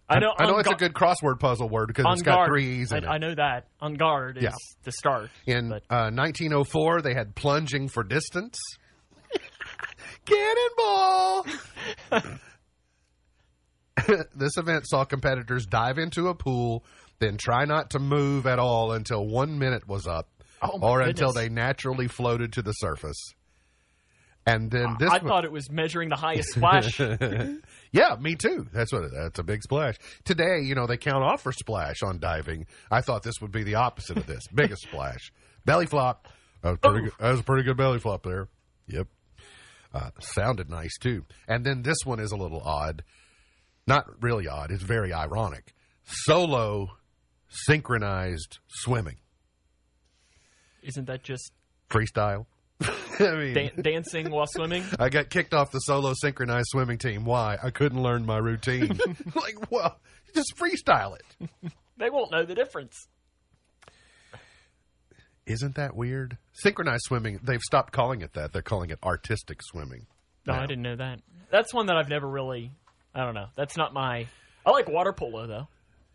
I 0.09 0.19
know. 0.21 0.33
I 0.39 0.47
know 0.47 0.57
it's 0.59 0.71
a 0.71 0.75
good 0.75 0.95
crossword 0.95 1.39
puzzle 1.39 1.69
word 1.69 1.89
because 1.89 2.07
it's 2.13 2.23
got 2.23 2.47
three 2.47 2.81
E's 2.81 2.93
in 2.93 3.05
I, 3.05 3.17
I 3.17 3.19
know 3.19 3.35
that 3.35 3.67
on 3.83 3.95
guard 3.95 4.39
is 4.39 4.45
Yeah. 4.45 4.53
the 4.85 4.93
start. 4.93 5.29
In 5.47 5.71
uh, 5.73 6.11
1904, 6.11 7.03
they 7.03 7.13
had 7.13 7.35
plunging 7.35 7.89
for 7.89 8.03
distance. 8.03 8.59
Cannonball! 10.25 11.47
this 14.35 14.57
event 14.57 14.89
saw 14.89 15.05
competitors 15.05 15.67
dive 15.67 15.99
into 15.99 16.29
a 16.29 16.35
pool, 16.35 16.85
then 17.19 17.37
try 17.37 17.65
not 17.65 17.91
to 17.91 17.99
move 17.99 18.47
at 18.47 18.59
all 18.59 18.93
until 18.93 19.27
one 19.27 19.59
minute 19.59 19.89
was 19.89 20.07
up, 20.07 20.29
Oh, 20.63 20.79
or 20.81 21.01
until 21.01 21.33
they 21.33 21.49
naturally 21.49 22.09
floated 22.09 22.53
to 22.55 22.63
the 22.63 22.73
surface. 22.73 23.35
And 24.47 24.71
then 24.71 24.97
this 24.99 25.11
I 25.11 25.19
thought 25.19 25.45
it 25.45 25.53
was 25.53 25.71
measuring 25.71 26.09
the 26.09 26.17
highest 26.17 26.51
splash. 26.55 27.01
Yeah, 27.91 28.17
me 28.21 28.35
too. 28.35 28.67
That's 28.71 28.93
what. 28.93 29.11
That's 29.15 29.39
a 29.39 29.43
big 29.43 29.63
splash. 29.63 29.97
Today, 30.25 30.61
you 30.63 30.75
know, 30.75 30.87
they 30.87 30.99
count 30.99 31.25
off 31.25 31.43
for 31.43 31.53
splash 31.53 32.03
on 32.03 32.19
diving. 32.19 32.67
I 32.91 33.01
thought 33.01 33.23
this 33.23 33.41
would 33.41 33.51
be 33.51 33.63
the 33.63 33.77
opposite 33.77 34.19
of 34.19 34.27
this. 34.27 34.47
Biggest 34.55 34.83
splash, 34.83 35.33
belly 35.65 35.87
flop. 35.87 36.29
That 36.63 36.71
was 36.71 36.79
pretty. 36.81 37.05
Good. 37.05 37.13
That 37.19 37.31
was 37.31 37.41
a 37.41 37.45
pretty 37.45 37.63
good 37.63 37.79
belly 37.79 37.99
flop 37.99 38.25
there. 38.25 38.49
Yep. 38.89 39.07
Uh, 39.95 40.11
sounded 40.21 40.69
nice 40.69 40.99
too. 41.01 41.25
And 41.47 41.65
then 41.65 41.81
this 41.81 41.97
one 42.05 42.21
is 42.21 42.31
a 42.31 42.37
little 42.37 42.61
odd. 42.61 43.05
Not 43.89 44.23
really 44.23 44.47
odd. 44.47 44.71
It's 44.71 44.83
very 44.83 45.15
ironic. 45.15 45.75
Solo 46.05 46.91
synchronized 47.49 48.59
swimming 48.69 49.17
Isn't 50.83 51.07
that 51.07 51.23
just 51.23 51.51
freestyle. 51.89 52.45
I 52.83 53.35
mean, 53.35 53.55
dan- 53.55 53.81
dancing 53.81 54.31
while 54.31 54.47
swimming? 54.47 54.85
I 54.99 55.09
got 55.09 55.31
kicked 55.31 55.55
off 55.55 55.71
the 55.73 55.79
solo 55.81 56.13
synchronized 56.15 56.67
swimming 56.69 56.99
team. 56.99 57.25
Why? 57.25 57.57
I 57.61 57.71
couldn't 57.71 58.03
learn 58.03 58.27
my 58.27 58.37
routine. 58.37 59.01
like, 59.35 59.71
well, 59.71 59.99
just 60.35 60.55
freestyle 60.57 61.17
it. 61.17 61.73
They 61.97 62.11
won't 62.11 62.31
know 62.31 62.45
the 62.45 62.55
difference. 62.55 62.95
Isn't 65.47 65.77
that 65.77 65.97
weird? 65.97 66.37
Synchronized 66.53 67.05
swimming, 67.07 67.41
they've 67.43 67.63
stopped 67.63 67.95
calling 67.95 68.21
it 68.21 68.35
that. 68.35 68.53
They're 68.53 68.61
calling 68.61 68.91
it 68.91 68.99
artistic 69.03 69.61
swimming. 69.63 70.07
No, 70.47 70.53
now. 70.53 70.63
I 70.63 70.67
didn't 70.67 70.83
know 70.83 70.97
that. 70.97 71.21
That's 71.51 71.73
one 71.73 71.87
that 71.87 71.97
I've 71.97 72.11
never 72.11 72.29
really. 72.29 72.71
I 73.19 73.25
don't 73.25 73.35
know. 73.35 73.49
That's 73.57 73.77
not 73.77 73.93
my. 73.93 74.27
I 74.65 74.71
like 74.71 74.89
water 74.89 75.13
polo 75.13 75.47
though. 75.47 75.69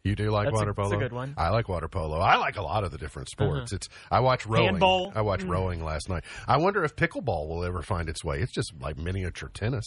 You 0.06 0.16
do 0.16 0.32
like 0.32 0.46
That's 0.48 0.56
a- 0.56 0.60
water 0.60 0.74
that's 0.76 0.92
a 0.92 0.98
good 0.98 1.14
one. 1.14 1.34
I 1.38 1.50
like 1.50 1.70
water 1.70 1.88
polo. 1.88 2.18
I 2.20 2.36
like 2.36 2.58
a 2.58 2.62
lot 2.62 2.84
of 2.84 2.92
the 2.92 2.98
different 2.98 3.30
sports. 3.30 3.72
It's 3.72 3.88
I 4.12 4.20
watch 4.20 4.46
rowing. 4.46 4.66
Handball. 4.68 5.14
I 5.16 5.22
watched 5.22 5.44
rowing 5.44 5.84
last 5.84 6.10
night. 6.10 6.24
I 6.46 6.58
wonder 6.58 6.84
if 6.84 6.96
pickleball 6.96 7.48
will 7.48 7.64
ever 7.64 7.82
find 7.82 8.10
its 8.10 8.24
way. 8.24 8.40
It's 8.40 8.52
just 8.52 8.74
like 8.82 8.98
miniature 8.98 9.50
tennis. 9.54 9.86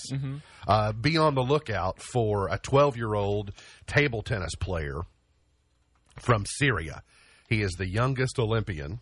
Uh, 0.66 0.92
be 0.92 1.18
on 1.18 1.34
the 1.34 1.42
lookout 1.42 2.00
for 2.00 2.48
a 2.48 2.58
12 2.58 2.96
year 2.96 3.14
old 3.14 3.52
table 3.86 4.22
tennis 4.22 4.54
player 4.54 5.02
from 6.18 6.44
Syria. 6.46 7.02
He 7.48 7.60
is 7.62 7.72
the 7.72 7.86
youngest 7.86 8.38
Olympian, 8.38 9.00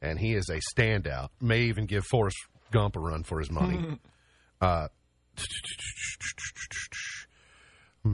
and 0.00 0.18
he 0.18 0.34
is 0.34 0.48
a 0.48 0.60
standout. 0.74 1.30
May 1.40 1.62
even 1.62 1.86
give 1.86 2.04
Forrest 2.06 2.36
Gump 2.70 2.94
a 2.96 3.00
run 3.00 3.24
for 3.24 3.40
his 3.40 3.50
money. 3.50 3.98
uh, 4.60 4.88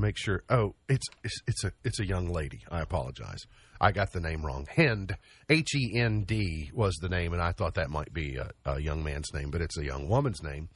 make 0.00 0.16
sure. 0.16 0.42
Oh, 0.48 0.74
it's, 0.88 1.06
it's 1.24 1.40
it's 1.46 1.64
a 1.64 1.72
it's 1.84 2.00
a 2.00 2.06
young 2.06 2.28
lady. 2.28 2.62
I 2.70 2.80
apologize. 2.80 3.46
I 3.80 3.92
got 3.92 4.12
the 4.12 4.20
name 4.20 4.44
wrong. 4.44 4.66
Hend, 4.74 5.16
H 5.48 5.74
E 5.74 5.98
N 5.98 6.22
D 6.22 6.70
was 6.74 6.96
the 6.96 7.08
name, 7.08 7.32
and 7.32 7.42
I 7.42 7.52
thought 7.52 7.74
that 7.74 7.90
might 7.90 8.12
be 8.12 8.36
a, 8.36 8.50
a 8.64 8.80
young 8.80 9.04
man's 9.04 9.32
name, 9.34 9.50
but 9.50 9.60
it's 9.60 9.78
a 9.78 9.84
young 9.84 10.08
woman's 10.08 10.42
name. 10.42 10.68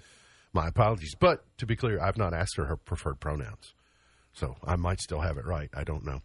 My 0.52 0.68
apologies. 0.68 1.14
But 1.18 1.44
to 1.58 1.66
be 1.66 1.76
clear, 1.76 2.00
I've 2.00 2.18
not 2.18 2.34
asked 2.34 2.56
her 2.56 2.64
her 2.64 2.76
preferred 2.76 3.20
pronouns. 3.20 3.74
So 4.32 4.56
I 4.64 4.76
might 4.76 5.00
still 5.00 5.20
have 5.20 5.38
it 5.38 5.46
right. 5.46 5.70
I 5.74 5.84
don't 5.84 6.04
know. 6.04 6.20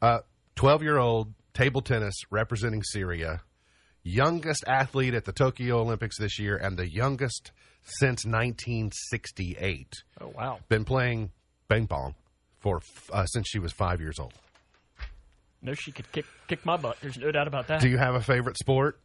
Uh, 0.00 0.20
12 0.56 0.82
year 0.82 0.98
old 0.98 1.32
table 1.54 1.80
tennis 1.80 2.14
representing 2.30 2.82
Syria, 2.82 3.42
youngest 4.02 4.64
athlete 4.66 5.14
at 5.14 5.24
the 5.24 5.32
Tokyo 5.32 5.80
Olympics 5.80 6.18
this 6.18 6.38
year, 6.38 6.56
and 6.56 6.76
the 6.76 6.88
youngest 6.88 7.52
since 7.82 8.24
1968. 8.24 9.92
Oh 10.20 10.32
wow. 10.36 10.58
Been 10.68 10.84
playing 10.84 11.30
ping 11.68 11.86
pong 11.86 12.14
for 12.68 12.80
uh, 13.12 13.24
since 13.26 13.48
she 13.48 13.58
was 13.58 13.72
five 13.72 14.00
years 14.00 14.18
old. 14.18 14.34
No, 15.62 15.74
she 15.74 15.90
could 15.90 16.10
kick 16.12 16.26
kick 16.46 16.64
my 16.64 16.76
butt. 16.76 16.98
There's 17.00 17.18
no 17.18 17.32
doubt 17.32 17.48
about 17.48 17.68
that. 17.68 17.80
Do 17.80 17.88
you 17.88 17.98
have 17.98 18.14
a 18.14 18.20
favorite 18.20 18.58
sport? 18.58 19.00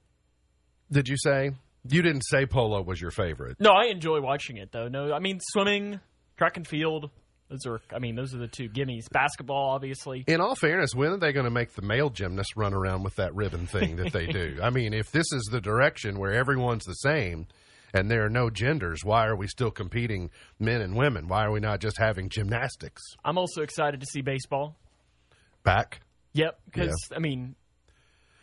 Did 0.92 1.08
you 1.08 1.18
say? 1.18 1.52
You 1.90 2.02
didn't 2.02 2.22
say 2.22 2.46
polo 2.46 2.82
was 2.82 3.02
your 3.02 3.12
favorite. 3.12 3.58
No, 3.60 3.72
I 3.72 3.86
enjoy 3.86 4.22
watching 4.22 4.58
it 4.58 4.72
though. 4.72 4.88
No, 4.88 5.14
I 5.14 5.20
mean 5.20 5.40
swimming, 5.42 6.00
track 6.38 6.58
and 6.58 6.68
field. 6.68 7.10
Those 7.50 7.66
are, 7.68 7.82
I 7.94 8.00
mean, 8.00 8.16
those 8.16 8.34
are 8.34 8.38
the 8.38 8.48
two 8.48 8.68
gimmies. 8.70 9.10
Basketball, 9.12 9.72
obviously. 9.72 10.24
In 10.26 10.42
all 10.42 10.56
fairness, 10.56 10.96
when 10.96 11.12
are 11.12 11.18
they 11.18 11.34
going 11.34 11.44
to 11.44 11.52
make 11.52 11.74
the 11.74 11.84
male 11.84 12.10
gymnasts 12.10 12.56
run 12.56 12.74
around 12.74 13.04
with 13.04 13.18
that 13.18 13.36
ribbon 13.36 13.68
thing 13.68 13.98
that 13.98 14.12
they 14.12 14.26
do? 14.26 14.58
I 14.64 14.72
mean, 14.72 14.94
if 14.94 15.12
this 15.12 15.32
is 15.32 15.50
the 15.52 15.62
direction 15.62 16.18
where 16.18 16.32
everyone's 16.32 16.86
the 16.86 16.94
same 16.94 17.46
and 17.94 18.10
there 18.10 18.26
are 18.26 18.30
no 18.30 18.50
genders, 18.50 19.04
why 19.04 19.26
are 19.28 19.36
we 19.36 19.48
still 19.48 19.72
competing 19.72 20.32
men 20.60 20.82
and 20.82 20.96
women? 20.96 21.28
Why 21.28 21.46
are 21.46 21.52
we 21.52 21.60
not 21.60 21.80
just 21.80 21.98
having 21.98 22.30
gymnastics? 22.30 23.02
I'm 23.24 23.38
also 23.38 23.62
excited 23.62 24.00
to 24.02 24.08
see 24.08 24.22
baseball. 24.22 24.76
Back? 25.64 26.02
Yep, 26.34 26.60
because 26.66 26.96
I 27.16 27.20
mean, 27.20 27.56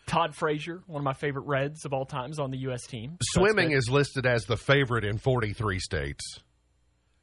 Todd 0.07 0.35
Frazier, 0.35 0.83
one 0.87 1.01
of 1.01 1.05
my 1.05 1.13
favorite 1.13 1.47
Reds 1.47 1.85
of 1.85 1.93
all 1.93 2.07
times, 2.07 2.39
on 2.39 2.51
the 2.51 2.59
U.S. 2.59 2.87
team. 2.87 3.19
So 3.21 3.41
Swimming 3.41 3.73
is 3.73 3.89
listed 3.91 4.27
as 4.27 4.45
the 4.45 4.57
favorite 4.57 5.05
in 5.05 5.19
43 5.19 5.79
states. 5.81 6.41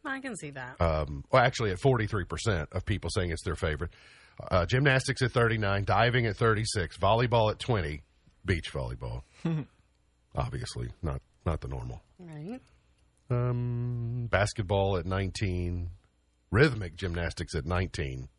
I 0.05 0.19
can 0.19 0.35
see 0.37 0.51
that. 0.51 0.79
um, 0.79 1.23
well, 1.31 1.43
actually, 1.43 1.71
at 1.71 1.79
43% 1.79 2.67
of 2.71 2.85
people 2.85 3.09
saying 3.09 3.31
it's 3.31 3.43
their 3.43 3.55
favorite. 3.55 3.91
Uh, 4.51 4.65
gymnastics 4.65 5.21
at 5.21 5.31
39, 5.31 5.83
diving 5.83 6.27
at 6.27 6.37
36, 6.37 6.97
volleyball 6.97 7.51
at 7.51 7.59
20, 7.59 8.03
beach 8.45 8.71
volleyball. 8.71 9.23
Obviously, 10.35 10.89
not 11.01 11.21
not 11.47 11.61
the 11.61 11.67
normal. 11.67 12.01
right. 12.19 12.61
Um, 13.29 14.27
basketball 14.29 14.97
at 14.97 15.05
19, 15.05 15.89
rhythmic 16.51 16.95
gymnastics 16.95 17.55
at 17.55 17.65
19, 17.65 18.29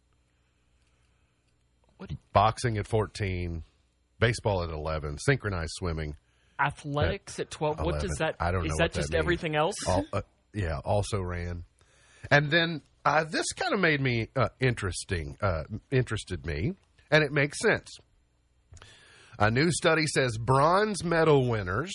What- 1.99 2.13
boxing 2.33 2.79
at 2.79 2.87
14, 2.87 3.65
baseball 4.21 4.63
at 4.63 4.71
11, 4.71 5.19
synchronized 5.19 5.73
swimming. 5.75 6.17
athletics 6.61 7.39
at 7.39 7.51
12. 7.51 7.81
What 7.81 8.01
does 8.01 8.17
that? 8.19 8.35
I 8.41 8.51
don't 8.51 8.65
Is 8.67 8.71
know 8.71 8.77
that 8.79 8.93
that 8.93 9.01
just 9.01 9.15
everything 9.15 9.55
else? 9.57 9.77
All, 9.87 10.05
uh, 10.13 10.23
yeah, 10.53 10.79
also 10.85 11.21
ran. 11.21 11.65
And 12.33 12.51
then 12.51 12.83
uh, 13.05 13.25
this 13.25 13.53
kind 13.53 13.73
of 13.75 13.79
made 13.81 14.01
me 14.01 14.29
uh, 14.35 14.49
interesting, 14.59 15.37
uh, 15.41 15.65
interested 15.93 16.45
me, 16.47 16.73
and 17.13 17.23
it 17.23 17.31
makes 17.33 17.59
sense. 17.61 17.89
A 19.39 19.51
new 19.53 19.71
study 19.71 20.07
says 20.07 20.37
bronze 20.37 21.05
medal 21.05 21.47
winners 21.49 21.93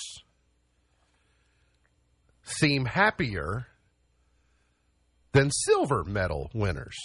seem 2.43 2.85
happier 2.85 3.67
than 5.31 5.51
silver 5.51 6.03
medal 6.03 6.49
winners. 6.53 6.95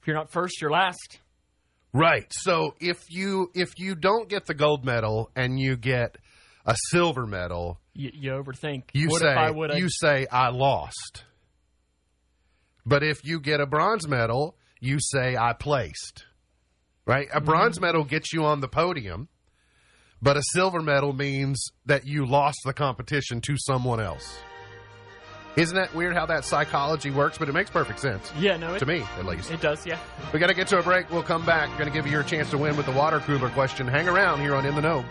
If 0.00 0.06
you're 0.06 0.16
not 0.16 0.30
first, 0.30 0.60
you're 0.60 0.70
last. 0.70 1.18
Right. 1.92 2.26
So 2.30 2.74
if 2.80 3.10
you 3.10 3.50
if 3.54 3.70
you 3.78 3.94
don't 3.94 4.28
get 4.28 4.46
the 4.46 4.54
gold 4.54 4.84
medal 4.84 5.30
and 5.34 5.58
you 5.58 5.76
get 5.76 6.16
a 6.66 6.76
silver 6.90 7.26
medal, 7.26 7.80
You, 7.94 8.10
you 8.12 8.30
overthink. 8.32 8.84
You 8.92 9.08
what 9.08 9.20
say 9.20 9.28
I 9.28 9.50
you 9.76 9.88
say 9.88 10.26
I 10.30 10.50
lost. 10.50 11.24
But 12.84 13.02
if 13.02 13.24
you 13.24 13.40
get 13.40 13.60
a 13.60 13.66
bronze 13.66 14.06
medal, 14.06 14.56
you 14.80 14.98
say 15.00 15.36
I 15.36 15.52
placed. 15.54 16.24
Right? 17.06 17.28
A 17.32 17.36
mm-hmm. 17.36 17.46
bronze 17.46 17.80
medal 17.80 18.04
gets 18.04 18.32
you 18.32 18.44
on 18.44 18.60
the 18.60 18.68
podium, 18.68 19.28
but 20.22 20.36
a 20.36 20.42
silver 20.52 20.80
medal 20.80 21.12
means 21.12 21.70
that 21.86 22.06
you 22.06 22.26
lost 22.26 22.58
the 22.64 22.72
competition 22.72 23.40
to 23.42 23.56
someone 23.58 24.00
else. 24.00 24.38
Isn't 25.56 25.74
that 25.74 25.92
weird 25.94 26.14
how 26.14 26.26
that 26.26 26.44
psychology 26.44 27.10
works? 27.10 27.36
But 27.38 27.48
it 27.48 27.52
makes 27.52 27.68
perfect 27.70 27.98
sense. 27.98 28.32
Yeah, 28.38 28.56
no, 28.56 28.74
it, 28.74 28.78
To 28.78 28.86
me, 28.86 29.00
at 29.18 29.26
least. 29.26 29.50
it 29.50 29.60
does. 29.60 29.84
Yeah. 29.84 29.98
We 30.32 30.38
got 30.38 30.46
to 30.48 30.54
get 30.54 30.68
to 30.68 30.78
a 30.78 30.82
break. 30.82 31.10
We'll 31.10 31.22
come 31.24 31.44
back. 31.44 31.68
Going 31.78 31.90
to 31.90 31.96
give 31.96 32.06
you 32.06 32.12
your 32.12 32.22
chance 32.22 32.50
to 32.50 32.58
win 32.58 32.76
with 32.76 32.86
the 32.86 32.92
water 32.92 33.18
cooler 33.20 33.50
question. 33.50 33.88
Hang 33.88 34.08
around 34.08 34.40
here 34.40 34.54
on 34.54 34.64
In 34.66 34.76
the 34.76 34.82
Know. 34.82 35.04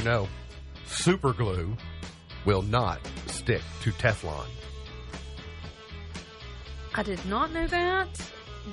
You 0.00 0.06
know 0.06 0.28
super 0.86 1.32
glue 1.34 1.76
will 2.46 2.62
not 2.62 3.00
stick 3.26 3.60
to 3.82 3.90
Teflon? 3.92 4.46
I 6.94 7.02
did 7.02 7.24
not 7.26 7.52
know 7.52 7.66
that, 7.66 8.08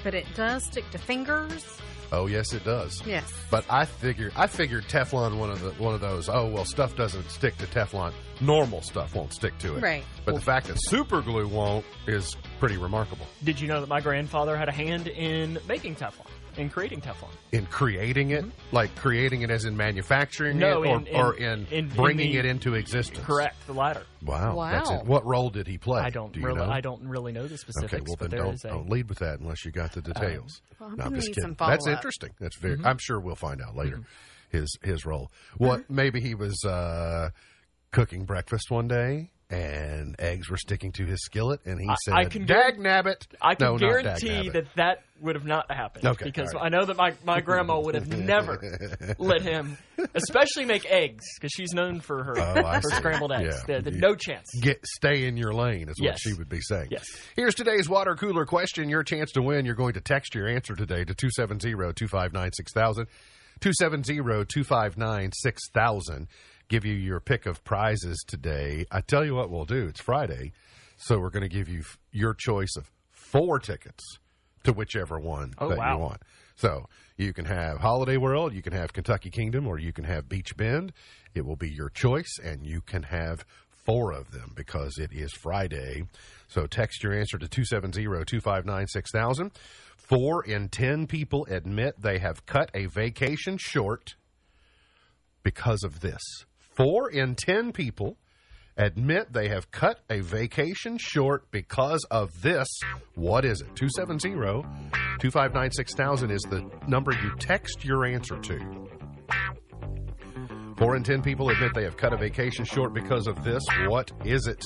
but 0.03 0.13
it 0.13 0.25
does 0.36 0.63
stick 0.63 0.89
to 0.91 0.97
fingers. 0.97 1.65
Oh 2.13 2.28
yes, 2.28 2.53
it 2.53 2.63
does. 2.63 3.05
Yes. 3.05 3.30
But 3.51 3.65
I 3.69 3.84
figured 3.84 4.32
I 4.38 4.47
figured 4.47 4.86
Teflon 4.86 5.38
one 5.38 5.49
of 5.49 5.59
the 5.59 5.71
one 5.71 5.93
of 5.93 5.99
those. 5.99 6.30
Oh 6.30 6.47
well, 6.47 6.63
stuff 6.63 6.95
doesn't 6.95 7.30
stick 7.30 7.57
to 7.57 7.65
Teflon. 7.65 8.13
Normal 8.39 8.82
stuff 8.82 9.13
won't 9.13 9.34
stick 9.34 9.57
to 9.59 9.75
it. 9.75 9.82
Right. 9.84 10.05
But 10.23 10.36
the 10.36 10.41
fact 10.41 10.67
that 10.67 10.78
super 10.80 11.21
glue 11.21 11.49
won't 11.49 11.86
is 12.07 12.38
pretty 12.59 12.78
remarkable. 12.78 13.28
Did 13.43 13.59
you 13.59 13.67
know 13.67 13.82
that 13.82 13.89
my 13.89 13.99
grandfather 13.99 14.55
had 14.55 14.69
a 14.69 14.71
hand 14.71 15.09
in 15.09 15.59
making 15.67 15.95
Teflon, 15.95 16.28
in 16.58 16.70
creating 16.70 17.01
Teflon? 17.01 17.30
In 17.51 17.66
creating 17.68 18.32
it, 18.32 18.45
like 18.72 18.93
creating 18.95 19.41
it 19.41 19.49
as 19.49 19.66
in 19.66 19.78
manufacturing 19.78 20.58
No, 20.58 20.84
it, 20.84 20.88
or 20.89 20.95
in- 20.97 21.08
in- 21.08 21.16
or 21.16 21.34
in, 21.36 21.43
in- 21.43 21.68
in 21.72 21.89
bringing 21.89 22.32
the- 22.34 22.38
it 22.39 22.45
into 22.45 22.74
existence. 22.76 23.26
Correct, 23.26 23.55
the 23.68 23.74
latter. 23.74 24.03
Wow. 24.24 24.55
Wow. 24.55 24.72
That's 24.72 24.89
it. 24.89 25.05
What 25.05 25.26
role 25.26 25.49
did 25.49 25.68
he 25.68 25.78
play? 25.78 26.01
I 26.01 26.10
don't 26.10 26.32
Do 26.34 26.41
really, 26.41 26.58
know? 26.58 26.70
I 26.70 26.82
don't 26.82 27.08
really 27.08 27.32
know 27.32 27.47
the 27.47 27.58
specifics, 27.58 27.93
Okay, 27.93 28.03
well 28.05 28.16
but 28.20 28.30
then 28.32 28.38
there 28.38 28.45
don't, 28.45 28.53
is 28.55 28.66
a. 28.66 28.70
don't 28.70 28.89
lead 28.89 29.08
with 29.10 29.20
that 29.20 29.39
unless 29.39 29.64
you 29.66 29.72
got 29.72 29.91
the 29.93 30.01
details. 30.01 30.62
Well, 30.80 30.89
I'm 30.89 30.95
no, 30.97 31.03
I'm 31.05 31.16
just 31.16 31.28
kidding. 31.30 31.41
some 31.43 31.55
That's 31.58 31.86
follow-up. 31.86 31.97
interesting. 31.99 32.30
That's 32.39 32.58
very. 32.58 32.76
Mm-hmm. 32.78 32.88
I'm 32.88 32.97
sure 32.97 33.20
we'll 33.20 33.36
find 33.36 33.62
out 33.62 33.76
later 33.76 34.01
his 34.49 34.78
his 34.82 35.05
role. 35.05 35.32
What 35.58 35.89
maybe 35.89 36.20
he 36.22 36.34
was 36.36 36.64
uh, 36.66 37.30
cooking 37.91 38.26
breakfast 38.26 38.72
one 38.72 38.88
day 38.88 39.32
and 39.50 40.14
eggs 40.20 40.50
were 40.50 40.58
sticking 40.58 40.91
to 40.91 41.06
his 41.06 41.24
skillet 41.24 41.62
and 41.66 41.80
he 41.80 41.88
I- 41.88 41.95
said, 42.04 42.14
I 42.16 42.26
can 42.26 42.45
"Dag 42.45 42.78
nabbit." 42.78 43.26
I 43.41 43.56
can 43.56 43.66
no, 43.66 43.78
guarantee 43.78 44.50
that 44.50 44.66
that 44.76 45.04
would 45.22 45.36
have 45.36 45.45
not 45.45 45.72
happened. 45.72 46.06
Okay, 46.06 46.26
because 46.26 46.54
right. 46.54 46.66
I 46.66 46.70
know 46.70 46.84
that 46.86 46.98
my, 46.98 47.14
my 47.26 47.39
grandma 47.41 47.80
would 47.80 47.95
have 47.95 48.08
never 48.10 48.60
let 49.18 49.41
him, 49.41 49.78
especially 50.14 50.66
make 50.66 50.86
eggs, 50.86 51.24
because 51.39 51.52
she's 51.56 51.72
known 51.74 52.02
for 52.02 52.24
her, 52.26 52.38
Oh, 52.38 52.62
her 52.64 52.82
scrambled 52.82 53.32
eggs. 53.32 53.56
Yeah. 53.70 53.80
The- 53.80 53.89
the 53.89 53.98
no 53.98 54.16
chance. 54.16 54.48
Get 54.62 54.86
stay 54.86 55.26
in 55.28 55.38
your 55.38 55.54
lane 55.54 55.88
is 55.89 55.95
what 56.00 56.20
she 56.20 56.34
would 56.34 56.50
be 56.50 56.60
saying. 56.62 56.89
Yes. 56.91 57.06
Here's 57.38 57.56
today's 57.56 57.88
water 57.88 58.16
cooler 58.16 58.45
question. 58.45 58.89
Your 58.89 59.04
chance 59.04 59.32
to 59.32 59.41
win. 59.41 59.66
You're 59.66 59.76
going 59.76 59.93
to 59.93 60.02
text 60.02 60.36
your 60.36 60.48
answer 60.50 60.76
today 60.76 61.06
to 61.06 61.14
270-259-6000. 61.16 63.08
270-259-6000. 63.62 66.28
Give 66.70 66.84
you 66.84 66.93
your 66.93 67.20
pick 67.22 67.45
of 67.45 67.63
prizes 67.63 68.24
today. 68.28 68.86
I 68.91 68.99
tell 69.01 69.24
you 69.24 69.36
what 69.36 69.49
we'll 69.49 69.63
do. 69.65 69.88
It's 69.88 70.01
Friday, 70.01 70.51
so 70.97 71.18
we're 71.18 71.30
going 71.30 71.47
to 71.49 71.55
give 71.55 71.70
you 71.70 71.80
f- 71.80 71.97
your 72.11 72.34
choice 72.34 72.76
of 72.78 72.91
four 73.09 73.57
tickets 73.59 74.03
to 74.63 74.74
whichever 74.74 75.18
one 75.18 75.53
Oh, 75.59 75.70
that 75.70 75.78
wow. 75.78 75.93
you 75.93 75.99
want. 75.99 76.22
So 76.55 76.88
you 77.15 77.32
can 77.32 77.45
have 77.45 77.78
Holiday 77.78 78.18
World, 78.18 78.53
you 78.53 78.61
can 78.61 78.74
have 78.74 78.91
Kentucky 78.91 79.30
Kingdom, 79.30 79.65
or 79.65 79.80
you 79.80 79.93
can 79.93 80.03
have 80.03 80.28
Beach 80.28 80.57
Bend. 80.57 80.91
It 81.34 81.45
will 81.45 81.55
be 81.55 81.70
your 81.70 81.89
choice, 81.89 82.38
and 82.43 82.65
you 82.65 82.82
can 82.82 83.03
have 83.03 83.45
four 83.70 84.11
of 84.11 84.32
them 84.32 84.51
because 84.53 84.97
it 84.97 85.13
is 85.13 85.32
Friday. 85.32 86.03
So 86.49 86.68
text 86.68 87.01
your 87.01 87.13
answer 87.13 87.38
to 87.38 87.47
270 87.47 88.01
259 88.03 88.88
6000. 88.88 89.51
Four 89.95 90.43
in 90.43 90.68
10 90.68 91.07
people 91.07 91.45
admit 91.49 92.01
they 92.01 92.18
have 92.20 92.45
cut 92.45 92.72
a 92.74 92.88
vacation 92.88 93.57
short 93.57 94.15
because 95.43 95.84
of 95.84 96.01
this. 96.01 96.22
Four 96.78 97.09
in 97.09 97.34
10 97.34 97.71
people 97.71 98.17
admit 98.78 99.34
they 99.34 99.47
have 99.47 99.71
cut 99.71 99.99
a 100.11 100.19
vacation 100.21 100.99
short 100.99 101.49
because 101.49 102.05
of 102.11 102.43
this. 102.43 102.67
What 103.15 103.45
is 103.45 103.61
it? 103.61 103.75
270 103.75 104.30
259 104.30 105.71
6000 105.71 106.30
is 106.30 106.43
the 106.43 106.69
number 106.88 107.13
you 107.13 107.34
text 107.39 107.84
your 107.84 108.05
answer 108.05 108.38
to. 108.38 108.88
Four 110.78 110.95
in 110.95 111.01
ten 111.01 111.23
people 111.23 111.49
admit 111.49 111.73
they 111.73 111.86
have 111.86 111.97
cut 111.97 112.13
a 112.13 112.17
vacation 112.17 112.63
short 112.63 112.93
because 112.93 113.25
of 113.25 113.43
this. 113.43 113.63
What 113.88 114.11
is 114.23 114.45
it? 114.45 114.63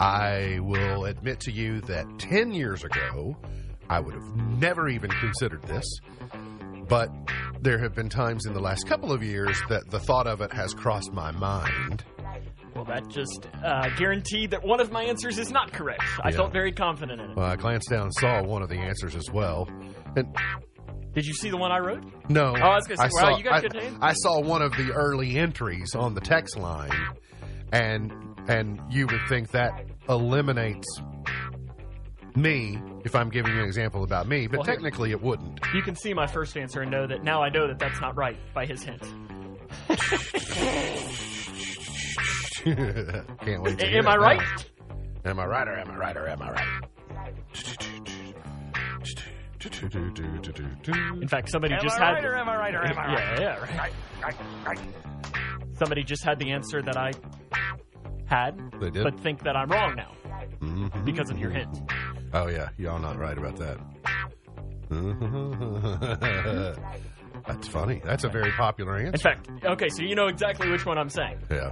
I 0.00 0.58
will 0.60 1.04
admit 1.04 1.38
to 1.42 1.52
you 1.52 1.80
that 1.82 2.18
10 2.18 2.50
years 2.52 2.82
ago, 2.82 3.36
I 3.88 4.00
would 4.00 4.14
have 4.14 4.36
never 4.58 4.88
even 4.88 5.10
considered 5.10 5.62
this. 5.62 5.84
But 6.88 7.10
there 7.60 7.78
have 7.78 7.94
been 7.94 8.08
times 8.08 8.46
in 8.46 8.52
the 8.52 8.60
last 8.60 8.86
couple 8.86 9.12
of 9.12 9.22
years 9.22 9.60
that 9.68 9.90
the 9.90 9.98
thought 10.00 10.26
of 10.26 10.40
it 10.40 10.52
has 10.52 10.72
crossed 10.74 11.12
my 11.12 11.30
mind. 11.32 12.04
Well, 12.74 12.84
that 12.84 13.08
just 13.08 13.48
uh, 13.64 13.88
guaranteed 13.96 14.50
that 14.50 14.62
one 14.62 14.80
of 14.80 14.92
my 14.92 15.02
answers 15.04 15.38
is 15.38 15.50
not 15.50 15.72
correct. 15.72 16.02
I 16.22 16.28
Yeah. 16.30 16.36
felt 16.36 16.52
very 16.52 16.72
confident 16.72 17.20
in 17.22 17.30
it. 17.30 17.36
Well, 17.36 17.46
I 17.46 17.56
glanced 17.56 17.88
down 17.88 18.02
and 18.02 18.14
saw 18.14 18.42
one 18.42 18.62
of 18.62 18.68
the 18.68 18.76
answers 18.78 19.16
as 19.16 19.30
well. 19.32 19.66
And 20.14 20.36
Did 21.14 21.24
you 21.24 21.32
see 21.32 21.48
the 21.48 21.56
one 21.56 21.72
I 21.72 21.78
wrote? 21.78 22.04
no, 22.28 22.52
Oh, 22.54 22.60
I 22.60 22.74
was 22.74 22.86
gonna 22.86 22.98
say, 23.08 23.08
wow, 23.22 23.30
saw, 23.30 23.36
you 23.38 23.44
got 23.44 23.54
I, 23.54 23.60
good 23.62 23.74
name. 23.74 23.98
I 24.02 24.12
saw 24.12 24.40
one 24.42 24.60
of 24.60 24.72
the 24.72 24.92
early 24.92 25.38
entries 25.38 25.94
on 25.94 26.12
the 26.14 26.20
text 26.20 26.58
line, 26.58 26.90
and 27.72 28.12
and 28.48 28.78
you 28.90 29.06
would 29.06 29.26
think 29.28 29.50
that 29.52 29.72
eliminates 30.10 30.86
me 32.36 32.78
if 33.06 33.14
I'm 33.14 33.30
giving 33.30 33.52
you 33.54 33.60
an 33.60 33.64
example 33.64 34.02
about 34.04 34.26
me, 34.28 34.46
but 34.48 34.58
Well, 34.58 34.64
here- 34.66 34.74
technically 34.74 35.12
it 35.12 35.22
wouldn't. 35.22 35.60
You 35.72 35.80
can 35.80 35.94
see 35.94 36.12
my 36.12 36.26
first 36.26 36.56
answer 36.56 36.82
and 36.82 36.90
know 36.90 37.06
that 37.06 37.22
now 37.22 37.40
I 37.42 37.48
know 37.48 37.66
that 37.68 37.78
that's 37.78 38.00
not 38.00 38.16
right 38.16 38.36
by 38.52 38.66
his 38.66 38.82
hint. 38.82 39.00
Can't 42.64 43.62
wait 43.62 43.78
to 43.78 43.86
A- 43.86 43.88
hear 43.88 43.98
am 44.00 44.08
I 44.08 44.16
right? 44.16 44.40
now. 45.24 45.30
Am 45.30 45.38
I 45.40 45.46
right 45.46 45.68
or 45.68 45.76
am 45.78 45.90
I 45.90 45.96
right 45.96 46.16
or 46.16 46.26
am 46.28 46.42
I 46.42 46.50
right? 46.50 46.82
In 51.20 51.28
fact, 51.28 51.48
somebody 51.50 51.74
Am 51.74 51.80
just 51.82 51.98
I 52.00 52.04
had. 52.06 52.12
right 52.14 52.24
or 52.24 52.34
am 52.36 52.48
I 52.48 52.56
right 52.56 52.74
or 52.74 52.84
am 52.84 52.98
I 52.98 53.06
right? 53.06 53.40
Yeah, 53.40 53.40
yeah, 53.40 53.78
right. 54.66 54.78
Somebody 55.78 56.02
just 56.04 56.24
had 56.24 56.38
the 56.38 56.50
answer 56.52 56.82
that 56.82 56.96
I 56.96 57.12
had, 58.26 58.58
They 58.80 58.90
did? 58.90 59.04
but 59.04 59.18
think 59.20 59.42
that 59.44 59.56
I'm 59.56 59.68
wrong 59.70 59.94
now 59.96 60.12
Mhm. 60.60 61.04
because 61.04 61.30
of 61.30 61.38
your 61.38 61.50
hint. 61.50 61.78
Oh 62.32 62.48
yeah, 62.48 62.68
y'all 62.78 62.98
not 62.98 63.18
right 63.18 63.36
about 63.36 63.56
that. 63.56 63.78
That's 67.46 67.68
funny. 67.68 68.00
That's 68.04 68.24
a 68.24 68.28
very 68.28 68.50
popular 68.52 68.96
answer. 68.96 69.12
In 69.14 69.20
fact, 69.20 69.48
okay, 69.64 69.88
so 69.90 70.02
you 70.02 70.14
know 70.14 70.26
exactly 70.26 70.70
which 70.70 70.86
one 70.86 70.98
I'm 70.98 71.10
saying. 71.10 71.38
Yeah. 71.50 71.70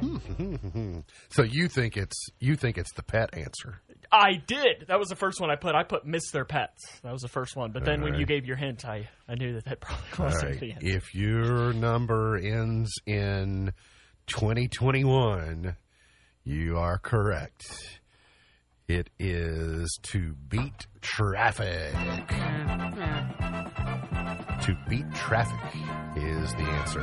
so 1.30 1.42
you 1.42 1.68
think 1.68 1.96
it's 1.96 2.16
you 2.38 2.56
think 2.56 2.78
it's 2.78 2.92
the 2.94 3.02
pet 3.02 3.30
answer? 3.34 3.80
I 4.12 4.34
did. 4.46 4.86
That 4.88 4.98
was 4.98 5.08
the 5.08 5.16
first 5.16 5.40
one 5.40 5.50
I 5.50 5.56
put. 5.56 5.74
I 5.74 5.84
put 5.84 6.04
miss 6.04 6.30
their 6.32 6.44
pets. 6.44 6.82
That 7.02 7.12
was 7.12 7.22
the 7.22 7.28
first 7.28 7.54
one. 7.54 7.70
But 7.70 7.84
then 7.84 8.00
All 8.00 8.10
when 8.10 8.18
you 8.18 8.26
gave 8.26 8.44
your 8.44 8.56
hint, 8.56 8.84
I, 8.84 9.08
I 9.28 9.36
knew 9.36 9.54
that 9.54 9.66
that 9.66 9.80
probably 9.80 10.04
wasn't 10.18 10.44
right. 10.44 10.60
the 10.60 10.72
answer. 10.72 10.86
If 10.86 11.14
your 11.14 11.72
number 11.72 12.36
ends 12.36 12.90
in 13.06 13.72
2021, 14.26 15.76
you 16.44 16.78
are 16.78 16.98
correct. 16.98 18.00
It 18.88 19.08
is 19.18 19.98
to 20.02 20.34
beat 20.48 20.86
traffic. 21.00 21.94
To 24.62 24.76
beat 24.88 25.14
traffic 25.14 25.76
is 26.16 26.52
the 26.54 26.62
answer. 26.62 27.02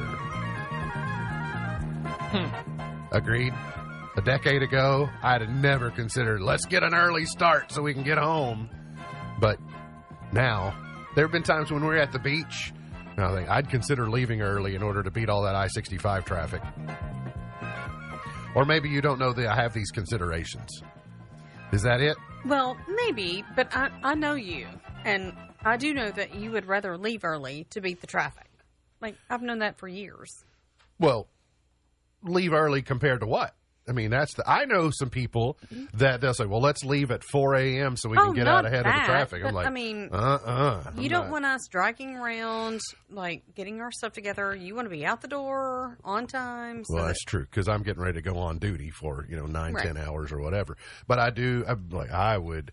Hmm. 2.27 3.15
Agreed. 3.15 3.53
A 4.17 4.21
decade 4.21 4.63
ago, 4.63 5.07
I'd 5.23 5.41
have 5.41 5.49
never 5.49 5.91
considered 5.91 6.41
let's 6.41 6.65
get 6.65 6.83
an 6.83 6.93
early 6.93 7.25
start 7.25 7.71
so 7.71 7.81
we 7.81 7.93
can 7.93 8.03
get 8.03 8.17
home. 8.17 8.69
But 9.39 9.59
now, 10.33 10.75
there 11.15 11.23
have 11.23 11.31
been 11.31 11.43
times 11.43 11.71
when 11.71 11.85
we're 11.85 11.97
at 11.97 12.11
the 12.11 12.19
beach, 12.19 12.73
and 13.15 13.23
I 13.23 13.33
think 13.33 13.49
I'd 13.49 13.69
consider 13.69 14.09
leaving 14.09 14.41
early 14.41 14.75
in 14.75 14.83
order 14.83 15.03
to 15.03 15.11
beat 15.11 15.29
all 15.29 15.43
that 15.43 15.55
I 15.55 15.67
65 15.67 16.25
traffic. 16.25 16.61
Or 18.55 18.65
maybe 18.65 18.89
you 18.89 19.01
don't 19.01 19.19
know 19.19 19.33
that 19.33 19.47
I 19.47 19.55
have 19.55 19.73
these 19.73 19.91
considerations. 19.91 20.81
Is 21.71 21.83
that 21.83 22.01
it? 22.01 22.17
Well, 22.45 22.77
maybe, 22.87 23.43
but 23.55 23.75
I, 23.75 23.89
I 24.03 24.15
know 24.15 24.35
you, 24.35 24.67
and 25.05 25.33
I 25.65 25.77
do 25.77 25.93
know 25.93 26.09
that 26.11 26.35
you 26.35 26.51
would 26.51 26.65
rather 26.65 26.97
leave 26.97 27.23
early 27.25 27.65
to 27.71 27.81
beat 27.81 28.01
the 28.01 28.07
traffic. 28.07 28.49
Like 29.01 29.15
I've 29.29 29.41
known 29.41 29.59
that 29.59 29.77
for 29.77 29.87
years. 29.87 30.43
Well, 30.99 31.27
leave 32.23 32.53
early 32.53 32.81
compared 32.81 33.19
to 33.19 33.27
what? 33.27 33.53
I 33.89 33.93
mean, 33.93 34.09
that's 34.09 34.33
the. 34.33 34.49
I 34.49 34.65
know 34.65 34.89
some 34.91 35.09
people 35.09 35.57
that 35.93 36.19
they'll 36.21 36.33
say, 36.33 36.45
"Well, 36.45 36.59
let's 36.61 36.83
leave 36.83 37.09
at 37.11 37.23
4 37.23 37.55
a.m. 37.55 37.95
so 37.95 38.09
we 38.09 38.17
Oh, 38.17 38.25
can 38.25 38.33
get 38.33 38.47
out 38.47 38.65
ahead 38.65 38.85
of 38.85 38.93
the 38.93 39.01
traffic." 39.05 39.43
I'm 39.45 39.53
like, 39.55 39.67
I 39.67 39.69
mean, 39.69 40.09
uh, 40.11 40.15
uh 40.15 40.91
you 40.97 41.09
don't 41.09 41.29
want 41.31 41.45
us 41.45 41.61
dragging 41.69 42.15
around, 42.15 42.81
like 43.09 43.43
getting 43.55 43.79
our 43.81 43.91
stuff 43.91 44.13
together. 44.13 44.55
You 44.55 44.75
want 44.75 44.85
to 44.88 44.89
be 44.89 45.05
out 45.05 45.21
the 45.21 45.27
door 45.27 45.97
on 46.03 46.27
time. 46.27 46.83
So 46.85 46.95
Well, 46.95 47.03
that- 47.03 47.09
that's 47.11 47.23
true 47.23 47.45
because 47.45 47.67
I'm 47.67 47.83
getting 47.83 48.01
ready 48.03 48.21
to 48.21 48.21
go 48.21 48.38
on 48.38 48.57
duty 48.59 48.89
for 48.89 49.25
you 49.29 49.38
know 49.38 49.45
nine, 49.45 49.73
Right. 49.73 49.85
ten 49.85 49.97
hours 49.97 50.31
or 50.31 50.39
whatever. 50.41 50.77
But 51.07 51.19
I 51.19 51.29
do 51.29 51.63
I'm 51.67 51.88
like 51.89 52.11
I 52.11 52.38
would 52.38 52.71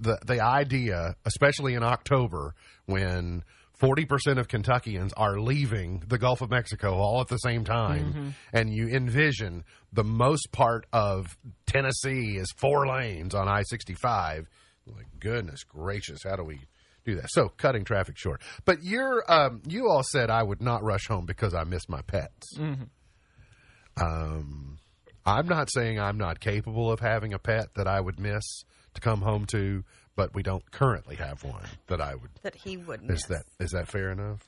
the 0.00 0.18
the 0.26 0.40
idea, 0.40 1.14
especially 1.24 1.74
in 1.74 1.82
October 1.82 2.54
when. 2.86 3.44
Forty 3.78 4.06
percent 4.06 4.38
of 4.38 4.48
Kentuckians 4.48 5.12
are 5.16 5.38
leaving 5.38 6.02
the 6.06 6.16
Gulf 6.16 6.40
of 6.40 6.50
Mexico 6.50 6.94
all 6.94 7.20
at 7.20 7.28
the 7.28 7.36
same 7.36 7.62
time, 7.64 8.34
and 8.52 8.72
you 8.72 8.88
envision 8.88 9.64
the 9.92 10.04
most 10.04 10.50
part 10.50 10.86
of 10.92 11.36
Tennessee 11.66 12.36
is 12.38 12.50
four 12.56 12.86
lanes 12.86 13.34
on 13.34 13.48
I 13.48 13.62
sixty 13.64 13.94
five. 13.94 14.48
Like 14.86 15.06
goodness 15.20 15.62
gracious, 15.64 16.20
how 16.24 16.36
do 16.36 16.44
we 16.44 16.60
do 17.04 17.16
that? 17.16 17.26
So 17.30 17.48
cutting 17.48 17.84
traffic 17.84 18.16
short. 18.16 18.40
But 18.64 18.82
you're 18.82 19.22
um, 19.30 19.60
you 19.66 19.88
all 19.88 20.02
said 20.02 20.30
I 20.30 20.42
would 20.42 20.62
not 20.62 20.82
rush 20.82 21.06
home 21.08 21.26
because 21.26 21.52
I 21.54 21.64
miss 21.64 21.88
my 21.88 22.00
pets. 22.02 22.56
Um, 24.00 24.78
I'm 25.24 25.48
not 25.48 25.68
saying 25.72 25.98
I'm 25.98 26.18
not 26.18 26.40
capable 26.40 26.90
of 26.90 27.00
having 27.00 27.32
a 27.34 27.38
pet 27.38 27.74
that 27.74 27.88
I 27.88 28.00
would 28.00 28.20
miss 28.20 28.44
to 28.94 29.00
come 29.00 29.20
home 29.22 29.44
to, 29.46 29.84
but 30.16 30.34
we 30.34 30.42
don't 30.42 30.68
currently 30.72 31.16
have 31.16 31.44
one 31.44 31.64
that 31.86 32.00
I 32.00 32.14
would. 32.14 32.30
that 32.42 32.54
he 32.56 32.76
wouldn't. 32.76 33.10
Is 33.10 33.22
that 33.28 33.44
is 33.60 33.70
that 33.70 33.86
fair 33.88 34.10
enough? 34.10 34.40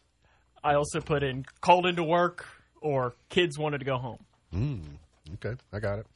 I 0.64 0.74
also 0.74 1.00
put 1.00 1.22
in 1.22 1.44
called 1.60 1.86
into 1.86 2.02
work 2.02 2.46
or 2.80 3.14
kids 3.28 3.56
wanted 3.58 3.78
to 3.78 3.84
go 3.84 3.98
home. 3.98 4.98
Okay, 5.34 5.54
I 5.72 5.78
got 5.78 6.00
it. 6.00 6.06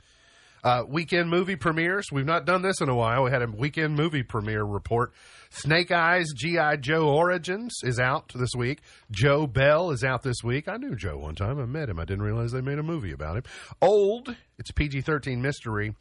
Uh, 0.64 0.84
weekend 0.88 1.28
movie 1.28 1.56
premieres. 1.56 2.06
We've 2.12 2.24
not 2.24 2.44
done 2.46 2.62
this 2.62 2.80
in 2.80 2.88
a 2.88 2.94
while. 2.94 3.24
We 3.24 3.32
had 3.32 3.42
a 3.42 3.48
weekend 3.48 3.96
movie 3.96 4.22
premiere 4.22 4.62
report. 4.62 5.12
Snake 5.50 5.90
Eyes 5.90 6.28
G.I. 6.36 6.76
Joe 6.76 7.08
Origins 7.08 7.72
is 7.82 7.98
out 7.98 8.30
this 8.32 8.50
week. 8.56 8.80
Joe 9.10 9.48
Bell 9.48 9.90
is 9.90 10.04
out 10.04 10.22
this 10.22 10.36
week. 10.44 10.68
I 10.68 10.76
knew 10.76 10.94
Joe 10.94 11.18
one 11.18 11.34
time. 11.34 11.58
I 11.60 11.66
met 11.66 11.88
him. 11.88 11.98
I 11.98 12.04
didn't 12.04 12.22
realize 12.22 12.52
they 12.52 12.60
made 12.60 12.78
a 12.78 12.82
movie 12.84 13.10
about 13.10 13.38
him. 13.38 13.42
Old, 13.82 14.36
it's 14.56 14.70
a 14.70 14.74
PG 14.74 15.00
13 15.00 15.42
mystery. 15.42 15.94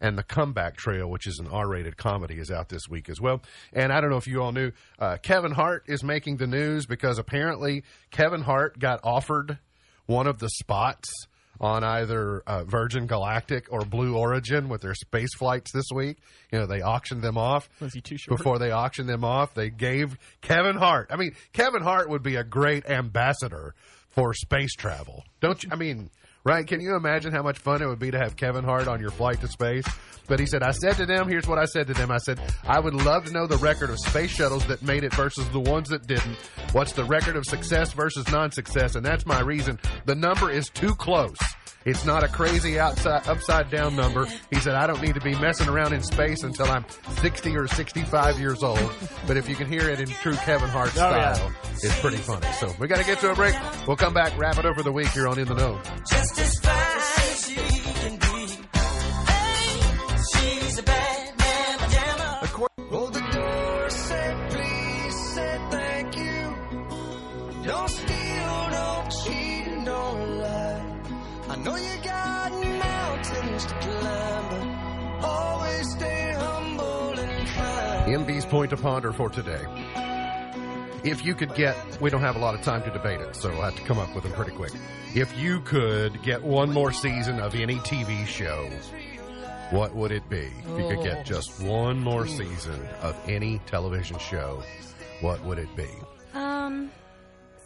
And 0.00 0.18
The 0.18 0.22
Comeback 0.22 0.76
Trail, 0.76 1.08
which 1.08 1.26
is 1.26 1.38
an 1.38 1.48
R 1.48 1.68
rated 1.68 1.96
comedy, 1.96 2.38
is 2.38 2.50
out 2.50 2.68
this 2.68 2.88
week 2.88 3.08
as 3.08 3.20
well. 3.20 3.42
And 3.72 3.92
I 3.92 4.00
don't 4.00 4.10
know 4.10 4.16
if 4.16 4.26
you 4.26 4.42
all 4.42 4.52
knew, 4.52 4.72
uh, 4.98 5.16
Kevin 5.22 5.52
Hart 5.52 5.84
is 5.86 6.02
making 6.02 6.36
the 6.36 6.46
news 6.46 6.86
because 6.86 7.18
apparently 7.18 7.84
Kevin 8.10 8.42
Hart 8.42 8.78
got 8.78 9.00
offered 9.04 9.58
one 10.06 10.26
of 10.26 10.38
the 10.38 10.48
spots 10.48 11.08
on 11.60 11.82
either 11.84 12.42
uh, 12.46 12.64
Virgin 12.64 13.06
Galactic 13.06 13.72
or 13.72 13.80
Blue 13.80 14.16
Origin 14.16 14.68
with 14.68 14.82
their 14.82 14.94
space 14.94 15.34
flights 15.36 15.72
this 15.72 15.86
week. 15.94 16.18
You 16.52 16.58
know, 16.58 16.66
they 16.66 16.82
auctioned 16.82 17.22
them 17.22 17.38
off. 17.38 17.68
Was 17.80 17.94
he 17.94 18.00
too 18.00 18.18
short? 18.18 18.38
Before 18.38 18.58
they 18.58 18.72
auctioned 18.72 19.08
them 19.08 19.24
off, 19.24 19.54
they 19.54 19.70
gave 19.70 20.18
Kevin 20.42 20.76
Hart. 20.76 21.08
I 21.10 21.16
mean, 21.16 21.34
Kevin 21.52 21.82
Hart 21.82 22.10
would 22.10 22.22
be 22.22 22.36
a 22.36 22.44
great 22.44 22.86
ambassador 22.86 23.74
for 24.10 24.32
space 24.34 24.74
travel. 24.74 25.24
Don't 25.40 25.62
you? 25.62 25.70
I 25.72 25.76
mean, 25.76 26.10
right? 26.46 26.66
Can 26.66 26.80
you 26.80 26.94
imagine 26.96 27.32
how 27.32 27.42
much 27.42 27.58
fun 27.58 27.82
it 27.82 27.86
would 27.86 27.98
be 27.98 28.10
to 28.12 28.18
have 28.18 28.36
Kevin 28.36 28.64
Hart 28.64 28.88
on 28.88 29.00
your 29.00 29.10
flight 29.10 29.40
to 29.42 29.48
space? 29.48 29.84
But 30.28 30.40
he 30.40 30.46
said, 30.46 30.62
I 30.62 30.70
said 30.72 30.94
to 30.96 31.06
them, 31.06 31.28
here's 31.28 31.46
what 31.46 31.58
I 31.58 31.66
said 31.66 31.86
to 31.88 31.94
them. 31.94 32.10
I 32.10 32.16
said, 32.18 32.40
I 32.66 32.80
would 32.80 32.94
love 32.94 33.26
to 33.26 33.32
know 33.32 33.46
the 33.46 33.58
record 33.58 33.90
of 33.90 33.98
space 34.00 34.30
shuttles 34.30 34.66
that 34.66 34.82
made 34.82 35.04
it 35.04 35.14
versus 35.14 35.48
the 35.50 35.60
ones 35.60 35.88
that 35.90 36.06
didn't. 36.06 36.36
What's 36.72 36.92
the 36.92 37.04
record 37.04 37.36
of 37.36 37.44
success 37.44 37.92
versus 37.92 38.28
non 38.30 38.50
success? 38.50 38.96
And 38.96 39.04
that's 39.06 39.24
my 39.26 39.40
reason. 39.40 39.78
The 40.04 40.14
number 40.16 40.50
is 40.50 40.68
too 40.68 40.94
close. 40.96 41.36
It's 41.84 42.04
not 42.04 42.24
a 42.24 42.28
crazy 42.28 42.80
outside 42.80 43.28
upside 43.28 43.70
down 43.70 43.94
number. 43.94 44.26
He 44.50 44.58
said, 44.58 44.74
I 44.74 44.88
don't 44.88 45.00
need 45.00 45.14
to 45.14 45.20
be 45.20 45.36
messing 45.38 45.68
around 45.68 45.92
in 45.92 46.02
space 46.02 46.42
until 46.42 46.66
I'm 46.66 46.84
60 47.20 47.56
or 47.56 47.68
65 47.68 48.40
years 48.40 48.64
old. 48.64 48.92
But 49.28 49.36
if 49.36 49.48
you 49.48 49.54
can 49.54 49.68
hear 49.68 49.88
it 49.88 50.00
in 50.00 50.08
true 50.08 50.34
Kevin 50.34 50.68
Hart 50.68 50.90
Oh, 50.96 51.10
yeah. 51.10 51.34
style, 51.34 51.52
it's 51.74 52.00
pretty 52.00 52.16
funny. 52.16 52.48
So 52.54 52.74
we 52.80 52.88
got 52.88 52.98
to 52.98 53.04
get 53.06 53.20
to 53.20 53.30
a 53.30 53.34
break. 53.36 53.54
We'll 53.86 53.96
come 53.96 54.14
back, 54.14 54.36
wrap 54.36 54.58
it 54.58 54.64
over 54.66 54.82
the 54.82 54.90
week 54.90 55.06
here 55.10 55.28
on 55.28 55.38
In 55.38 55.46
the 55.46 55.54
Know. 55.54 55.80
Just 56.36 56.40
as 56.40 56.58
fine 56.58 56.98
as 56.98 57.46
she 57.46 57.54
can 57.54 58.16
be. 58.18 58.46
Hey, 59.32 59.80
she's 60.32 60.78
a 60.78 60.82
bad 60.82 61.38
man 61.38 61.78
pajama. 61.78 62.40
The 63.12 63.30
door 63.32 63.90
said 63.90 64.50
please, 64.50 65.34
said 65.34 65.70
thank 65.70 66.16
you. 66.16 66.56
Don't 67.64 67.88
steal, 67.88 68.68
don't 68.70 69.10
cheat, 69.10 69.66
and 69.66 69.86
don't 69.86 70.38
lie. 70.38 71.02
I 71.48 71.56
know 71.56 71.76
you 71.76 71.96
got 72.02 72.52
mountains 72.52 73.64
to 73.66 73.74
climb, 73.74 74.48
but 74.50 75.24
always 75.26 75.90
stay 75.90 76.32
humble 76.36 77.18
and 77.18 77.46
kind. 77.48 78.26
MB's 78.26 78.44
point 78.44 78.70
to 78.70 78.76
ponder 78.76 79.12
for 79.12 79.30
today. 79.30 79.64
if 81.04 81.24
you 81.24 81.34
could 81.34 81.54
get, 81.54 81.76
we 82.00 82.10
don't 82.10 82.20
have 82.20 82.36
a 82.36 82.40
lot 82.40 82.54
of 82.54 82.62
time 82.62 82.82
to 82.82 82.90
debate 82.90 83.20
it, 83.20 83.36
so 83.36 83.50
I'll 83.50 83.62
have 83.62 83.76
to 83.76 83.82
come 83.82 83.98
up 83.98 84.14
with 84.14 84.24
them 84.24 84.32
pretty 84.32 84.52
quick. 84.52 84.72
If 85.16 85.34
you 85.38 85.60
could 85.62 86.22
get 86.22 86.42
one 86.42 86.70
more 86.70 86.92
season 86.92 87.40
of 87.40 87.54
any 87.54 87.76
TV 87.76 88.26
show, 88.26 88.68
what 89.70 89.94
would 89.94 90.12
it 90.12 90.28
be? 90.28 90.46
If 90.58 90.78
you 90.78 90.88
could 90.94 91.02
get 91.02 91.24
just 91.24 91.62
one 91.62 91.98
more 91.98 92.26
season 92.26 92.78
of 93.00 93.16
any 93.26 93.58
television 93.64 94.18
show, 94.18 94.62
what 95.22 95.42
would 95.42 95.58
it 95.58 95.74
be? 95.74 95.88
Um, 96.34 96.90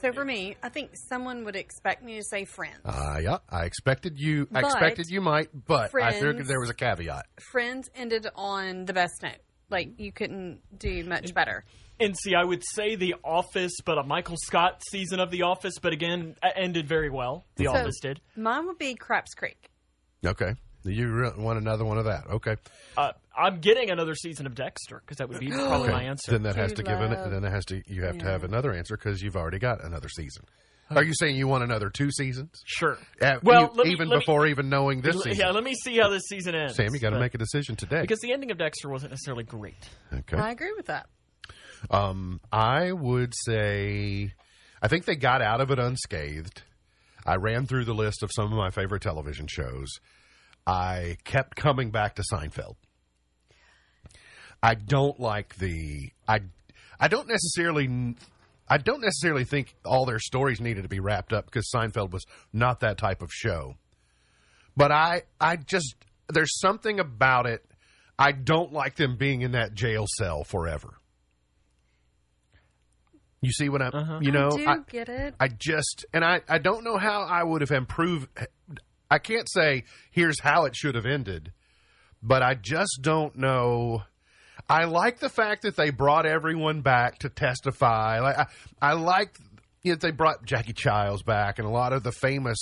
so 0.00 0.12
for 0.12 0.24
me, 0.24 0.54
I 0.62 0.68
think 0.68 0.90
someone 0.94 1.44
would 1.44 1.56
expect 1.56 2.04
me 2.04 2.18
to 2.18 2.22
say 2.22 2.44
Friends. 2.44 2.82
Uh, 2.84 3.18
yeah, 3.20 3.38
I 3.48 3.64
expected 3.64 4.16
you. 4.20 4.46
I 4.54 4.60
But- 4.60 4.64
expected 4.70 5.10
you 5.10 5.20
might, 5.20 5.48
but 5.66 5.92
I 5.92 6.12
figured 6.12 6.36
Friends- 6.36 6.48
there 6.48 6.60
was 6.60 6.70
a 6.70 6.74
caveat. 6.74 7.26
Friends 7.40 7.90
ended 7.96 8.28
on 8.36 8.84
the 8.84 8.92
best 8.92 9.24
note. 9.24 9.40
Like 9.68 9.98
you 9.98 10.12
couldn't 10.12 10.60
do 10.78 11.02
much 11.04 11.34
better. 11.34 11.64
And 12.00 12.16
see, 12.18 12.34
I 12.34 12.44
would 12.44 12.62
say 12.74 12.94
The 12.96 13.14
Office, 13.22 13.72
but 13.84 13.98
a 13.98 14.02
Michael 14.02 14.36
Scott 14.44 14.82
season 14.90 15.20
of 15.20 15.30
The 15.30 15.42
Office, 15.42 15.74
but 15.80 15.92
again, 15.92 16.34
ended 16.56 16.88
very 16.88 17.10
well. 17.10 17.44
The 17.56 17.64
So, 17.64 17.72
Office 17.72 18.00
did. 18.00 18.20
Mine 18.36 18.66
would 18.66 18.78
be 18.78 18.94
Craps 18.94 19.34
Creek. 19.34 19.70
Okay, 20.24 20.54
you 20.84 21.32
want 21.36 21.58
another 21.58 21.84
one 21.84 21.98
of 21.98 22.06
that? 22.06 22.24
Okay, 22.30 22.56
Uh, 22.96 23.12
I'm 23.36 23.60
getting 23.60 23.90
another 23.90 24.14
season 24.14 24.46
of 24.46 24.54
Dexter 24.54 25.00
because 25.04 25.18
that 25.18 25.28
would 25.28 25.40
be 25.40 25.48
probably 25.50 25.88
okay. 25.88 25.92
my 25.92 26.02
answer. 26.04 26.32
Then 26.32 26.42
that 26.44 26.56
has 26.56 26.72
to 26.74 26.82
give 26.82 27.00
an. 27.00 27.10
Then 27.30 27.44
it 27.44 27.50
has 27.50 27.64
to. 27.66 27.82
You 27.86 28.02
have 28.04 28.18
to 28.18 28.24
have 28.24 28.44
another 28.44 28.72
answer 28.72 28.96
because 28.96 29.22
you've 29.22 29.36
already 29.36 29.58
got 29.58 29.82
another 29.84 30.08
season. 30.08 30.44
Are 30.90 31.04
you 31.04 31.12
saying 31.14 31.36
you 31.36 31.46
want 31.46 31.62
another 31.62 31.88
two 31.88 32.10
seasons? 32.10 32.50
Sure. 32.66 32.98
Uh, 33.22 33.36
well, 33.44 33.72
you- 33.76 33.84
me- 33.84 33.90
even 33.92 34.08
let 34.08 34.16
me- 34.16 34.20
before 34.22 34.46
even 34.48 34.68
knowing 34.68 35.02
this 35.02 35.14
season. 35.22 35.38
Yeah, 35.38 35.50
let 35.52 35.62
me 35.62 35.72
see 35.84 35.96
how 35.98 36.08
this 36.08 36.24
season 36.28 36.56
ends. 36.56 36.74
Sam, 36.74 36.92
you 36.92 36.98
got 36.98 37.10
to 37.10 37.20
make 37.20 37.32
a 37.34 37.38
decision 37.38 37.76
today. 37.76 38.00
because 38.00 38.18
the 38.18 38.32
ending 38.32 38.50
of 38.50 38.58
Dexter 38.58 38.88
wasn't 38.88 39.12
necessarily 39.12 39.44
great. 39.44 39.88
okay. 40.12 40.36
I 40.36 40.50
agree 40.50 40.72
with 40.76 40.86
that. 40.86 41.06
Um, 41.88 42.40
I 42.52 42.92
would 42.92 43.32
say, 43.34 44.34
I 44.82 44.88
think 44.88 45.04
they 45.04 45.16
got 45.16 45.42
out 45.42 45.60
of 45.60 45.70
it 45.70 45.78
unscathed. 45.78 46.62
I 47.24 47.36
ran 47.36 47.66
through 47.66 47.84
the 47.84 47.94
list 47.94 48.22
of 48.22 48.30
some 48.34 48.46
of 48.46 48.52
my 48.52 48.70
favorite 48.70 49.02
television 49.02 49.46
shows. 49.46 49.88
I 50.66 51.16
kept 51.24 51.56
coming 51.56 51.90
back 51.90 52.16
to 52.16 52.22
Seinfeld. 52.32 52.76
I 54.62 54.74
don't 54.74 55.18
like 55.18 55.56
the 55.56 56.10
I 56.28 56.40
I 56.98 57.08
don't 57.08 57.28
necessarily 57.28 58.14
I 58.68 58.78
don't 58.78 59.00
necessarily 59.00 59.44
think 59.44 59.74
all 59.84 60.04
their 60.04 60.18
stories 60.18 60.60
needed 60.60 60.82
to 60.82 60.88
be 60.88 61.00
wrapped 61.00 61.32
up 61.32 61.46
because 61.46 61.70
Seinfeld 61.74 62.12
was 62.12 62.24
not 62.52 62.80
that 62.80 62.98
type 62.98 63.22
of 63.22 63.30
show. 63.32 63.76
But 64.76 64.92
I 64.92 65.22
I 65.40 65.56
just 65.56 65.94
there's 66.28 66.58
something 66.60 67.00
about 67.00 67.46
it 67.46 67.64
I 68.18 68.32
don't 68.32 68.72
like 68.72 68.96
them 68.96 69.16
being 69.16 69.40
in 69.40 69.52
that 69.52 69.72
jail 69.72 70.04
cell 70.18 70.44
forever. 70.44 70.99
You 73.42 73.52
see 73.52 73.68
what 73.68 73.80
I'm 73.80 73.94
uh-huh. 73.94 74.18
you 74.20 74.32
know 74.32 74.48
I 74.48 74.56
do 74.56 74.68
I, 74.68 74.76
get 74.90 75.08
it. 75.08 75.34
I 75.40 75.48
just 75.48 76.04
and 76.12 76.24
I 76.24 76.42
I 76.48 76.58
don't 76.58 76.84
know 76.84 76.98
how 76.98 77.22
I 77.22 77.42
would 77.42 77.62
have 77.62 77.70
improved 77.70 78.28
I 79.10 79.18
can't 79.18 79.50
say 79.50 79.84
here's 80.10 80.40
how 80.40 80.66
it 80.66 80.76
should 80.76 80.94
have 80.94 81.06
ended, 81.06 81.52
but 82.22 82.42
I 82.42 82.54
just 82.54 82.98
don't 83.00 83.36
know 83.36 84.02
I 84.68 84.84
like 84.84 85.20
the 85.20 85.30
fact 85.30 85.62
that 85.62 85.76
they 85.76 85.90
brought 85.90 86.26
everyone 86.26 86.82
back 86.82 87.20
to 87.20 87.28
testify. 87.28 88.20
Like 88.20 88.38
I, 88.38 88.46
I 88.82 88.92
like 88.92 89.38
you 89.82 89.92
know, 89.92 89.96
they 89.96 90.10
brought 90.10 90.44
Jackie 90.44 90.74
Chiles 90.74 91.22
back 91.22 91.58
and 91.58 91.66
a 91.66 91.70
lot 91.70 91.92
of 91.94 92.02
the 92.02 92.12
famous, 92.12 92.58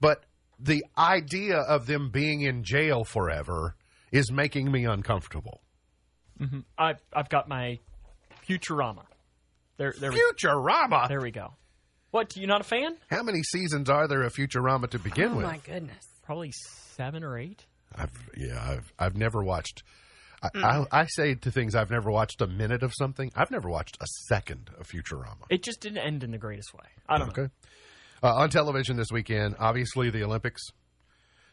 but 0.00 0.24
the 0.58 0.84
idea 0.98 1.56
of 1.56 1.86
them 1.86 2.10
being 2.10 2.42
in 2.42 2.62
jail 2.62 3.04
forever 3.04 3.74
is 4.12 4.30
making 4.30 4.70
me 4.70 4.84
uncomfortable. 4.84 5.62
Mm-hmm. 6.38 6.60
I, 6.78 6.94
I've 7.12 7.28
got 7.28 7.48
my 7.48 7.78
Futurama. 8.46 9.04
There, 9.80 9.94
there, 9.98 10.12
we, 10.12 10.20
Futurama. 10.34 11.08
there 11.08 11.22
we 11.22 11.30
go. 11.30 11.54
What? 12.10 12.36
You 12.36 12.46
not 12.46 12.60
a 12.60 12.64
fan? 12.64 12.96
How 13.08 13.22
many 13.22 13.42
seasons 13.42 13.88
are 13.88 14.06
there 14.06 14.22
of 14.24 14.34
Futurama 14.34 14.90
to 14.90 14.98
begin 14.98 15.30
Oh 15.32 15.36
with? 15.36 15.46
my 15.46 15.56
goodness. 15.64 16.06
Probably 16.22 16.52
seven 16.52 17.24
or 17.24 17.38
eight. 17.38 17.64
I've 17.96 18.12
yeah, 18.36 18.62
I've 18.62 18.92
I've 18.98 19.16
never 19.16 19.42
watched. 19.42 19.82
I, 20.42 20.48
I, 20.54 20.86
I 20.92 21.06
say 21.06 21.34
to 21.34 21.50
things 21.50 21.74
I've 21.74 21.90
never 21.90 22.10
watched 22.10 22.42
a 22.42 22.46
minute 22.46 22.82
of 22.82 22.92
something. 22.94 23.32
I've 23.34 23.50
never 23.50 23.70
watched 23.70 23.96
a 24.02 24.06
second 24.28 24.68
of 24.78 24.86
Futurama. 24.86 25.44
It 25.48 25.62
just 25.62 25.80
didn't 25.80 25.98
end 25.98 26.24
in 26.24 26.30
the 26.30 26.38
greatest 26.38 26.74
way. 26.74 26.84
I 27.08 27.16
don't 27.16 27.34
know. 27.34 27.48
Uh, 28.22 28.34
on 28.34 28.50
television 28.50 28.98
this 28.98 29.10
weekend, 29.10 29.56
obviously 29.58 30.10
the 30.10 30.22
Olympics. 30.24 30.62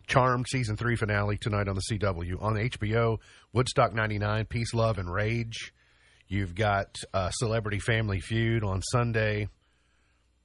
Charmed 0.06 0.48
season 0.50 0.76
three 0.76 0.96
finale 0.98 1.38
tonight 1.38 1.68
on 1.70 1.76
the 1.76 1.82
CW. 1.82 2.42
On 2.44 2.56
HBO, 2.56 3.20
Woodstock 3.54 3.94
99, 3.94 4.46
Peace, 4.46 4.74
Love, 4.74 4.98
and 5.00 5.10
Rage. 5.12 5.74
You've 6.28 6.56
got 6.56 6.96
uh, 7.14 7.30
Celebrity 7.32 7.80
Family 7.80 8.20
Feud 8.20 8.64
on 8.64 8.82
Sunday. 8.82 9.48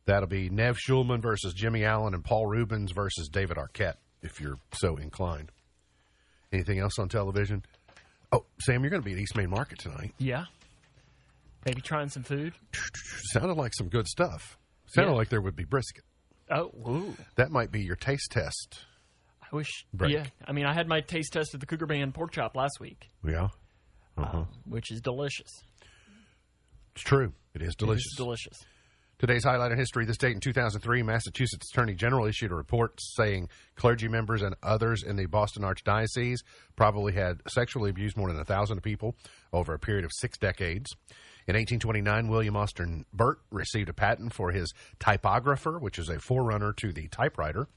That'll 0.04 0.28
be 0.28 0.48
Nev 0.48 0.76
Schulman 0.78 1.20
versus 1.20 1.54
Jimmy 1.54 1.84
Allen 1.84 2.14
and 2.14 2.24
Paul 2.24 2.46
Reubens 2.46 2.92
versus 2.92 3.28
David 3.28 3.56
Arquette, 3.56 3.96
if 4.22 4.40
you're 4.40 4.58
so 4.74 4.96
inclined. 4.96 5.50
Anything 6.52 6.78
else 6.78 6.98
on 6.98 7.08
television? 7.08 7.64
Oh, 8.30 8.44
Sam, 8.60 8.82
you're 8.82 8.90
going 8.90 9.02
to 9.02 9.06
be 9.06 9.12
at 9.12 9.18
East 9.18 9.36
Main 9.36 9.50
Market 9.50 9.78
tonight. 9.78 10.12
Yeah. 10.18 10.44
Maybe 11.66 11.80
trying 11.80 12.08
some 12.08 12.22
food. 12.24 12.52
Sounded 13.32 13.54
like 13.54 13.72
some 13.74 13.88
good 13.88 14.06
stuff. 14.06 14.58
Sounded 14.86 15.12
Yeah. 15.12 15.16
like 15.16 15.28
there 15.28 15.40
would 15.40 15.56
be 15.56 15.64
brisket. 15.64 16.04
Oh, 16.50 16.70
ooh. 16.88 17.16
That 17.36 17.50
might 17.50 17.70
be 17.70 17.82
your 17.82 17.96
taste 17.96 18.30
test. 18.32 18.80
I 19.42 19.54
wish. 19.54 19.68
Break. 19.94 20.12
Yeah. 20.12 20.26
I 20.46 20.52
mean, 20.52 20.66
I 20.66 20.72
had 20.74 20.88
my 20.88 21.00
taste 21.00 21.32
test 21.32 21.54
at 21.54 21.60
the 21.60 21.66
Cougar 21.66 21.86
Band 21.86 22.14
pork 22.14 22.32
chop 22.32 22.56
last 22.56 22.78
week, 22.80 23.08
Yeah. 23.26 23.48
Uh 24.18 24.22
um, 24.22 24.48
which 24.66 24.90
is 24.90 25.00
delicious. 25.00 25.48
It's 26.94 27.04
true. 27.04 27.32
It 27.54 27.62
is 27.62 27.74
delicious. 27.74 28.06
is 28.06 28.14
delicious. 28.16 28.58
Today's 29.18 29.44
highlight 29.44 29.70
in 29.70 29.78
history 29.78 30.04
this 30.04 30.16
date 30.16 30.32
in 30.32 30.40
2003, 30.40 31.02
Massachusetts 31.04 31.70
Attorney 31.72 31.94
General 31.94 32.26
issued 32.26 32.50
a 32.50 32.56
report 32.56 32.98
saying 33.00 33.48
clergy 33.76 34.08
members 34.08 34.42
and 34.42 34.56
others 34.64 35.04
in 35.04 35.14
the 35.14 35.26
Boston 35.26 35.62
Archdiocese 35.62 36.38
probably 36.74 37.12
had 37.12 37.40
sexually 37.48 37.90
abused 37.90 38.16
more 38.16 38.32
than 38.32 38.40
a 38.40 38.44
thousand 38.44 38.80
people 38.82 39.14
over 39.52 39.74
a 39.74 39.78
period 39.78 40.04
of 40.04 40.10
six 40.12 40.38
decades. 40.38 40.90
In 41.46 41.54
1829, 41.54 42.28
William 42.28 42.56
Austin 42.56 43.04
Burt 43.12 43.38
received 43.52 43.88
a 43.88 43.92
patent 43.92 44.32
for 44.32 44.50
his 44.50 44.72
typographer, 44.98 45.78
which 45.78 46.00
is 46.00 46.08
a 46.08 46.18
forerunner 46.18 46.72
to 46.78 46.92
the 46.92 47.06
typewriter. 47.06 47.68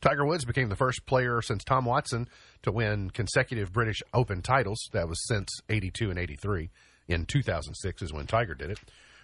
Tiger 0.00 0.26
Woods 0.26 0.44
became 0.44 0.68
the 0.68 0.76
first 0.76 1.06
player 1.06 1.42
since 1.42 1.62
Tom 1.64 1.84
Watson 1.84 2.28
to 2.62 2.72
win 2.72 3.10
consecutive 3.10 3.72
British 3.72 4.02
Open 4.12 4.42
titles. 4.42 4.78
That 4.92 5.08
was 5.08 5.24
since 5.26 5.48
82 5.68 6.10
and 6.10 6.18
83. 6.18 6.70
In 7.08 7.24
2006 7.24 8.02
is 8.02 8.12
when 8.12 8.26
Tiger 8.26 8.54
did 8.54 8.70
it. 8.70 8.78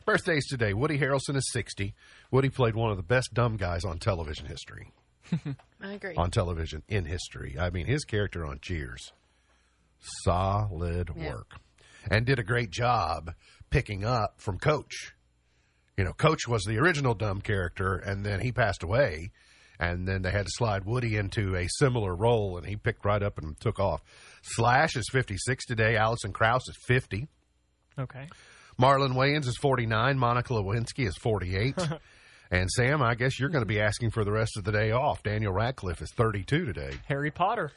Birthdays 0.07 0.47
today. 0.47 0.73
Woody 0.75 0.99
Harrelson 0.99 1.37
is 1.37 1.51
60. 1.53 1.95
Woody 2.31 2.49
played 2.51 2.75
one 2.75 2.91
of 2.91 2.97
the 2.97 3.03
best 3.03 3.33
dumb 3.35 3.57
guys 3.57 3.85
on 3.85 3.99
television 3.99 4.47
history. 4.47 4.91
I 5.81 5.93
agree. 5.93 6.15
On 6.17 6.31
television 6.31 6.83
in 6.89 7.05
history. 7.05 7.57
I 7.59 7.71
mean, 7.71 7.87
his 7.87 8.05
character 8.05 8.45
on 8.45 8.59
Cheers. 8.61 9.13
Solid 10.25 11.11
Yeah. 11.17 11.31
work. 11.35 11.53
And 12.11 12.27
did 12.27 12.39
a 12.39 12.43
great 12.45 12.71
job 12.71 13.35
picking 13.71 14.05
up 14.05 14.41
from 14.41 14.59
Coach. 14.59 15.15
You 15.97 16.05
know, 16.05 16.13
Coach 16.13 16.47
was 16.47 16.65
the 16.65 16.79
original 16.79 17.15
dumb 17.15 17.41
character, 17.41 17.95
and 17.97 18.25
then 18.27 18.41
he 18.41 18.53
passed 18.53 18.83
away. 18.83 19.31
And 19.81 20.07
then 20.07 20.23
they 20.23 20.31
had 20.31 20.47
to 20.47 20.53
slide 20.55 20.85
Woody 20.85 21.17
into 21.17 21.57
a 21.57 21.67
similar 21.69 22.15
role, 22.15 22.57
and 22.57 22.67
he 22.67 22.77
picked 22.77 23.05
right 23.05 23.23
up 23.23 23.39
and 23.39 23.59
took 23.59 23.81
off. 23.81 24.03
Slash 24.43 24.97
is 24.97 25.09
56 25.11 25.65
today. 25.67 25.97
Alison 25.97 26.33
Krauss 26.33 26.69
is 26.69 26.77
50. 26.87 27.29
Okay. 27.99 28.29
Marlon 28.81 29.15
Wayans 29.15 29.47
is 29.47 29.57
49. 29.57 30.19
Monica 30.19 30.53
Lewinsky 30.53 31.07
is 31.07 31.17
48. 31.17 31.77
and 32.51 32.71
Sam, 32.71 33.03
I 33.03 33.15
guess 33.15 33.39
you're 33.39 33.51
going 33.51 33.63
to 33.63 33.67
be 33.67 33.81
asking 33.81 34.11
for 34.11 34.25
the 34.25 34.33
rest 34.33 34.57
of 34.57 34.65
the 34.65 34.73
day 34.73 34.91
off. 34.91 35.23
Daniel 35.23 35.53
Radcliffe 35.53 36.03
is 36.03 36.11
32 36.13 36.65
today. 36.65 36.93
Harry 37.07 37.31
Potter. 37.31 37.71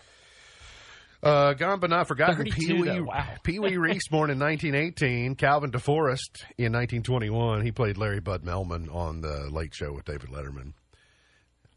Uh, 1.22 1.53
gone 1.53 1.80
but 1.80 1.89
not 1.89 2.07
forgotten. 2.07 2.38
32 2.38 2.55
Pee 2.55 2.74
Wee 2.74 2.99
wow. 2.99 3.26
Reese, 3.80 4.07
born 4.07 4.30
in 4.30 4.39
1918. 4.39 5.36
Calvert 5.36 5.72
DeForest 5.72 6.43
in 6.57 6.74
1921. 6.74 7.63
He 7.63 7.72
played 7.72 7.97
Larry 7.97 8.20
Bud 8.20 8.43
Melman 8.43 8.93
on 8.93 9.22
the 9.22 9.49
Late 9.51 9.74
Show 9.74 9.93
with 9.93 10.05
David 10.05 10.30
Letterman. 10.30 10.74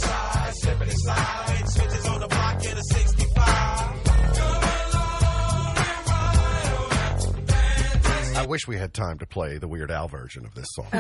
wish 8.51 8.67
we 8.67 8.75
had 8.77 8.93
time 8.93 9.17
to 9.19 9.25
play 9.25 9.57
the 9.57 9.67
Weird 9.67 9.89
Al 9.91 10.09
version 10.09 10.45
of 10.45 10.53
this 10.53 10.65
song. 10.75 10.87
too. 10.91 10.97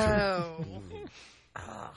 Oh. 1.57 1.91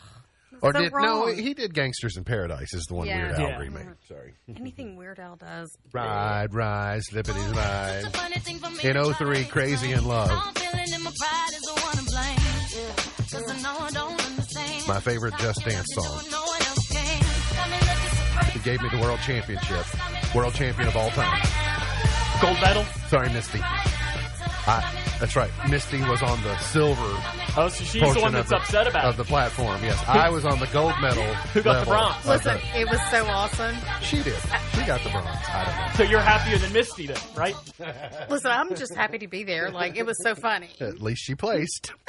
or 0.60 0.72
so 0.72 0.80
did 0.80 0.92
no? 0.92 1.26
He 1.28 1.54
did 1.54 1.72
"Gangsters 1.72 2.16
in 2.16 2.24
Paradise" 2.24 2.74
is 2.74 2.84
the 2.86 2.94
one 2.94 3.06
Yeah. 3.06 3.18
Weird 3.28 3.32
Al 3.38 3.48
Yeah. 3.50 3.58
remade. 3.58 3.86
Sorry. 4.08 4.34
Anything 4.48 4.96
Weird 4.96 5.20
Al 5.20 5.36
does. 5.36 5.70
Ride, 5.92 6.52
ride, 6.52 7.02
slippity 7.08 7.38
slide. 7.52 8.04
In 8.82 8.96
In 8.96 9.14
03, 9.14 9.44
Crazy 9.44 9.92
in 9.92 10.04
Love. 10.04 10.30
My 14.88 15.00
favorite 15.00 15.34
Just 15.38 15.64
Dance 15.64 15.86
song. 15.94 16.20
He 18.52 18.58
gave 18.60 18.82
me 18.82 18.88
the 18.90 18.98
world 19.00 19.20
championship. 19.24 19.86
World 20.34 20.54
champion 20.54 20.88
of 20.88 20.96
all 20.96 21.10
time. 21.10 21.40
Gold 22.42 22.58
medal. 22.60 22.84
Sorry, 23.08 23.28
Misty. 23.32 23.60
I, 24.66 25.16
that's 25.20 25.36
right. 25.36 25.50
Misty 25.68 26.00
was 26.02 26.22
on 26.22 26.42
the 26.42 26.56
silver 26.58 27.20
Oh, 27.56 27.68
so 27.68 27.84
she's 27.84 28.14
the 28.14 28.20
one 28.20 28.32
that's 28.32 28.48
the, 28.48 28.56
upset 28.56 28.86
about 28.88 29.04
of 29.04 29.14
it. 29.14 29.18
the 29.18 29.24
platform. 29.24 29.80
Yes, 29.84 30.02
I 30.08 30.28
was 30.30 30.44
on 30.44 30.58
the 30.58 30.66
gold 30.66 30.94
medal. 31.00 31.22
Who 31.54 31.62
got 31.62 31.80
the 31.84 31.86
bronze? 31.90 32.26
Listen, 32.26 32.58
the- 32.72 32.80
it 32.80 32.90
was 32.90 33.00
so 33.10 33.24
awesome. 33.26 33.76
she 34.02 34.22
did. 34.22 34.34
She 34.74 34.84
got 34.84 35.00
the 35.04 35.10
bronze. 35.10 35.28
I 35.28 35.64
don't 35.64 35.76
know. 35.76 35.92
So 35.94 36.02
you're 36.10 36.20
happier 36.20 36.58
than 36.58 36.72
Misty, 36.72 37.06
then, 37.06 37.16
right? 37.36 37.54
Listen, 38.28 38.50
I'm 38.50 38.74
just 38.74 38.94
happy 38.96 39.18
to 39.18 39.28
be 39.28 39.44
there. 39.44 39.70
Like 39.70 39.96
it 39.96 40.04
was 40.04 40.20
so 40.22 40.34
funny. 40.34 40.70
At 40.80 41.00
least 41.00 41.22
she 41.22 41.34
placed. 41.36 41.92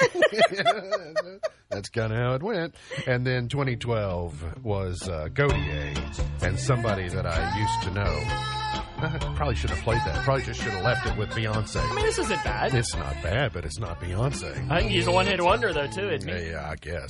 That's 1.70 1.88
kind 1.90 2.12
of 2.12 2.18
how 2.18 2.34
it 2.34 2.42
went. 2.42 2.74
And 3.06 3.24
then 3.26 3.48
2012 3.48 4.64
was 4.64 5.08
uh, 5.08 5.28
Gotye 5.32 5.96
and 6.42 6.58
somebody 6.58 7.08
that 7.08 7.26
I 7.26 7.58
used 7.58 7.82
to 7.82 7.90
know. 7.92 8.65
I 8.76 9.18
probably 9.36 9.54
should 9.54 9.70
have 9.70 9.80
played 9.80 10.00
that. 10.06 10.22
Probably 10.24 10.44
just 10.44 10.60
should 10.62 10.72
have 10.72 10.84
left 10.84 11.06
it 11.06 11.16
with 11.16 11.30
Beyonce. 11.30 11.80
I 11.82 11.94
mean, 11.94 12.04
this 12.04 12.18
isn't 12.18 12.42
bad. 12.44 12.74
It's 12.74 12.94
not 12.94 13.14
bad, 13.22 13.52
but 13.52 13.64
it's 13.64 13.78
not 13.78 14.00
Beyonce. 14.00 14.70
I 14.70 14.80
think 14.80 14.92
he's 14.92 15.06
a 15.06 15.12
one-hit 15.12 15.40
wonder, 15.42 15.72
though, 15.72 15.86
too. 15.86 16.08
Isn't 16.10 16.28
he? 16.28 16.50
Yeah, 16.50 16.68
I 16.68 16.76
guess. 16.76 17.08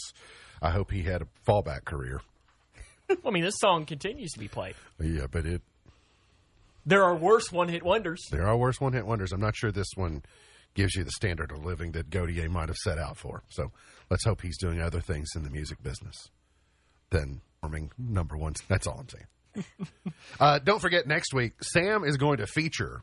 I 0.62 0.70
hope 0.70 0.90
he 0.90 1.02
had 1.02 1.22
a 1.22 1.26
fallback 1.46 1.84
career. 1.84 2.20
Well, 3.08 3.18
I 3.26 3.30
mean, 3.30 3.44
this 3.44 3.58
song 3.58 3.84
continues 3.86 4.32
to 4.32 4.38
be 4.38 4.48
played. 4.48 4.74
Yeah, 5.00 5.26
but 5.30 5.46
it 5.46 5.62
There 6.84 7.04
are 7.04 7.14
worse 7.14 7.52
one-hit 7.52 7.82
wonders. 7.82 8.22
there 8.30 8.46
are 8.46 8.56
worse 8.56 8.80
one 8.80 8.92
hit 8.92 9.06
wonders. 9.06 9.32
I'm 9.32 9.40
not 9.40 9.54
sure 9.56 9.70
this 9.70 9.90
one 9.94 10.22
gives 10.74 10.94
you 10.94 11.04
the 11.04 11.10
standard 11.12 11.52
of 11.52 11.64
living 11.64 11.92
that 11.92 12.10
Gotye 12.10 12.48
might 12.50 12.68
have 12.68 12.76
set 12.76 12.98
out 12.98 13.16
for. 13.16 13.42
So 13.48 13.70
let's 14.10 14.24
hope 14.24 14.42
he's 14.42 14.58
doing 14.58 14.80
other 14.80 15.00
things 15.00 15.28
in 15.36 15.42
the 15.42 15.50
music 15.50 15.82
business 15.82 16.30
than 17.10 17.40
forming 17.60 17.92
number 17.98 18.36
one. 18.36 18.54
That's 18.68 18.86
all 18.86 18.98
I'm 19.00 19.08
saying. 19.08 19.24
uh, 20.40 20.58
don't 20.58 20.80
forget, 20.80 21.06
next 21.06 21.34
week, 21.34 21.62
Sam 21.62 22.04
is 22.04 22.16
going 22.16 22.38
to 22.38 22.46
feature 22.46 23.00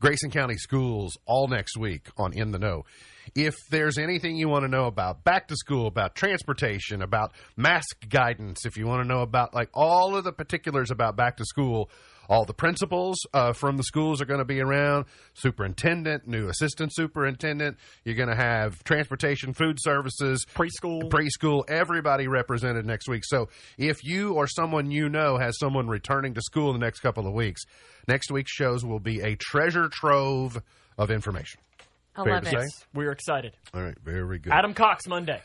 Grayson 0.00 0.30
County 0.30 0.56
Schools 0.56 1.16
all 1.26 1.46
next 1.46 1.76
week 1.76 2.08
on 2.16 2.32
In 2.32 2.50
the 2.50 2.58
Know. 2.58 2.84
If 3.36 3.54
there's 3.70 3.98
anything 3.98 4.36
you 4.36 4.48
want 4.48 4.64
to 4.64 4.68
know 4.68 4.86
about 4.86 5.22
back 5.22 5.46
to 5.48 5.56
school, 5.56 5.86
about 5.86 6.16
transportation, 6.16 7.02
about 7.02 7.32
mask 7.56 8.08
guidance, 8.08 8.66
if 8.66 8.76
you 8.76 8.86
want 8.86 9.02
to 9.04 9.08
know 9.08 9.22
about 9.22 9.54
like 9.54 9.70
all 9.72 10.16
of 10.16 10.24
the 10.24 10.32
particulars 10.32 10.90
about 10.90 11.14
back 11.14 11.36
to 11.36 11.44
school, 11.44 11.88
all 12.28 12.44
the 12.44 12.54
principals 12.54 13.18
uh, 13.34 13.52
from 13.52 13.76
the 13.76 13.82
schools 13.82 14.20
are 14.20 14.24
going 14.24 14.38
to 14.38 14.44
be 14.44 14.60
around, 14.60 15.06
superintendent, 15.34 16.26
new 16.26 16.48
assistant 16.48 16.94
superintendent. 16.94 17.76
You're 18.04 18.14
going 18.14 18.28
to 18.28 18.36
have 18.36 18.82
transportation, 18.84 19.52
food 19.52 19.78
services, 19.80 20.46
Preschool. 20.54 21.10
preschool, 21.10 21.68
everybody 21.68 22.28
represented 22.28 22.86
next 22.86 23.08
week. 23.08 23.22
So 23.24 23.48
if 23.78 24.04
you 24.04 24.34
or 24.34 24.46
someone 24.46 24.90
you 24.90 25.08
know 25.08 25.36
has 25.38 25.58
someone 25.58 25.88
returning 25.88 26.34
to 26.34 26.40
school 26.42 26.72
in 26.72 26.80
the 26.80 26.84
next 26.84 27.00
couple 27.00 27.26
of 27.26 27.32
weeks, 27.34 27.62
next 28.08 28.30
week's 28.30 28.52
shows 28.52 28.84
will 28.84 29.00
be 29.00 29.20
a 29.20 29.36
treasure 29.36 29.88
trove 29.88 30.60
of 30.98 31.10
information. 31.10 31.60
I 32.14 32.24
Fair 32.24 32.34
love 32.34 32.46
it. 32.46 32.50
say? 32.70 32.76
We're 32.94 33.12
excited. 33.12 33.52
All 33.72 33.82
right, 33.82 33.96
very 34.04 34.38
good. 34.38 34.52
Adam 34.52 34.74
Cox, 34.74 35.06
Monday. 35.06 35.40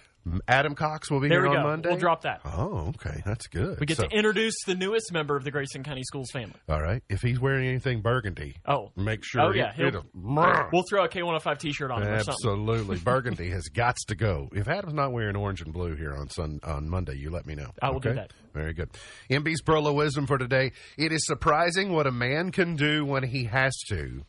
Adam 0.47 0.75
Cox 0.75 1.09
will 1.11 1.19
be 1.19 1.27
There 1.29 1.41
here 1.41 1.49
on 1.49 1.55
go. 1.57 1.63
Monday. 1.63 1.89
We'll 1.89 1.97
drop 1.99 2.21
that. 2.21 2.41
Oh, 2.45 2.93
okay, 2.95 3.21
that's 3.25 3.47
good. 3.47 3.79
We 3.79 3.85
get 3.85 3.97
So- 3.97 4.07
to 4.07 4.15
introduce 4.15 4.55
the 4.65 4.75
newest 4.75 5.11
member 5.11 5.35
of 5.35 5.43
the 5.43 5.51
Grayson 5.51 5.83
County 5.83 6.03
Schools 6.03 6.29
family. 6.31 6.55
all 6.69 6.81
right. 6.81 7.01
If 7.09 7.21
he's 7.21 7.39
wearing 7.39 7.67
anything 7.67 8.01
burgundy, 8.01 8.55
Oh. 8.65 8.91
make 8.95 9.23
sure. 9.23 9.41
Oh, 9.41 9.51
yeah, 9.51 9.73
it- 9.77 9.95
We'll 10.13 10.83
throw 10.89 11.03
a 11.03 11.09
K105 11.09 11.57
T-shirt 11.59 11.91
on 11.91 12.01
him 12.03 12.09
or 12.09 12.17
something. 12.23 12.33
Absolutely, 12.33 12.97
burgundy 13.03 13.49
has 13.51 13.67
got 13.69 13.95
to 14.07 14.15
go. 14.15 14.49
If 14.53 14.67
Adam's 14.67 14.93
not 14.93 15.11
wearing 15.11 15.35
orange 15.35 15.61
and 15.61 15.73
blue 15.73 15.95
here 15.95 16.13
on 16.15 16.29
sun 16.29 16.59
on 16.63 16.89
Monday, 16.89 17.15
you 17.17 17.29
let 17.29 17.45
me 17.45 17.55
know. 17.55 17.71
I 17.81 17.89
will 17.89 17.99
do 17.99 18.09
okay? 18.09 18.17
that. 18.19 18.33
Very 18.53 18.73
good. 18.73 18.89
MB's 19.29 19.61
Pearl 19.61 19.87
of 19.87 19.95
Wisdom 19.95 20.25
for 20.27 20.37
today. 20.37 20.71
It 20.97 21.11
is 21.11 21.25
surprising 21.25 21.91
what 21.93 22.07
a 22.07 22.11
man 22.11 22.51
can 22.51 22.75
do 22.75 23.05
when 23.05 23.23
he 23.23 23.45
has 23.45 23.77
to, 23.89 24.23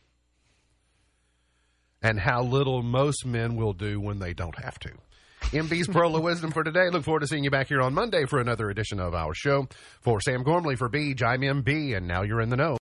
and 2.01 2.19
how 2.19 2.41
little 2.43 2.81
most 2.83 3.25
men 3.25 3.55
will 3.55 3.73
do 3.73 3.99
when 3.99 4.19
they 4.19 4.33
don't 4.33 4.57
have 4.63 4.79
to. 4.79 4.91
MB's 5.41 5.87
Pearl 5.87 6.15
of 6.15 6.21
Wisdom 6.21 6.51
for 6.51 6.63
today. 6.63 6.89
Look 6.89 7.03
forward 7.03 7.21
to 7.21 7.27
seeing 7.27 7.43
you 7.43 7.49
back 7.49 7.67
here 7.67 7.81
on 7.81 7.93
Monday 7.93 8.25
for 8.25 8.39
another 8.39 8.69
edition 8.69 8.99
of 8.99 9.15
our 9.15 9.33
show. 9.33 9.67
For 10.01 10.21
Sam 10.21 10.43
Gormley, 10.43 10.75
for 10.75 10.89
Beach, 10.89 11.23
I'm 11.23 11.41
MB, 11.41 11.97
and 11.97 12.07
now 12.07 12.21
you're 12.21 12.41
in 12.41 12.49
the 12.49 12.57
know. 12.57 12.77